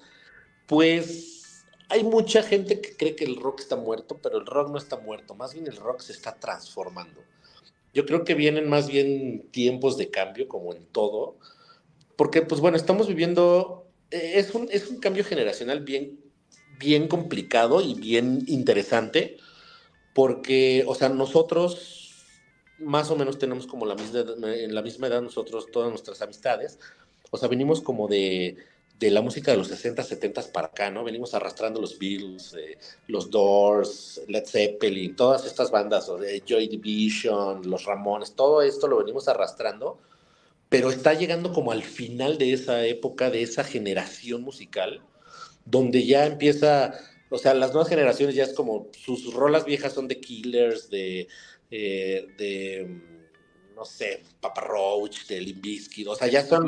pues 0.67 1.65
hay 1.89 2.03
mucha 2.03 2.41
gente 2.41 2.79
que 2.79 2.95
cree 2.95 3.15
que 3.15 3.25
el 3.25 3.35
rock 3.35 3.59
está 3.59 3.75
muerto, 3.75 4.19
pero 4.21 4.37
el 4.37 4.45
rock 4.45 4.69
no 4.69 4.77
está 4.77 4.97
muerto, 4.97 5.35
más 5.35 5.53
bien 5.53 5.67
el 5.67 5.75
rock 5.75 5.99
se 5.99 6.13
está 6.13 6.39
transformando. 6.39 7.21
Yo 7.93 8.05
creo 8.05 8.23
que 8.23 8.35
vienen 8.35 8.69
más 8.69 8.87
bien 8.87 9.49
tiempos 9.51 9.97
de 9.97 10.09
cambio, 10.09 10.47
como 10.47 10.73
en 10.73 10.85
todo, 10.85 11.37
porque 12.15 12.41
pues 12.41 12.61
bueno, 12.61 12.77
estamos 12.77 13.07
viviendo, 13.07 13.87
eh, 14.09 14.33
es 14.35 14.55
un, 14.55 14.69
es 14.71 14.89
un 14.89 14.99
cambio 14.99 15.25
generacional 15.25 15.81
bien, 15.81 16.19
bien 16.79 17.09
complicado 17.09 17.81
y 17.81 17.93
bien 17.93 18.43
interesante, 18.47 19.37
porque, 20.13 20.85
o 20.87 20.95
sea, 20.95 21.09
nosotros 21.09 22.01
más 22.79 23.11
o 23.11 23.15
menos 23.15 23.37
tenemos 23.37 23.67
como 23.67 23.85
la 23.85 23.95
misma, 23.95 24.21
en 24.53 24.73
la 24.73 24.81
misma 24.81 25.07
edad 25.07 25.21
nosotros, 25.21 25.67
todas 25.71 25.89
nuestras 25.89 26.21
amistades. 26.21 26.79
O 27.29 27.37
sea, 27.37 27.47
venimos 27.47 27.81
como 27.81 28.07
de, 28.07 28.57
de 29.01 29.09
la 29.09 29.21
música 29.21 29.51
de 29.51 29.57
los 29.57 29.67
60, 29.67 30.03
70 30.03 30.43
para 30.53 30.67
acá, 30.67 30.91
¿no? 30.91 31.03
Venimos 31.03 31.33
arrastrando 31.33 31.81
los 31.81 31.97
Beatles, 31.97 32.53
eh, 32.53 32.77
los 33.07 33.31
Doors, 33.31 34.21
Led 34.27 34.45
Zeppelin, 34.45 35.15
todas 35.15 35.43
estas 35.45 35.71
bandas, 35.71 36.07
de 36.19 36.43
Joy 36.47 36.67
Division, 36.67 37.67
los 37.67 37.85
Ramones, 37.85 38.35
todo 38.35 38.61
esto 38.61 38.87
lo 38.87 38.99
venimos 38.99 39.27
arrastrando, 39.27 39.97
pero 40.69 40.91
está 40.91 41.15
llegando 41.15 41.51
como 41.51 41.71
al 41.71 41.81
final 41.81 42.37
de 42.37 42.53
esa 42.53 42.85
época, 42.85 43.31
de 43.31 43.41
esa 43.41 43.63
generación 43.63 44.43
musical, 44.43 45.01
donde 45.65 46.05
ya 46.05 46.27
empieza, 46.27 46.93
o 47.31 47.39
sea, 47.39 47.55
las 47.55 47.71
nuevas 47.71 47.89
generaciones 47.89 48.35
ya 48.35 48.43
es 48.43 48.53
como, 48.53 48.87
sus 48.93 49.33
rolas 49.33 49.65
viejas 49.65 49.93
son 49.93 50.07
de 50.07 50.19
Killers, 50.21 50.91
de 50.91 51.27
eh, 51.71 52.27
de, 52.37 52.85
mm, 52.85 53.20
no 53.81 53.85
sé, 53.85 54.21
Papa 54.39 54.61
Roach, 54.61 55.25
de 55.25 55.41
Limbisky, 55.41 56.05
o 56.05 56.13
sea, 56.13 56.27
ya 56.27 56.45
son... 56.45 56.67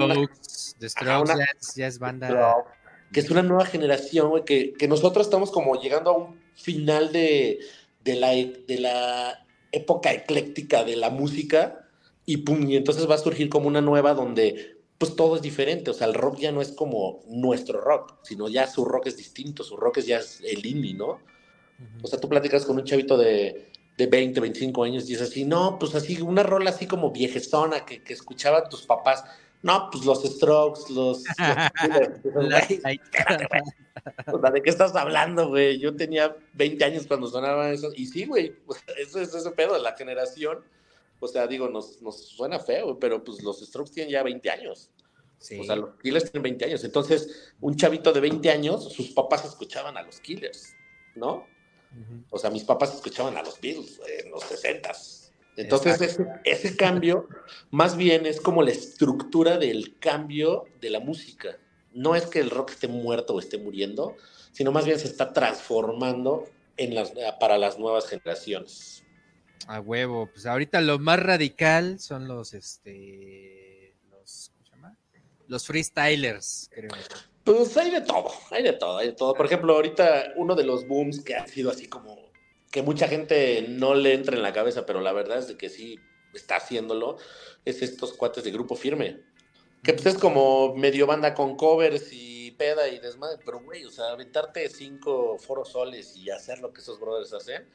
ya, 1.76 1.88
es 1.88 2.00
banda... 2.00 2.66
Que 3.12 3.20
es 3.20 3.30
una 3.30 3.44
nueva 3.44 3.68
generación, 3.68 4.30
güey, 4.30 4.44
que, 4.46 4.74
que, 4.74 4.88
nosotros 4.88 5.28
estamos 5.28 5.52
como 5.52 5.80
llegando 5.80 6.10
a 6.10 6.18
un 6.18 6.42
final 6.56 7.12
de, 7.12 7.60
de, 8.04 8.16
la, 8.16 8.30
de 8.32 8.80
la 8.80 9.46
época 9.72 10.12
ecléctica 10.12 10.84
de 10.84 10.96
la 10.96 11.12
música 11.12 11.88
y 12.26 12.38
pum, 12.38 12.68
y 12.68 12.78
entonces 12.78 13.08
va 13.08 13.14
a 13.14 13.20
surgir 13.20 13.48
como 13.48 13.68
una 13.68 13.82
nueva 13.82 14.16
donde 14.16 14.80
pues 14.98 15.16
todo 15.16 15.36
es 15.36 15.44
diferente, 15.44 15.92
o 15.92 15.94
sea, 15.94 16.08
el 16.08 16.16
rock 16.16 16.40
ya 16.40 16.52
no 16.52 16.64
es 16.64 16.72
como 16.72 17.22
nuestro 17.28 17.80
rock, 17.80 18.16
sino 18.24 18.50
ya 18.50 18.66
su 18.66 18.86
rock 18.86 19.06
es 19.06 19.18
distinto, 19.18 19.64
su 19.64 19.78
rock 19.78 19.98
es 19.98 20.08
ya 20.08 20.20
el 20.44 20.66
indie, 20.66 20.96
¿no? 20.96 21.20
O 22.02 22.08
sea, 22.08 22.20
tú 22.20 22.28
platicas 22.28 22.66
con 22.66 22.78
un 22.78 22.86
chavito 22.86 23.18
de, 23.18 23.73
de 23.98 24.08
20, 24.08 24.40
25 24.40 24.84
años 24.84 25.10
y 25.10 25.14
es 25.14 25.22
así, 25.22 25.46
no, 25.46 25.78
pues 25.80 25.96
así, 25.96 26.22
una 26.22 26.44
rola 26.44 26.72
así 26.72 26.88
como 26.88 27.12
viejezona 27.12 27.86
que, 27.86 28.04
que 28.04 28.14
escuchaban 28.14 28.70
tus 28.70 28.86
papás. 28.86 29.24
No, 29.62 29.90
pues 29.90 30.04
los 30.04 30.24
Strokes, 30.24 30.94
los... 30.94 31.24
¿De 34.54 34.62
qué 34.62 34.70
estás 34.70 34.94
hablando, 34.96 35.48
güey? 35.48 35.80
Yo 35.80 35.96
tenía 35.96 36.36
20 36.54 36.84
años 36.84 37.08
cuando 37.08 37.28
sonaban 37.28 37.72
eso. 37.72 37.90
Y 37.96 38.08
sí, 38.08 38.26
güey, 38.26 38.54
eso 38.98 39.22
es 39.22 39.34
ese 39.34 39.52
pedo 39.52 39.74
de 39.74 39.80
la 39.80 39.96
generación. 39.96 40.60
O 41.22 41.30
sea, 41.30 41.48
digo, 41.48 41.70
nos, 41.70 42.02
nos 42.02 42.28
suena 42.28 42.60
feo, 42.60 43.00
pero 43.00 43.24
pues 43.24 43.42
los 43.42 43.62
Strokes 43.62 43.94
tienen 43.94 44.12
ya 44.12 44.22
20 44.22 44.50
años. 44.50 44.92
O 45.60 45.64
sea, 45.64 45.78
los 45.78 45.96
Killers 46.02 46.30
tienen 46.30 46.44
20 46.44 46.66
años. 46.66 46.84
Entonces, 46.84 47.54
un 47.62 47.78
chavito 47.78 48.12
de 48.12 48.20
20 48.20 48.50
años, 48.50 48.92
sus 48.92 49.12
papás 49.12 49.46
escuchaban 49.46 49.96
a 49.98 50.02
los 50.02 50.20
Killers, 50.20 50.74
¿no? 51.16 51.48
O 52.30 52.38
sea, 52.38 52.50
mis 52.50 52.64
papás 52.64 52.96
escuchaban 52.96 53.38
a 53.38 53.44
los 53.44 53.60
Beatles 53.62 54.00
en 54.20 54.32
los 54.32 54.44
60 54.44 54.92
Entonces, 55.58 56.02
ese, 56.02 56.26
ese, 56.44 56.76
cambio 56.76 57.28
más 57.70 57.96
bien 57.96 58.26
es 58.26 58.42
como 58.42 58.64
la 58.64 58.72
estructura 58.72 59.58
del 59.58 59.98
cambio 60.00 60.66
de 60.82 60.90
la 60.90 61.00
música. 61.00 61.58
No 61.94 62.16
es 62.16 62.26
que 62.26 62.40
el 62.40 62.50
rock 62.50 62.72
esté 62.72 62.88
muerto 62.88 63.36
o 63.36 63.40
esté 63.40 63.58
muriendo, 63.58 64.16
sino 64.52 64.72
más 64.72 64.86
bien 64.86 65.00
se 65.00 65.08
está 65.08 65.34
transformando 65.34 66.46
en 66.78 66.96
las, 66.96 67.14
para 67.40 67.58
las 67.58 67.78
nuevas 67.78 68.08
generaciones. 68.08 69.04
A 69.68 69.80
huevo, 69.80 70.30
pues 70.32 70.46
ahorita 70.46 70.82
lo 70.82 71.00
más 71.00 71.20
radical 71.20 72.00
son 72.00 72.28
los, 72.28 72.54
este, 72.54 73.96
los, 74.10 74.52
¿cómo 74.52 74.66
se 74.66 74.72
llama? 74.72 74.98
Los 75.48 75.68
freestylers, 75.68 76.70
creo. 76.74 76.92
Pues 77.44 77.76
hay 77.78 77.92
de 77.92 78.02
todo, 78.02 78.32
hay 78.52 78.64
de 78.64 78.74
todo, 78.74 78.98
hay 78.98 79.08
de 79.08 79.14
todo. 79.14 79.34
Por 79.34 79.46
ejemplo, 79.46 79.74
ahorita 79.74 80.34
uno 80.38 80.56
de 80.56 80.64
los 80.64 80.88
booms 80.88 81.24
que 81.24 81.36
ha 81.36 81.46
sido 81.48 81.72
así 81.72 81.88
como 81.88 82.18
que 82.72 82.82
mucha 82.82 83.08
gente 83.08 83.66
no 83.70 83.94
le 83.94 84.14
entra 84.14 84.36
en 84.36 84.42
la 84.42 84.54
cabeza, 84.54 84.86
pero 84.86 85.02
la 85.02 85.12
verdad 85.14 85.38
es 85.38 85.48
de 85.48 85.58
que 85.58 85.70
sí 85.70 86.00
está 86.34 86.56
haciéndolo, 86.56 87.18
es 87.66 87.82
estos 87.82 88.14
cuates 88.14 88.44
de 88.44 88.52
grupo 88.52 88.76
firme. 88.76 89.22
Que 89.84 89.94
pues 89.94 90.06
es 90.06 90.18
como 90.18 90.74
medio 90.76 91.06
banda 91.06 91.34
con 91.34 91.56
covers 91.58 92.10
y 92.14 92.52
peda 92.52 92.88
y 92.88 93.00
desmadre, 93.00 93.38
pero 93.46 93.60
güey, 93.60 93.84
o 93.86 93.92
sea, 93.92 94.12
aventarte 94.12 94.70
cinco 94.70 95.38
foros 95.38 95.70
soles 95.70 96.16
y 96.16 96.30
hacer 96.30 96.60
lo 96.60 96.72
que 96.72 96.82
esos 96.82 97.00
brothers 97.00 97.34
hacen, 97.34 97.70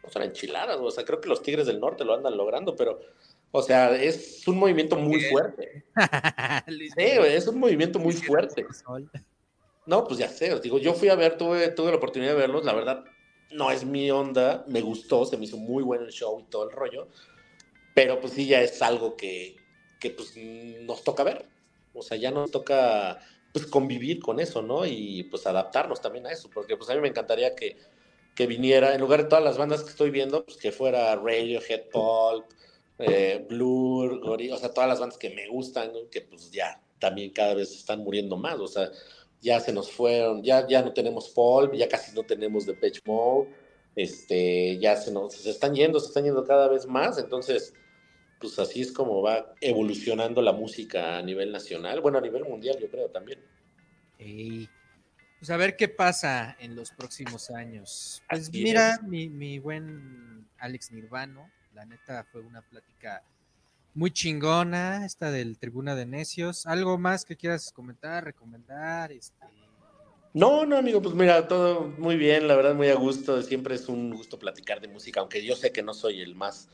pues 0.00 0.12
son 0.12 0.22
enchiladas, 0.22 0.78
o 0.80 0.90
sea, 0.90 1.04
creo 1.04 1.20
que 1.20 1.28
los 1.28 1.42
Tigres 1.42 1.66
del 1.66 1.80
Norte 1.80 2.04
lo 2.04 2.14
andan 2.14 2.36
logrando, 2.36 2.74
pero, 2.74 3.00
o 3.52 3.62
sea, 3.62 3.94
es 3.94 4.46
un 4.48 4.58
movimiento 4.58 4.96
muy 4.96 5.20
fuerte. 5.20 5.84
sí, 6.66 6.92
es 6.96 7.46
un 7.46 7.60
movimiento 7.60 7.98
muy 7.98 8.14
fuerte. 8.14 8.66
No, 9.84 10.04
pues 10.06 10.18
ya 10.18 10.28
sé, 10.28 10.52
os 10.54 10.62
digo, 10.62 10.78
yo 10.78 10.94
fui 10.94 11.10
a 11.10 11.14
ver, 11.14 11.36
tuve, 11.36 11.68
tuve 11.68 11.90
la 11.90 11.98
oportunidad 11.98 12.32
de 12.32 12.38
verlos, 12.38 12.64
la 12.64 12.72
verdad, 12.72 13.04
no 13.50 13.70
es 13.70 13.84
mi 13.84 14.10
onda, 14.10 14.64
me 14.68 14.80
gustó, 14.80 15.26
se 15.26 15.36
me 15.36 15.44
hizo 15.44 15.58
muy 15.58 15.82
bueno 15.82 16.04
el 16.04 16.12
show 16.12 16.40
y 16.40 16.44
todo 16.44 16.64
el 16.64 16.74
rollo, 16.74 17.08
pero 17.94 18.20
pues 18.20 18.32
sí 18.32 18.46
ya 18.46 18.62
es 18.62 18.80
algo 18.80 19.16
que, 19.16 19.56
que 20.00 20.10
pues 20.10 20.34
nos 20.36 21.02
toca 21.02 21.24
ver, 21.24 21.44
o 21.92 22.00
sea, 22.00 22.16
ya 22.16 22.30
nos 22.30 22.50
toca 22.50 23.18
pues 23.52 23.66
convivir 23.66 24.20
con 24.20 24.40
eso, 24.40 24.62
¿no? 24.62 24.86
Y 24.86 25.24
pues 25.24 25.46
adaptarnos 25.46 26.00
también 26.00 26.26
a 26.26 26.30
eso, 26.30 26.48
porque 26.48 26.76
pues 26.76 26.88
a 26.88 26.94
mí 26.94 27.00
me 27.00 27.08
encantaría 27.08 27.54
que, 27.54 27.76
que 28.34 28.46
viniera, 28.46 28.94
en 28.94 29.00
lugar 29.00 29.24
de 29.24 29.28
todas 29.28 29.44
las 29.44 29.58
bandas 29.58 29.82
que 29.82 29.90
estoy 29.90 30.10
viendo, 30.10 30.44
pues 30.44 30.56
que 30.56 30.72
fuera 30.72 31.14
Radiohead, 31.16 31.90
Pulp, 31.90 32.46
eh, 33.02 33.44
Blur, 33.48 34.20
o 34.24 34.58
sea, 34.58 34.72
todas 34.72 34.88
las 34.88 35.00
bandas 35.00 35.18
que 35.18 35.30
me 35.30 35.48
gustan, 35.48 35.92
que 36.10 36.22
pues 36.22 36.50
ya 36.50 36.80
también 36.98 37.30
cada 37.30 37.54
vez 37.54 37.72
están 37.72 38.00
muriendo 38.00 38.36
más, 38.36 38.58
o 38.58 38.68
sea, 38.68 38.90
ya 39.40 39.58
se 39.60 39.72
nos 39.72 39.90
fueron, 39.90 40.42
ya, 40.42 40.66
ya 40.68 40.82
no 40.82 40.92
tenemos 40.92 41.30
Paul, 41.30 41.72
ya 41.72 41.88
casi 41.88 42.14
no 42.14 42.22
tenemos 42.22 42.64
The 42.64 42.74
Pitch 42.74 43.00
Mode, 43.04 43.50
este, 43.96 44.78
ya 44.78 44.96
se 44.96 45.10
nos 45.10 45.34
se 45.34 45.50
están 45.50 45.74
yendo, 45.74 45.98
se 45.98 46.06
están 46.06 46.24
yendo 46.24 46.44
cada 46.44 46.68
vez 46.68 46.86
más, 46.86 47.18
entonces, 47.18 47.74
pues 48.40 48.58
así 48.58 48.80
es 48.80 48.92
como 48.92 49.20
va 49.20 49.52
evolucionando 49.60 50.40
la 50.42 50.52
música 50.52 51.18
a 51.18 51.22
nivel 51.22 51.50
nacional, 51.50 52.00
bueno, 52.00 52.18
a 52.18 52.22
nivel 52.22 52.44
mundial 52.44 52.78
yo 52.80 52.88
creo 52.88 53.08
también. 53.10 53.40
Pues 55.38 55.50
a 55.50 55.56
ver 55.56 55.76
qué 55.76 55.88
pasa 55.88 56.56
en 56.60 56.76
los 56.76 56.92
próximos 56.92 57.50
años. 57.50 58.22
Pues 58.30 58.48
mira, 58.52 59.00
mi, 59.04 59.28
mi 59.28 59.58
buen 59.58 60.46
Alex 60.58 60.92
Nirvano, 60.92 61.50
la 61.74 61.86
neta 61.86 62.24
fue 62.30 62.40
una 62.40 62.62
plática 62.62 63.22
muy 63.94 64.10
chingona, 64.10 65.04
esta 65.04 65.30
del 65.30 65.58
Tribuna 65.58 65.94
de 65.94 66.06
Necios. 66.06 66.66
¿Algo 66.66 66.98
más 66.98 67.24
que 67.24 67.36
quieras 67.36 67.72
comentar, 67.72 68.24
recomendar? 68.24 69.12
Este... 69.12 69.46
No, 70.34 70.64
no, 70.64 70.76
amigo, 70.76 71.02
pues 71.02 71.14
mira, 71.14 71.46
todo 71.46 71.82
muy 71.98 72.16
bien, 72.16 72.48
la 72.48 72.56
verdad, 72.56 72.74
muy 72.74 72.88
a 72.88 72.94
gusto. 72.94 73.40
Siempre 73.42 73.74
es 73.74 73.88
un 73.88 74.14
gusto 74.14 74.38
platicar 74.38 74.80
de 74.80 74.88
música, 74.88 75.20
aunque 75.20 75.44
yo 75.44 75.56
sé 75.56 75.72
que 75.72 75.82
no 75.82 75.92
soy 75.92 76.22
el 76.22 76.34
más, 76.34 76.68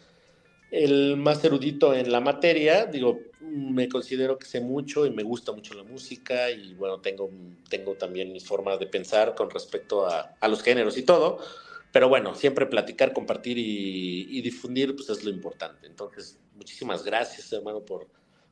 el 0.70 1.16
más 1.16 1.42
erudito 1.44 1.94
en 1.94 2.10
la 2.12 2.20
materia. 2.20 2.86
Digo, 2.86 3.18
me 3.40 3.88
considero 3.88 4.38
que 4.38 4.46
sé 4.46 4.60
mucho 4.60 5.06
y 5.06 5.10
me 5.10 5.22
gusta 5.22 5.52
mucho 5.52 5.74
la 5.74 5.84
música 5.84 6.50
y 6.50 6.74
bueno, 6.74 7.00
tengo, 7.00 7.30
tengo 7.68 7.94
también 7.94 8.32
mis 8.32 8.46
formas 8.46 8.78
de 8.78 8.86
pensar 8.86 9.34
con 9.34 9.50
respecto 9.50 10.06
a, 10.06 10.36
a 10.40 10.48
los 10.48 10.62
géneros 10.62 10.96
y 10.98 11.02
todo. 11.02 11.40
Pero 11.92 12.08
bueno, 12.08 12.34
siempre 12.34 12.66
platicar, 12.66 13.12
compartir 13.12 13.56
y, 13.58 14.40
difundir, 14.42 14.94
pues 14.94 15.08
es 15.08 15.24
lo 15.24 15.30
importante. 15.30 15.86
Entonces, 15.86 16.38
muchísimas 16.54 17.02
gracias, 17.02 17.50
hermano, 17.52 17.84
por, 17.84 18.08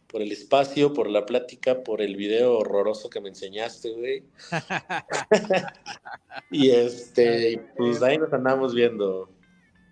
por 0.07 0.23
el 0.23 0.33
espacio, 0.33 0.95
por 0.95 1.11
la 1.11 1.27
plática, 1.27 1.83
por 1.83 2.01
el 2.01 2.17
video 2.17 2.59
horroroso 2.59 3.11
que 3.11 3.21
me 3.21 3.29
enseñaste, 3.29 3.93
güey. 3.93 4.25
y 6.51 6.71
este, 6.71 7.63
pues 7.77 8.03
ahí 8.03 8.17
nos 8.17 8.33
andamos 8.33 8.75
viendo. 8.75 9.31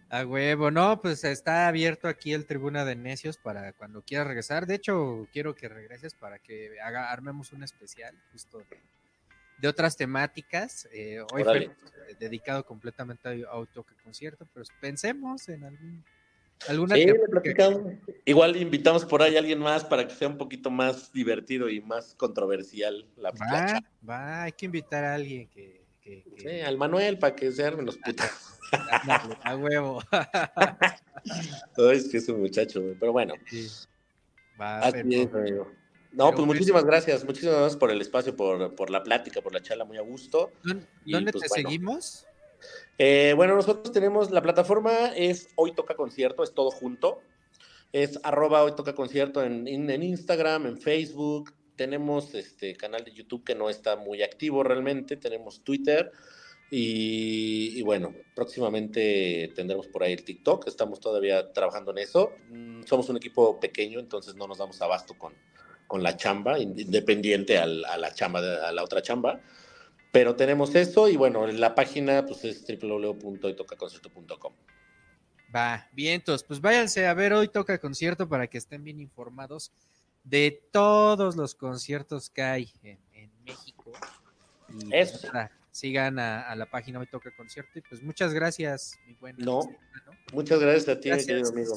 A 0.08 0.24
huevo, 0.24 0.70
no, 0.70 1.02
pues 1.02 1.24
está 1.24 1.66
abierto 1.66 2.06
aquí 2.06 2.32
el 2.32 2.46
Tribuna 2.46 2.84
de 2.84 2.94
Necios 2.94 3.36
para 3.36 3.72
cuando 3.72 4.02
quieras 4.02 4.28
regresar. 4.28 4.66
De 4.66 4.76
hecho, 4.76 5.26
quiero 5.32 5.54
que 5.54 5.68
regreses 5.68 6.14
para 6.14 6.38
que 6.38 6.78
haga, 6.80 7.10
armemos 7.10 7.52
un 7.52 7.64
especial 7.64 8.14
justo 8.30 8.62
de 9.58 9.68
otras 9.68 9.96
temáticas. 9.96 10.88
Eh, 10.92 11.20
hoy 11.32 11.44
fue 11.44 11.70
dedicado 12.18 12.64
completamente 12.64 13.44
a, 13.50 13.58
un 13.58 13.66
toque 13.66 13.94
concierto, 14.02 14.46
pero 14.52 14.66
pensemos 14.80 15.48
en 15.48 15.64
algún, 15.64 16.04
alguna. 16.68 16.96
Sí, 16.96 17.06
Igual 18.24 18.56
invitamos 18.56 19.04
por 19.04 19.22
ahí 19.22 19.36
a 19.36 19.38
alguien 19.38 19.58
más 19.58 19.84
para 19.84 20.06
que 20.06 20.14
sea 20.14 20.28
un 20.28 20.38
poquito 20.38 20.70
más 20.70 21.12
divertido 21.12 21.68
y 21.68 21.80
más 21.80 22.14
controversial 22.14 23.06
la 23.16 23.30
va, 23.30 23.80
va, 24.08 24.42
hay 24.44 24.52
que 24.52 24.66
invitar 24.66 25.04
a 25.04 25.14
alguien 25.14 25.48
que. 25.48 25.82
Sí, 26.36 26.60
al 26.60 26.76
Manuel 26.76 27.18
para 27.18 27.34
que 27.34 27.50
se 27.50 27.64
armen 27.64 27.86
los 27.86 27.96
putos. 27.96 28.26
a 29.42 29.56
huevo. 29.56 30.02
es 31.92 32.08
que 32.08 32.18
es 32.18 32.28
un 32.28 32.40
muchacho, 32.40 32.82
pero 33.00 33.12
bueno. 33.12 33.34
Va, 34.60 34.80
Así 34.80 35.00
amigo. 35.00 35.70
No, 36.14 36.32
pues 36.32 36.46
muchísimas 36.46 36.84
gracias, 36.84 37.24
muchísimas 37.24 37.56
gracias 37.56 37.76
por 37.76 37.90
el 37.90 38.00
espacio, 38.00 38.36
por, 38.36 38.90
la 38.90 39.02
plática, 39.02 39.40
por 39.40 39.52
la 39.52 39.60
charla, 39.60 39.84
muy 39.84 39.98
a 39.98 40.02
gusto. 40.02 40.52
¿Dónde 40.62 41.32
pues, 41.32 41.42
te 41.42 41.48
seguimos? 41.48 42.26
Eh, 42.98 43.32
bueno, 43.36 43.56
nosotros 43.56 43.92
tenemos, 43.92 44.30
la 44.30 44.40
plataforma 44.40 45.08
es 45.16 45.48
Hoy 45.56 45.72
Toca 45.72 45.94
Concierto, 45.94 46.44
es 46.44 46.54
todo 46.54 46.70
junto. 46.70 47.20
Es 47.92 48.20
arroba 48.22 48.62
Hoy 48.62 48.72
Toca 48.76 48.94
Concierto 48.94 49.42
en, 49.42 49.66
en, 49.66 50.02
Instagram, 50.02 50.66
en 50.66 50.78
Facebook. 50.78 51.52
Tenemos 51.76 52.34
este 52.34 52.76
canal 52.76 53.04
de 53.04 53.12
YouTube 53.12 53.44
que 53.44 53.56
no 53.56 53.68
está 53.68 53.96
muy 53.96 54.22
activo 54.22 54.62
realmente. 54.62 55.16
Tenemos 55.16 55.62
Twitter. 55.64 56.12
Y, 56.70 57.72
y, 57.76 57.82
bueno, 57.82 58.14
próximamente 58.34 59.52
tendremos 59.54 59.88
por 59.88 60.02
ahí 60.02 60.12
el 60.12 60.24
TikTok. 60.24 60.66
Estamos 60.66 61.00
todavía 61.00 61.52
trabajando 61.52 61.90
en 61.90 61.98
eso. 61.98 62.32
Mm, 62.50 62.84
somos 62.84 63.08
un 63.08 63.16
equipo 63.16 63.58
pequeño, 63.60 63.98
entonces 64.00 64.34
no 64.34 64.46
nos 64.46 64.58
damos 64.58 64.80
abasto 64.80 65.14
con, 65.16 65.34
con 65.86 66.02
la 66.02 66.16
chamba, 66.16 66.58
independiente 66.58 67.58
a 67.58 67.66
la 67.66 68.14
chamba, 68.14 68.40
a 68.66 68.72
la 68.72 68.82
otra 68.82 69.02
chamba. 69.02 69.40
Pero 70.14 70.36
tenemos 70.36 70.74
eso 70.76 71.08
y 71.08 71.16
bueno, 71.16 71.44
la 71.48 71.74
página 71.74 72.24
pues 72.24 72.44
es 72.44 72.64
www.hoytocaconcierto.com. 72.64 74.52
Va, 75.54 75.88
vientos, 75.92 76.44
pues 76.44 76.60
váyanse 76.60 77.06
a 77.06 77.14
ver 77.14 77.32
hoy 77.32 77.48
toca 77.48 77.78
concierto 77.78 78.28
para 78.28 78.46
que 78.46 78.58
estén 78.58 78.84
bien 78.84 79.00
informados 79.00 79.72
de 80.22 80.62
todos 80.70 81.34
los 81.34 81.56
conciertos 81.56 82.30
que 82.30 82.42
hay 82.42 82.72
en, 82.82 82.98
México. 83.44 83.92
Y 84.68 84.86
pues, 84.86 85.14
eso. 85.14 85.28
sigan 85.70 86.18
a, 86.18 86.54
la 86.54 86.66
página 86.66 87.00
hoy 87.00 87.06
toca 87.06 87.34
concierto 87.36 87.78
y 87.78 87.82
pues 87.82 88.00
muchas 88.00 88.32
gracias, 88.32 88.96
mi 89.06 89.14
buen. 89.14 89.36
No, 89.36 89.68
muchas 90.32 90.60
gracias 90.60 90.96
a 90.96 91.00
ti, 91.00 91.10
querido 91.10 91.48
amigo. 91.48 91.76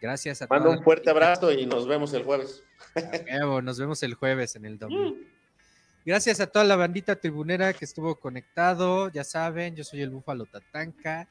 Gracias 0.00 0.42
a 0.42 0.46
Mando 0.48 0.70
un 0.70 0.82
fuerte 0.82 1.10
abrazo 1.10 1.52
y 1.52 1.66
nos 1.66 1.86
vemos 1.86 2.12
el 2.14 2.22
jueves. 2.22 2.62
nos 3.62 3.78
vemos 3.78 4.02
el 4.02 4.14
jueves 4.14 4.56
en 4.56 4.64
el 4.64 4.78
domingo. 4.78 5.16
Gracias 6.04 6.40
a 6.40 6.46
toda 6.46 6.64
la 6.64 6.76
bandita 6.76 7.16
tribunera 7.16 7.72
que 7.74 7.84
estuvo 7.84 8.14
conectado. 8.14 9.10
Ya 9.10 9.24
saben, 9.24 9.76
yo 9.76 9.84
soy 9.84 10.00
el 10.00 10.10
Búfalo 10.10 10.46
Tatanka. 10.46 11.28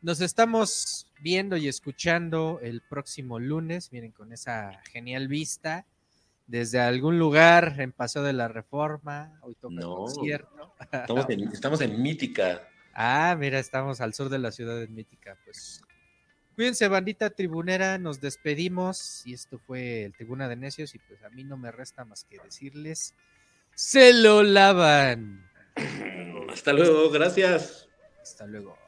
Nos 0.00 0.20
estamos 0.20 1.08
viendo 1.20 1.56
y 1.56 1.68
escuchando 1.68 2.60
el 2.62 2.82
próximo 2.82 3.38
lunes. 3.38 3.90
Miren, 3.92 4.12
con 4.12 4.32
esa 4.32 4.80
genial 4.92 5.28
vista. 5.28 5.86
Desde 6.46 6.80
algún 6.80 7.18
lugar 7.18 7.76
en 7.78 7.92
Paseo 7.92 8.22
de 8.22 8.32
la 8.32 8.48
Reforma. 8.48 9.38
Hoy 9.42 9.54
toca 9.54 9.80
concierto. 9.80 10.74
Estamos 10.92 11.30
en, 11.30 11.48
estamos 11.48 11.80
en 11.80 12.02
Mítica. 12.02 12.68
Ah, 12.94 13.34
mira, 13.38 13.58
estamos 13.58 14.00
al 14.00 14.12
sur 14.12 14.28
de 14.28 14.38
la 14.38 14.52
ciudad 14.52 14.78
de 14.78 14.86
Mítica. 14.86 15.38
Pues 15.44 15.82
Cuídense, 16.54 16.86
bandita 16.88 17.30
tribunera, 17.30 17.98
nos 17.98 18.20
despedimos. 18.20 19.22
Y 19.26 19.34
esto 19.34 19.58
fue 19.58 20.04
el 20.04 20.12
Tribuna 20.12 20.48
de 20.48 20.56
Necios. 20.56 20.94
Y 20.94 20.98
pues 20.98 21.22
a 21.22 21.30
mí 21.30 21.44
no 21.44 21.56
me 21.56 21.72
resta 21.72 22.04
más 22.04 22.24
que 22.24 22.38
decirles: 22.38 23.14
¡Se 23.74 24.12
lo 24.12 24.42
lavan! 24.42 25.50
Hasta 26.50 26.72
luego, 26.72 27.10
gracias. 27.10 27.88
Hasta 28.20 28.46
luego. 28.46 28.81